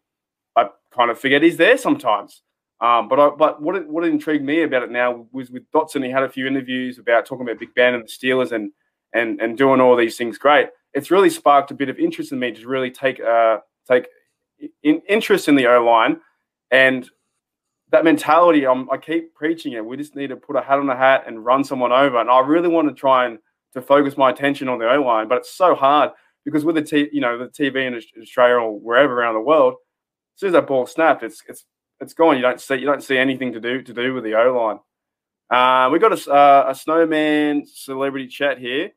I 0.56 0.68
kind 0.94 1.10
of 1.10 1.20
forget 1.20 1.42
he's 1.42 1.58
there 1.58 1.76
sometimes. 1.76 2.42
Um, 2.80 3.08
but 3.08 3.20
I, 3.20 3.28
but 3.30 3.60
what 3.60 3.86
what 3.86 4.04
intrigued 4.04 4.44
me 4.44 4.62
about 4.62 4.82
it 4.82 4.90
now 4.90 5.26
was 5.30 5.50
with 5.50 5.70
Dotson. 5.72 6.04
He 6.04 6.10
had 6.10 6.22
a 6.22 6.28
few 6.28 6.46
interviews 6.46 6.98
about 6.98 7.26
talking 7.26 7.46
about 7.46 7.58
Big 7.58 7.74
Ben 7.74 7.92
and 7.92 8.04
the 8.04 8.08
Steelers 8.08 8.52
and 8.52 8.72
and 9.12 9.40
and 9.42 9.58
doing 9.58 9.80
all 9.80 9.94
these 9.94 10.16
things 10.16 10.38
great. 10.38 10.68
It's 10.94 11.10
really 11.10 11.30
sparked 11.30 11.70
a 11.70 11.74
bit 11.74 11.90
of 11.90 11.98
interest 11.98 12.32
in 12.32 12.38
me 12.38 12.52
to 12.52 12.66
really 12.66 12.90
take 12.90 13.20
uh, 13.20 13.58
take 13.86 14.06
in, 14.82 15.02
interest 15.06 15.48
in 15.48 15.54
the 15.54 15.66
O 15.66 15.84
line 15.84 16.20
and 16.70 17.08
that 17.90 18.04
mentality, 18.04 18.66
I'm, 18.66 18.90
I 18.90 18.96
keep 18.96 19.34
preaching 19.34 19.72
it. 19.74 19.84
We 19.84 19.96
just 19.96 20.16
need 20.16 20.28
to 20.28 20.36
put 20.36 20.56
a 20.56 20.60
hat 20.60 20.78
on 20.78 20.90
a 20.90 20.96
hat 20.96 21.24
and 21.26 21.44
run 21.44 21.62
someone 21.62 21.92
over. 21.92 22.20
And 22.20 22.28
I 22.28 22.40
really 22.40 22.68
want 22.68 22.88
to 22.88 22.94
try 22.94 23.26
and 23.26 23.38
to 23.74 23.82
focus 23.82 24.16
my 24.16 24.30
attention 24.30 24.68
on 24.68 24.78
the 24.78 24.90
O 24.90 25.02
line, 25.02 25.28
but 25.28 25.38
it's 25.38 25.52
so 25.52 25.74
hard 25.74 26.10
because 26.44 26.64
with 26.64 26.76
the 26.76 26.82
t- 26.82 27.10
you 27.12 27.20
know 27.20 27.38
the 27.38 27.46
TV 27.46 27.86
in 27.86 28.00
Australia 28.20 28.56
or 28.56 28.78
wherever 28.78 29.20
around 29.20 29.34
the 29.34 29.40
world, 29.40 29.74
as 29.74 30.40
soon 30.40 30.48
as 30.48 30.52
that 30.54 30.66
ball 30.66 30.86
snapped, 30.86 31.22
it's 31.22 31.42
it's 31.48 31.64
it's 32.00 32.14
gone. 32.14 32.36
You 32.36 32.42
don't 32.42 32.60
see 32.60 32.76
you 32.76 32.86
don't 32.86 33.02
see 33.02 33.18
anything 33.18 33.52
to 33.52 33.60
do 33.60 33.82
to 33.82 33.92
do 33.92 34.14
with 34.14 34.24
the 34.24 34.34
O 34.34 34.52
line. 34.56 34.78
Uh, 35.50 35.90
we 35.90 35.98
got 35.98 36.12
a, 36.12 36.32
uh, 36.32 36.66
a 36.68 36.74
snowman 36.74 37.64
celebrity 37.66 38.26
chat 38.28 38.58
here. 38.58 38.90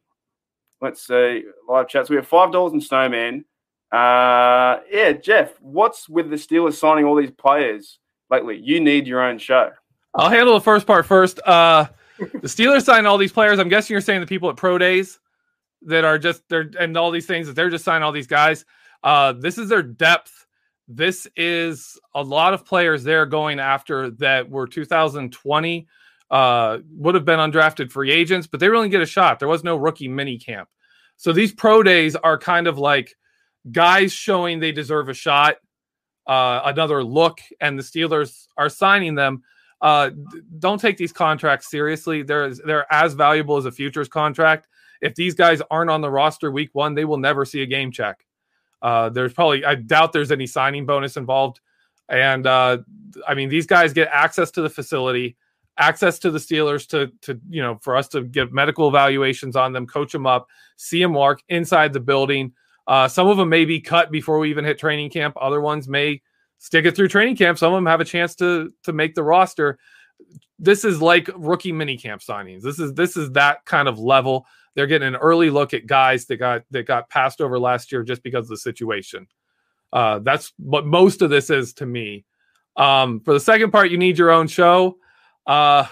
Let's 0.81 1.05
see 1.05 1.43
live 1.67 1.87
chats. 1.87 2.09
We 2.09 2.15
have 2.15 2.27
five 2.27 2.51
dollars 2.51 2.73
in 2.73 2.81
snowman. 2.81 3.45
Uh, 3.91 4.79
yeah, 4.91 5.13
Jeff, 5.13 5.53
what's 5.61 6.09
with 6.09 6.29
the 6.29 6.35
Steelers 6.35 6.73
signing 6.73 7.05
all 7.05 7.15
these 7.15 7.31
players 7.31 7.99
lately? 8.29 8.57
You 8.57 8.79
need 8.79 9.07
your 9.07 9.21
own 9.21 9.37
show. 9.37 9.71
I'll 10.15 10.29
handle 10.29 10.53
the 10.53 10.61
first 10.61 10.85
part 10.85 11.05
first. 11.05 11.39
Uh, 11.45 11.87
the 12.17 12.47
Steelers 12.47 12.83
signed 12.83 13.07
all 13.07 13.17
these 13.17 13.31
players. 13.31 13.59
I'm 13.59 13.69
guessing 13.69 13.93
you're 13.93 14.01
saying 14.01 14.21
the 14.21 14.27
people 14.27 14.49
at 14.49 14.57
pro 14.57 14.77
days 14.77 15.19
that 15.83 16.03
are 16.03 16.17
just 16.17 16.41
they're 16.49 16.69
and 16.79 16.97
all 16.97 17.11
these 17.11 17.27
things 17.27 17.47
that 17.47 17.53
they're 17.53 17.69
just 17.69 17.85
signing 17.85 18.03
all 18.03 18.11
these 18.11 18.27
guys. 18.27 18.65
Uh, 19.03 19.33
this 19.33 19.57
is 19.57 19.69
their 19.69 19.83
depth. 19.83 20.45
This 20.87 21.27
is 21.35 21.99
a 22.15 22.21
lot 22.21 22.53
of 22.53 22.65
players 22.65 23.03
they're 23.03 23.25
going 23.25 23.59
after 23.59 24.09
that 24.11 24.49
were 24.49 24.67
2020 24.67 25.87
uh, 26.29 26.77
would 26.91 27.15
have 27.15 27.25
been 27.25 27.39
undrafted 27.39 27.91
free 27.91 28.11
agents, 28.11 28.47
but 28.47 28.59
they 28.59 28.69
really 28.69 28.89
get 28.89 29.01
a 29.01 29.05
shot. 29.05 29.39
There 29.39 29.47
was 29.47 29.63
no 29.63 29.75
rookie 29.75 30.07
mini 30.07 30.37
camp. 30.37 30.69
So 31.15 31.31
these 31.31 31.53
pro 31.53 31.83
days 31.83 32.15
are 32.15 32.37
kind 32.37 32.67
of 32.67 32.77
like 32.77 33.15
guys 33.71 34.11
showing 34.11 34.59
they 34.59 34.71
deserve 34.71 35.09
a 35.09 35.13
shot, 35.13 35.57
uh, 36.27 36.61
another 36.65 37.03
look, 37.03 37.39
and 37.61 37.77
the 37.77 37.83
Steelers 37.83 38.47
are 38.57 38.69
signing 38.69 39.15
them. 39.15 39.43
Uh, 39.81 40.09
don't 40.59 40.81
take 40.81 40.97
these 40.97 41.13
contracts 41.13 41.69
seriously. 41.69 42.23
They're 42.23 42.53
they're 42.53 42.91
as 42.91 43.13
valuable 43.13 43.57
as 43.57 43.65
a 43.65 43.71
futures 43.71 44.07
contract. 44.07 44.67
If 45.01 45.15
these 45.15 45.35
guys 45.35 45.61
aren't 45.69 45.91
on 45.91 46.01
the 46.01 46.09
roster 46.09 46.51
week 46.51 46.69
one, 46.73 46.95
they 46.95 47.05
will 47.05 47.17
never 47.17 47.45
see 47.45 47.61
a 47.61 47.67
game 47.67 47.91
check. 47.91 48.25
Uh, 48.81 49.09
there's 49.09 49.33
probably 49.33 49.63
I 49.63 49.75
doubt 49.75 50.13
there's 50.13 50.31
any 50.31 50.47
signing 50.47 50.85
bonus 50.85 51.17
involved, 51.17 51.59
and 52.09 52.45
uh, 52.47 52.79
I 53.27 53.35
mean 53.35 53.49
these 53.49 53.67
guys 53.67 53.93
get 53.93 54.09
access 54.11 54.51
to 54.51 54.61
the 54.61 54.69
facility, 54.69 55.37
access 55.77 56.19
to 56.19 56.31
the 56.31 56.39
Steelers 56.39 56.87
to 56.89 57.11
to 57.21 57.39
you 57.49 57.61
know 57.61 57.77
for 57.81 57.95
us 57.95 58.07
to 58.09 58.23
get 58.23 58.51
medical 58.51 58.87
evaluations 58.87 59.55
on 59.55 59.73
them, 59.73 59.85
coach 59.85 60.11
them 60.11 60.25
up, 60.25 60.47
see 60.75 61.01
them 61.01 61.13
work 61.13 61.41
inside 61.49 61.93
the 61.93 61.99
building. 61.99 62.53
Uh, 62.87 63.07
some 63.07 63.27
of 63.27 63.37
them 63.37 63.49
may 63.49 63.65
be 63.65 63.81
cut 63.81 64.11
before 64.11 64.39
we 64.39 64.49
even 64.49 64.63
hit 64.63 64.79
training 64.79 65.09
camp. 65.09 65.35
Other 65.39 65.59
ones 65.59 65.87
may 65.87 66.21
stick 66.57 66.85
it 66.85 66.95
through 66.95 67.09
training 67.09 67.35
camp. 67.35 67.57
Some 67.57 67.73
of 67.73 67.77
them 67.77 67.85
have 67.85 68.01
a 68.01 68.05
chance 68.05 68.35
to 68.35 68.71
to 68.83 68.93
make 68.93 69.13
the 69.13 69.23
roster. 69.23 69.77
This 70.57 70.85
is 70.85 71.01
like 71.01 71.29
rookie 71.35 71.71
mini 71.71 71.97
camp 71.97 72.21
signings. 72.21 72.61
This 72.61 72.79
is 72.79 72.93
this 72.93 73.17
is 73.17 73.31
that 73.31 73.65
kind 73.65 73.87
of 73.87 73.99
level. 73.99 74.45
They're 74.75 74.87
getting 74.87 75.07
an 75.07 75.15
early 75.15 75.49
look 75.49 75.73
at 75.73 75.85
guys 75.85 76.25
that 76.25 76.37
got 76.37 76.63
that 76.71 76.85
got 76.85 77.09
passed 77.09 77.41
over 77.41 77.59
last 77.59 77.91
year 77.91 78.03
just 78.03 78.23
because 78.23 78.45
of 78.45 78.49
the 78.49 78.57
situation. 78.57 79.27
Uh, 79.91 80.19
that's 80.19 80.53
what 80.57 80.85
most 80.85 81.21
of 81.21 81.29
this 81.29 81.49
is 81.49 81.73
to 81.73 81.85
me. 81.85 82.25
Um, 82.75 83.21
for 83.21 83.33
the 83.33 83.39
second 83.39 83.71
part, 83.71 83.89
you 83.89 83.97
need 83.97 84.17
your 84.17 84.31
own 84.31 84.47
show. 84.47 84.97
Uh, 85.45 85.85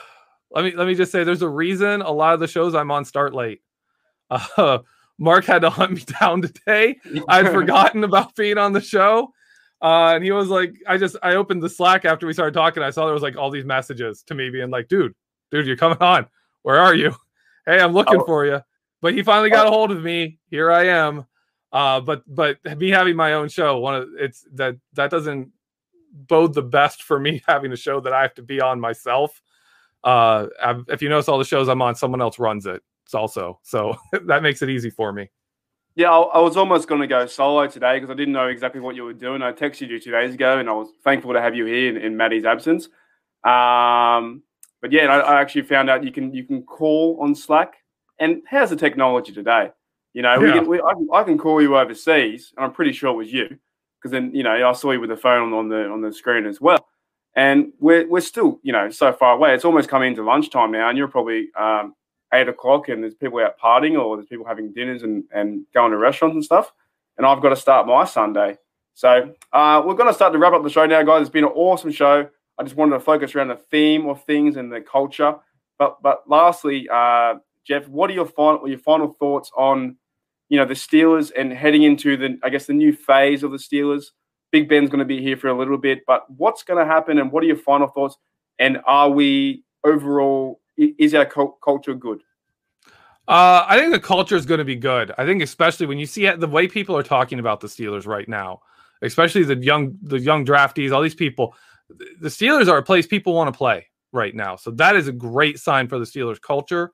let 0.52 0.64
me 0.64 0.72
let 0.72 0.88
me 0.88 0.96
just 0.96 1.12
say, 1.12 1.24
there's 1.24 1.42
a 1.42 1.50
reason 1.50 2.02
a 2.02 2.12
lot 2.12 2.34
of 2.34 2.40
the 2.40 2.48
shows 2.48 2.76
I'm 2.76 2.92
on 2.92 3.06
start 3.06 3.34
late. 3.34 3.62
Uh, 4.58 4.80
Mark 5.18 5.46
had 5.46 5.62
to 5.62 5.70
hunt 5.70 5.94
me 5.94 6.04
down 6.20 6.42
today. 6.42 6.98
I'd 7.28 7.52
forgotten 7.52 8.04
about 8.04 8.36
being 8.36 8.58
on 8.58 8.74
the 8.74 8.82
show. 8.82 9.34
Uh, 9.82 10.14
and 10.16 10.24
he 10.24 10.32
was 10.32 10.50
like, 10.50 10.74
I 10.88 10.98
just 10.98 11.16
I 11.22 11.36
opened 11.36 11.62
the 11.62 11.70
Slack 11.70 12.06
after 12.06 12.26
we 12.26 12.34
started 12.34 12.54
talking. 12.54 12.82
I 12.82 12.90
saw 12.90 13.06
there 13.06 13.14
was 13.14 13.24
like 13.24 13.38
all 13.38 13.52
these 13.52 13.66
messages 13.66 14.24
to 14.24 14.36
me 14.36 14.50
being 14.50 14.70
like, 14.70 14.88
dude, 14.88 15.14
dude, 15.52 15.68
you're 15.68 15.78
coming 15.78 15.98
on. 16.00 16.28
Where 16.64 16.80
are 16.80 16.96
you? 16.96 17.16
Hey, 17.68 17.82
I'm 17.82 17.94
looking 17.94 18.22
oh. 18.22 18.26
for 18.26 18.46
you. 18.46 18.62
But 19.02 19.16
he 19.16 19.24
finally 19.24 19.50
got 19.50 19.66
a 19.66 19.72
hold 19.72 19.90
of 19.90 20.04
me. 20.04 20.38
Here 20.52 20.72
I 20.72 20.84
am. 20.84 21.26
Uh, 21.72 22.00
but 22.00 22.22
but 22.28 22.60
me 22.78 22.90
having 22.90 23.16
my 23.16 23.34
own 23.34 23.50
show, 23.50 23.80
one 23.80 23.96
of 23.96 24.10
it's 24.20 24.46
that 24.54 24.76
that 24.94 25.10
doesn't 25.10 25.52
bode 26.14 26.54
the 26.54 26.62
best 26.62 27.02
for 27.02 27.20
me 27.20 27.42
having 27.48 27.72
a 27.72 27.76
show 27.76 28.00
that 28.02 28.14
I 28.14 28.22
have 28.22 28.36
to 28.36 28.44
be 28.44 28.62
on 28.62 28.80
myself. 28.80 29.42
Uh, 30.04 30.48
if 30.90 31.02
you 31.02 31.10
notice 31.10 31.28
all 31.28 31.40
the 31.40 31.44
shows 31.44 31.68
I'm 31.68 31.82
on, 31.82 31.96
someone 31.96 32.22
else 32.22 32.38
runs 32.38 32.68
it. 32.68 32.84
Also 33.14 33.60
so 33.64 33.96
that 34.26 34.44
makes 34.44 34.62
it 34.62 34.70
easy 34.70 34.90
for 34.90 35.12
me. 35.14 35.30
Yeah, 35.96 36.12
I, 36.12 36.20
I 36.20 36.40
was 36.40 36.58
almost 36.58 36.90
going 36.90 37.00
to 37.00 37.08
go 37.08 37.26
solo 37.26 37.68
today 37.68 37.98
because 37.98 38.10
I 38.10 38.16
didn't 38.16 38.34
know 38.34 38.48
exactly 38.48 38.82
what 38.82 38.96
you 38.96 39.06
were 39.06 39.14
doing. 39.14 39.42
I 39.42 39.54
texted 39.54 39.90
you 39.90 39.98
two 39.98 40.12
days 40.12 40.34
ago, 40.34 40.58
and 40.58 40.70
I 40.70 40.74
was 40.74 40.90
thankful 41.06 41.32
to 41.32 41.42
have 41.42 41.56
you 41.56 41.66
here 41.66 41.90
in, 41.90 41.96
in 41.96 42.18
Maddie's 42.18 42.44
absence. 42.44 42.90
Um, 43.46 44.44
but 44.82 44.92
yeah, 44.92 45.06
I, 45.06 45.20
I, 45.20 45.42
actually 45.42 45.62
found 45.62 45.90
out 45.90 46.04
you 46.04 46.12
can 46.12 46.34
you 46.34 46.44
can 46.44 46.64
call 46.64 47.18
on 47.22 47.34
Slack 47.34 47.76
and 48.20 48.42
how's 48.48 48.70
the 48.70 48.76
technology 48.76 49.32
today? 49.34 49.72
You 50.14 50.22
know, 50.22 50.34
yeah. 50.34 50.40
we 50.40 50.52
can, 50.52 50.68
we, 50.68 50.82
I, 50.82 50.94
can, 50.94 51.08
I, 51.14 51.24
can 51.24 51.38
call 51.38 51.62
you 51.62 51.78
overseas, 51.78 52.54
and 52.56 52.66
I'm 52.66 52.72
pretty 52.72 52.94
sure 52.94 53.12
it 53.12 53.18
was 53.18 53.32
you, 53.32 53.48
because 54.00 54.12
then 54.12 54.32
you 54.34 54.44
know 54.44 54.70
I 54.70 54.72
saw 54.74 54.92
you 54.92 55.02
with 55.02 55.10
the 55.10 55.18
phone 55.18 55.54
on 55.54 55.70
the 55.70 55.88
on 55.90 56.02
the 56.02 56.14
screen 56.14 56.46
as 56.46 56.62
well. 56.62 56.86
And 57.36 57.74
we're 57.80 58.08
we're 58.08 58.22
still 58.22 58.60
you 58.64 58.72
know 58.72 58.90
so 58.90 59.12
far 59.12 59.34
away. 59.34 59.54
It's 59.54 59.66
almost 59.66 59.90
coming 59.90 60.10
into 60.10 60.24
lunchtime 60.24 60.72
now, 60.72 60.90
and 60.90 60.98
you're 60.98 61.10
probably 61.10 61.50
um, 61.58 61.96
eight 62.34 62.48
o'clock, 62.48 62.90
and 62.90 63.04
there's 63.04 63.16
people 63.16 63.40
out 63.40 63.60
partying, 63.60 64.00
or 64.00 64.18
there's 64.18 64.28
people 64.28 64.46
having 64.46 64.74
dinners 64.74 65.04
and 65.04 65.24
and 65.34 65.66
going 65.74 65.92
to 65.92 65.98
restaurants 65.98 66.36
and 66.36 66.44
stuff. 66.44 66.72
And 67.18 67.26
I've 67.26 67.42
got 67.42 67.50
to 67.50 67.56
start 67.56 67.88
my 67.88 68.04
Sunday. 68.06 68.58
So 68.94 69.34
uh, 69.52 69.84
we're 69.86 69.96
going 69.96 70.10
to 70.10 70.14
start 70.14 70.34
to 70.34 70.40
wrap 70.40 70.54
up 70.54 70.64
the 70.64 70.70
show 70.70 70.86
now, 70.86 71.04
guys. 71.04 71.22
It's 71.22 71.30
been 71.30 71.44
an 71.44 71.52
awesome 71.52 71.92
show. 71.92 72.30
I 72.58 72.64
just 72.64 72.76
wanted 72.76 72.94
to 72.94 73.02
focus 73.02 73.36
around 73.36 73.50
the 73.50 73.56
theme 73.56 74.08
of 74.08 74.24
things 74.24 74.56
and 74.56 74.72
the 74.72 74.82
culture. 74.82 75.36
But 75.78 76.02
but 76.02 76.24
lastly, 76.30 76.88
uh, 76.92 77.36
Jeff, 77.66 77.88
what 77.88 78.10
are 78.10 78.14
your 78.14 78.26
final 78.26 78.68
your 78.68 78.80
final 78.80 79.14
thoughts 79.14 79.52
on 79.58 79.98
you 80.50 80.58
know 80.58 80.66
the 80.66 80.74
Steelers 80.74 81.32
and 81.36 81.52
heading 81.52 81.84
into 81.84 82.18
the 82.18 82.40
I 82.44 82.50
guess 82.50 82.66
the 82.66 82.74
new 82.74 82.94
phase 82.94 83.44
of 83.44 83.52
the 83.52 83.58
Steelers? 83.58 84.12
Big 84.52 84.70
Ben's 84.70 84.90
going 84.90 85.00
to 85.00 85.06
be 85.06 85.22
here 85.22 85.36
for 85.36 85.50
a 85.50 85.58
little 85.58 85.78
bit, 85.78 86.04
but 86.08 86.30
what's 86.38 86.64
going 86.64 86.80
to 86.80 86.90
happen 86.90 87.20
and 87.20 87.32
what 87.32 87.44
are 87.44 87.48
your 87.48 87.58
final 87.58 87.88
thoughts? 87.88 88.16
And 88.58 88.80
are 88.86 89.10
we 89.10 89.66
overall 89.84 90.62
is 90.78 91.14
our 91.14 91.26
culture 91.26 91.94
good? 91.94 92.22
Uh, 93.28 93.66
I 93.68 93.80
think 93.80 93.92
the 93.92 94.00
culture 94.00 94.36
is 94.36 94.46
going 94.46 94.60
to 94.60 94.66
be 94.66 94.76
good. 94.76 95.12
I 95.18 95.26
think 95.26 95.42
especially 95.42 95.88
when 95.88 95.98
you 95.98 96.06
see 96.06 96.30
the 96.30 96.48
way 96.48 96.68
people 96.68 96.96
are 96.96 97.04
talking 97.04 97.40
about 97.40 97.60
the 97.60 97.68
Steelers 97.68 98.06
right 98.06 98.30
now, 98.30 98.62
especially 99.02 99.44
the 99.44 99.56
young 99.56 99.98
the 100.04 100.20
young 100.20 100.46
draftees, 100.46 100.92
all 100.92 101.02
these 101.02 101.16
people. 101.16 101.56
The 102.20 102.30
Steelers 102.30 102.68
are 102.68 102.78
a 102.78 102.84
place 102.84 103.06
people 103.06 103.34
want 103.34 103.52
to 103.54 103.58
play 103.58 103.88
right 104.12 104.34
now, 104.34 104.56
so 104.56 104.72
that 104.72 104.96
is 104.96 105.08
a 105.08 105.12
great 105.12 105.60
sign 105.60 105.88
for 105.88 106.00
the 106.00 106.06
Steelers 106.06 106.42
culture. 106.42 106.92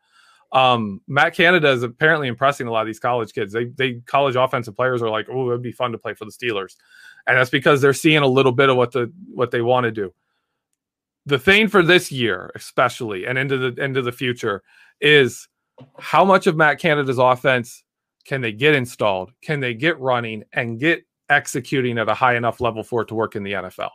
Um, 0.53 0.99
Matt 1.07 1.33
Canada 1.33 1.69
is 1.69 1.83
apparently 1.83 2.27
impressing 2.27 2.67
a 2.67 2.71
lot 2.71 2.81
of 2.81 2.87
these 2.87 2.99
college 2.99 3.33
kids. 3.33 3.53
They 3.53 3.65
they 3.65 3.95
college 4.05 4.35
offensive 4.35 4.75
players 4.75 5.01
are 5.01 5.09
like, 5.09 5.27
oh, 5.29 5.49
it'd 5.49 5.61
be 5.61 5.71
fun 5.71 5.91
to 5.93 5.97
play 5.97 6.13
for 6.13 6.25
the 6.25 6.31
Steelers, 6.31 6.75
and 7.27 7.37
that's 7.37 7.49
because 7.49 7.81
they're 7.81 7.93
seeing 7.93 8.19
a 8.21 8.27
little 8.27 8.51
bit 8.51 8.69
of 8.69 8.77
what 8.77 8.91
the 8.91 9.11
what 9.33 9.51
they 9.51 9.61
want 9.61 9.85
to 9.85 9.91
do. 9.91 10.13
The 11.25 11.39
thing 11.39 11.67
for 11.67 11.83
this 11.83 12.11
year, 12.11 12.51
especially 12.55 13.25
and 13.25 13.37
into 13.37 13.57
the 13.57 13.83
into 13.83 14.01
the 14.01 14.11
future, 14.11 14.63
is 14.99 15.47
how 15.99 16.25
much 16.25 16.47
of 16.47 16.55
Matt 16.55 16.79
Canada's 16.79 17.19
offense 17.19 17.83
can 18.25 18.41
they 18.41 18.51
get 18.51 18.75
installed? 18.75 19.31
Can 19.41 19.59
they 19.59 19.73
get 19.73 19.99
running 19.99 20.43
and 20.53 20.79
get 20.79 21.03
executing 21.29 21.97
at 21.97 22.09
a 22.09 22.13
high 22.13 22.35
enough 22.35 22.59
level 22.59 22.83
for 22.83 23.01
it 23.01 23.07
to 23.09 23.15
work 23.15 23.35
in 23.35 23.43
the 23.43 23.53
NFL? 23.53 23.91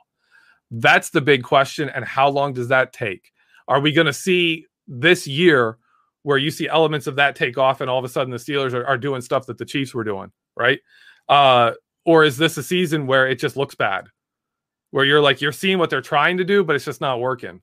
That's 0.71 1.11
the 1.11 1.21
big 1.21 1.43
question. 1.43 1.89
And 1.89 2.05
how 2.05 2.29
long 2.29 2.53
does 2.53 2.69
that 2.69 2.93
take? 2.93 3.31
Are 3.69 3.81
we 3.81 3.93
going 3.93 4.07
to 4.07 4.13
see 4.13 4.67
this 4.87 5.27
year? 5.27 5.79
where 6.27 6.39
you 6.39 6.51
see 6.51 6.69
elements 6.69 7.07
of 7.07 7.15
that 7.15 7.37
take 7.37 7.57
off 7.57 7.81
and 7.81 7.89
all 7.89 8.01
of 8.01 8.05
a 8.05 8.09
sudden 8.09 8.33
the 8.33 8.37
Steelers 8.37 8.75
are, 8.75 8.85
are 8.85 8.99
doing 8.99 9.21
stuff 9.21 9.47
that 9.47 9.59
the 9.59 9.65
Chiefs 9.65 9.95
were 9.95 10.03
doing, 10.03 10.33
right? 10.57 10.81
Uh, 11.29 11.71
or 12.05 12.25
is 12.25 12.37
this 12.37 12.57
a 12.57 12.65
season 12.65 13.07
where 13.07 13.29
it 13.29 13.37
just 13.37 13.57
looks 13.57 13.77
bad? 13.77 14.09
Where 14.97 15.05
you're 15.05 15.21
like, 15.21 15.43
you're 15.43 15.53
seeing 15.53 15.77
what 15.77 15.91
they're 15.91 16.01
trying 16.01 16.39
to 16.39 16.45
do, 16.45 16.65
but 16.65 16.75
it's 16.75 16.87
just 16.87 17.03
not 17.03 17.21
working. 17.21 17.61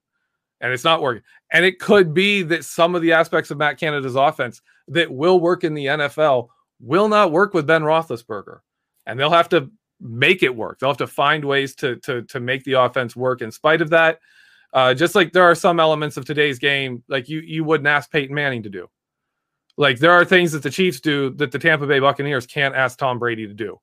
And 0.62 0.72
it's 0.72 0.84
not 0.84 1.02
working. 1.02 1.24
And 1.52 1.66
it 1.66 1.80
could 1.80 2.14
be 2.14 2.44
that 2.44 2.64
some 2.64 2.94
of 2.94 3.02
the 3.02 3.14
aspects 3.14 3.50
of 3.50 3.58
Matt 3.58 3.80
Canada's 3.80 4.14
offense 4.14 4.62
that 4.90 5.12
will 5.12 5.40
work 5.40 5.64
in 5.64 5.74
the 5.74 5.88
NFL 5.88 6.50
will 6.80 7.08
not 7.08 7.32
work 7.32 7.56
with 7.56 7.66
Ben 7.66 7.82
Roethlisberger. 7.82 8.60
And 9.08 9.20
they'll 9.20 9.32
have 9.32 9.50
to 9.50 9.72
make 10.00 10.44
it 10.44 10.56
work. 10.56 10.78
They'll 10.78 10.92
have 10.92 10.98
to 10.98 11.08
find 11.08 11.44
ways 11.44 11.74
to 11.78 11.96
to 12.02 12.22
to 12.22 12.40
make 12.40 12.66
the 12.66 12.74
offense 12.74 13.16
work 13.16 13.42
in 13.42 13.52
spite 13.52 13.82
of 13.82 13.90
that. 13.90 14.20
Uh, 14.72 14.94
just 14.94 15.16
like 15.16 15.32
there 15.32 15.50
are 15.50 15.56
some 15.56 15.80
elements 15.80 16.18
of 16.18 16.26
today's 16.26 16.60
game, 16.60 17.04
like 17.08 17.30
you 17.30 17.40
you 17.40 17.64
wouldn't 17.64 17.88
ask 17.88 18.12
Peyton 18.12 18.36
Manning 18.36 18.62
to 18.62 18.70
do. 18.70 18.88
Like 19.76 19.98
there 19.98 20.12
are 20.12 20.24
things 20.24 20.52
that 20.52 20.62
the 20.62 20.70
Chiefs 20.70 21.00
do 21.00 21.32
that 21.32 21.52
the 21.52 21.58
Tampa 21.58 21.88
Bay 21.88 21.98
Buccaneers 21.98 22.46
can't 22.46 22.76
ask 22.76 23.00
Tom 23.00 23.18
Brady 23.18 23.48
to 23.48 23.56
do. 23.56 23.80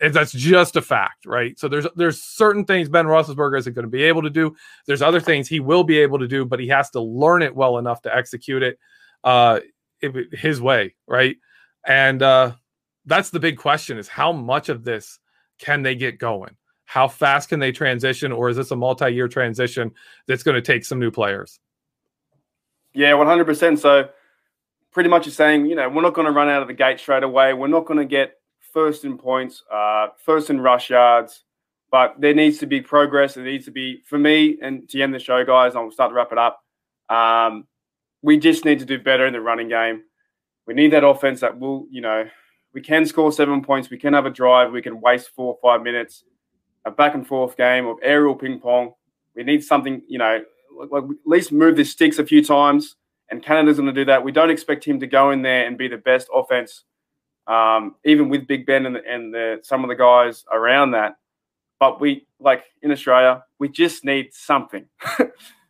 And 0.00 0.14
that's 0.14 0.32
just 0.32 0.76
a 0.76 0.82
fact, 0.82 1.26
right? 1.26 1.58
So 1.58 1.68
there's 1.68 1.86
there's 1.96 2.22
certain 2.22 2.64
things 2.64 2.88
Ben 2.88 3.06
Roethlisberger 3.06 3.58
isn't 3.58 3.72
going 3.72 3.84
to 3.84 3.90
be 3.90 4.04
able 4.04 4.22
to 4.22 4.30
do. 4.30 4.54
There's 4.86 5.02
other 5.02 5.20
things 5.20 5.48
he 5.48 5.60
will 5.60 5.84
be 5.84 5.98
able 5.98 6.18
to 6.20 6.28
do, 6.28 6.44
but 6.44 6.60
he 6.60 6.68
has 6.68 6.90
to 6.90 7.00
learn 7.00 7.42
it 7.42 7.54
well 7.54 7.78
enough 7.78 8.02
to 8.02 8.14
execute 8.14 8.62
it 8.62 8.78
uh, 9.24 9.60
his 10.32 10.60
way, 10.60 10.94
right? 11.06 11.36
And 11.84 12.22
uh, 12.22 12.52
that's 13.06 13.30
the 13.30 13.40
big 13.40 13.58
question: 13.58 13.98
is 13.98 14.06
how 14.06 14.32
much 14.32 14.68
of 14.68 14.84
this 14.84 15.18
can 15.58 15.82
they 15.82 15.96
get 15.96 16.18
going? 16.18 16.56
how 16.88 17.06
fast 17.06 17.50
can 17.50 17.60
they 17.60 17.70
transition, 17.70 18.32
or 18.32 18.48
is 18.48 18.56
this 18.56 18.70
a 18.70 18.76
multi-year 18.76 19.28
transition 19.28 19.90
that's 20.26 20.42
going 20.42 20.54
to 20.54 20.62
take 20.62 20.86
some 20.86 20.98
new 20.98 21.10
players? 21.10 21.60
Yeah, 22.94 23.12
one 23.12 23.26
hundred 23.26 23.44
percent. 23.44 23.78
So 23.78 24.08
pretty 24.90 25.10
much 25.10 25.26
is 25.26 25.36
saying, 25.36 25.66
you 25.66 25.76
know, 25.76 25.86
we're 25.90 26.00
not 26.00 26.14
going 26.14 26.24
to 26.24 26.32
run 26.32 26.48
out 26.48 26.62
of 26.62 26.68
the 26.68 26.72
gate 26.72 26.98
straight 26.98 27.22
away. 27.22 27.52
We're 27.52 27.66
not 27.66 27.84
going 27.84 27.98
to 27.98 28.06
get 28.06 28.37
first 28.72 29.04
in 29.04 29.18
points, 29.18 29.62
uh, 29.72 30.08
first 30.24 30.50
in 30.50 30.60
rush 30.60 30.90
yards, 30.90 31.44
but 31.90 32.14
there 32.18 32.34
needs 32.34 32.58
to 32.58 32.66
be 32.66 32.80
progress. 32.80 33.34
There 33.34 33.44
needs 33.44 33.64
to 33.66 33.70
be, 33.70 34.02
for 34.06 34.18
me, 34.18 34.58
and 34.62 34.88
to 34.90 35.00
end 35.00 35.14
the 35.14 35.18
show, 35.18 35.44
guys, 35.44 35.74
I'll 35.74 35.90
start 35.90 36.10
to 36.10 36.14
wrap 36.14 36.32
it 36.32 36.38
up. 36.38 36.62
Um, 37.08 37.66
we 38.22 38.38
just 38.38 38.64
need 38.64 38.78
to 38.80 38.84
do 38.84 38.98
better 38.98 39.26
in 39.26 39.32
the 39.32 39.40
running 39.40 39.68
game. 39.68 40.02
We 40.66 40.74
need 40.74 40.92
that 40.92 41.04
offense 41.04 41.40
that 41.40 41.58
will, 41.58 41.86
you 41.90 42.00
know, 42.00 42.28
we 42.74 42.82
can 42.82 43.06
score 43.06 43.32
seven 43.32 43.62
points. 43.62 43.88
We 43.88 43.98
can 43.98 44.12
have 44.12 44.26
a 44.26 44.30
drive. 44.30 44.72
We 44.72 44.82
can 44.82 45.00
waste 45.00 45.30
four 45.34 45.54
or 45.54 45.58
five 45.62 45.82
minutes, 45.82 46.24
a 46.84 46.90
back 46.90 47.14
and 47.14 47.26
forth 47.26 47.56
game 47.56 47.86
of 47.86 47.96
aerial 48.02 48.34
ping 48.34 48.60
pong. 48.60 48.92
We 49.34 49.44
need 49.44 49.64
something, 49.64 50.02
you 50.06 50.18
know, 50.18 50.42
like, 50.90 51.04
at 51.04 51.10
least 51.24 51.52
move 51.52 51.76
the 51.76 51.84
sticks 51.84 52.18
a 52.18 52.26
few 52.26 52.44
times 52.44 52.96
and 53.30 53.42
Canada's 53.42 53.76
going 53.76 53.92
to 53.92 53.92
do 53.92 54.04
that. 54.06 54.22
We 54.22 54.32
don't 54.32 54.50
expect 54.50 54.84
him 54.84 55.00
to 55.00 55.06
go 55.06 55.30
in 55.30 55.42
there 55.42 55.66
and 55.66 55.76
be 55.76 55.88
the 55.88 55.98
best 55.98 56.28
offense, 56.34 56.84
um, 57.48 57.96
even 58.04 58.28
with 58.28 58.46
Big 58.46 58.66
Ben 58.66 58.86
and, 58.86 58.96
the, 58.96 59.04
and 59.06 59.34
the, 59.34 59.60
some 59.62 59.82
of 59.82 59.88
the 59.88 59.96
guys 59.96 60.44
around 60.52 60.92
that. 60.92 61.16
But 61.80 62.00
we, 62.00 62.26
like 62.40 62.64
in 62.82 62.90
Australia, 62.90 63.44
we 63.58 63.68
just 63.68 64.04
need 64.04 64.34
something. 64.34 64.86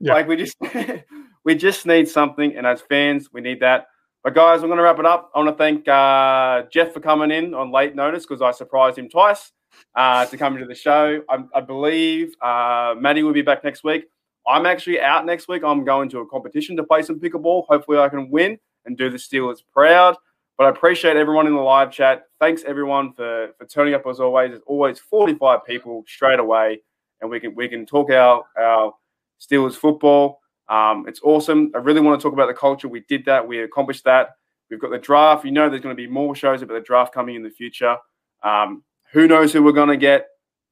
yeah. 0.00 0.14
Like 0.14 0.26
we 0.26 0.36
just, 0.36 0.56
we 1.44 1.54
just 1.54 1.86
need 1.86 2.08
something, 2.08 2.56
and 2.56 2.66
as 2.66 2.80
fans, 2.82 3.28
we 3.32 3.40
need 3.40 3.60
that. 3.60 3.86
But 4.24 4.34
guys, 4.34 4.62
I'm 4.62 4.68
going 4.68 4.78
to 4.78 4.82
wrap 4.82 4.98
it 4.98 5.06
up. 5.06 5.30
I 5.34 5.38
want 5.38 5.50
to 5.50 5.56
thank 5.56 5.86
uh, 5.86 6.64
Jeff 6.72 6.92
for 6.92 7.00
coming 7.00 7.30
in 7.30 7.54
on 7.54 7.70
late 7.70 7.94
notice 7.94 8.26
because 8.26 8.42
I 8.42 8.50
surprised 8.50 8.98
him 8.98 9.08
twice 9.08 9.52
uh, 9.94 10.26
to 10.26 10.36
come 10.36 10.54
into 10.54 10.66
the 10.66 10.74
show. 10.74 11.22
I, 11.28 11.44
I 11.54 11.60
believe 11.60 12.34
uh, 12.42 12.94
Maddie 12.98 13.22
will 13.22 13.32
be 13.32 13.42
back 13.42 13.62
next 13.64 13.84
week. 13.84 14.06
I'm 14.46 14.66
actually 14.66 15.00
out 15.00 15.26
next 15.26 15.46
week. 15.46 15.62
I'm 15.62 15.84
going 15.84 16.08
to 16.10 16.20
a 16.20 16.26
competition 16.26 16.76
to 16.76 16.82
play 16.82 17.02
some 17.02 17.20
pickleball. 17.20 17.66
Hopefully, 17.68 17.98
I 17.98 18.08
can 18.08 18.30
win 18.30 18.58
and 18.86 18.96
do 18.96 19.10
the 19.10 19.18
Steelers 19.18 19.58
proud. 19.72 20.16
But 20.58 20.66
I 20.66 20.70
appreciate 20.70 21.16
everyone 21.16 21.46
in 21.46 21.54
the 21.54 21.60
live 21.60 21.92
chat. 21.92 22.24
Thanks 22.40 22.64
everyone 22.66 23.12
for 23.12 23.50
for 23.56 23.64
turning 23.64 23.94
up 23.94 24.04
as 24.08 24.18
always. 24.18 24.50
There's 24.50 24.62
always 24.66 24.98
45 24.98 25.64
people 25.64 26.04
straight 26.08 26.40
away, 26.40 26.82
and 27.20 27.30
we 27.30 27.38
can 27.38 27.54
we 27.54 27.68
can 27.68 27.86
talk 27.86 28.10
our 28.10 28.42
our 28.60 28.92
Steelers 29.40 29.76
football. 29.76 30.40
Um, 30.68 31.06
it's 31.06 31.20
awesome. 31.22 31.70
I 31.76 31.78
really 31.78 32.00
want 32.00 32.20
to 32.20 32.22
talk 32.22 32.32
about 32.32 32.48
the 32.48 32.54
culture. 32.54 32.88
We 32.88 33.04
did 33.08 33.24
that. 33.26 33.46
We 33.46 33.62
accomplished 33.62 34.04
that. 34.04 34.30
We've 34.68 34.80
got 34.80 34.90
the 34.90 34.98
draft. 34.98 35.44
You 35.44 35.52
know, 35.52 35.70
there's 35.70 35.80
going 35.80 35.96
to 35.96 36.02
be 36.02 36.08
more 36.08 36.34
shows 36.34 36.60
about 36.60 36.74
the 36.74 36.80
draft 36.80 37.14
coming 37.14 37.36
in 37.36 37.44
the 37.44 37.50
future. 37.50 37.96
Um, 38.42 38.82
who 39.12 39.28
knows 39.28 39.52
who 39.52 39.62
we're 39.62 39.72
going 39.72 39.88
to 39.88 39.96
get? 39.96 40.26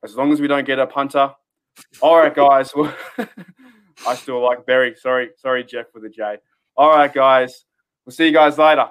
As 0.04 0.16
long 0.16 0.32
as 0.32 0.40
we 0.40 0.48
don't 0.48 0.66
get 0.66 0.80
a 0.80 0.86
punter. 0.86 1.32
All 2.00 2.16
right, 2.16 2.34
guys. 2.34 2.72
I 4.06 4.14
still 4.16 4.42
like 4.42 4.66
Barry. 4.66 4.94
Sorry, 4.96 5.30
sorry, 5.36 5.64
Jeff 5.64 5.86
with 5.94 6.02
the 6.02 6.10
J. 6.10 6.36
All 6.76 6.90
right, 6.90 7.12
guys. 7.12 7.64
We'll 8.04 8.12
see 8.12 8.26
you 8.26 8.32
guys 8.32 8.58
later. 8.58 8.90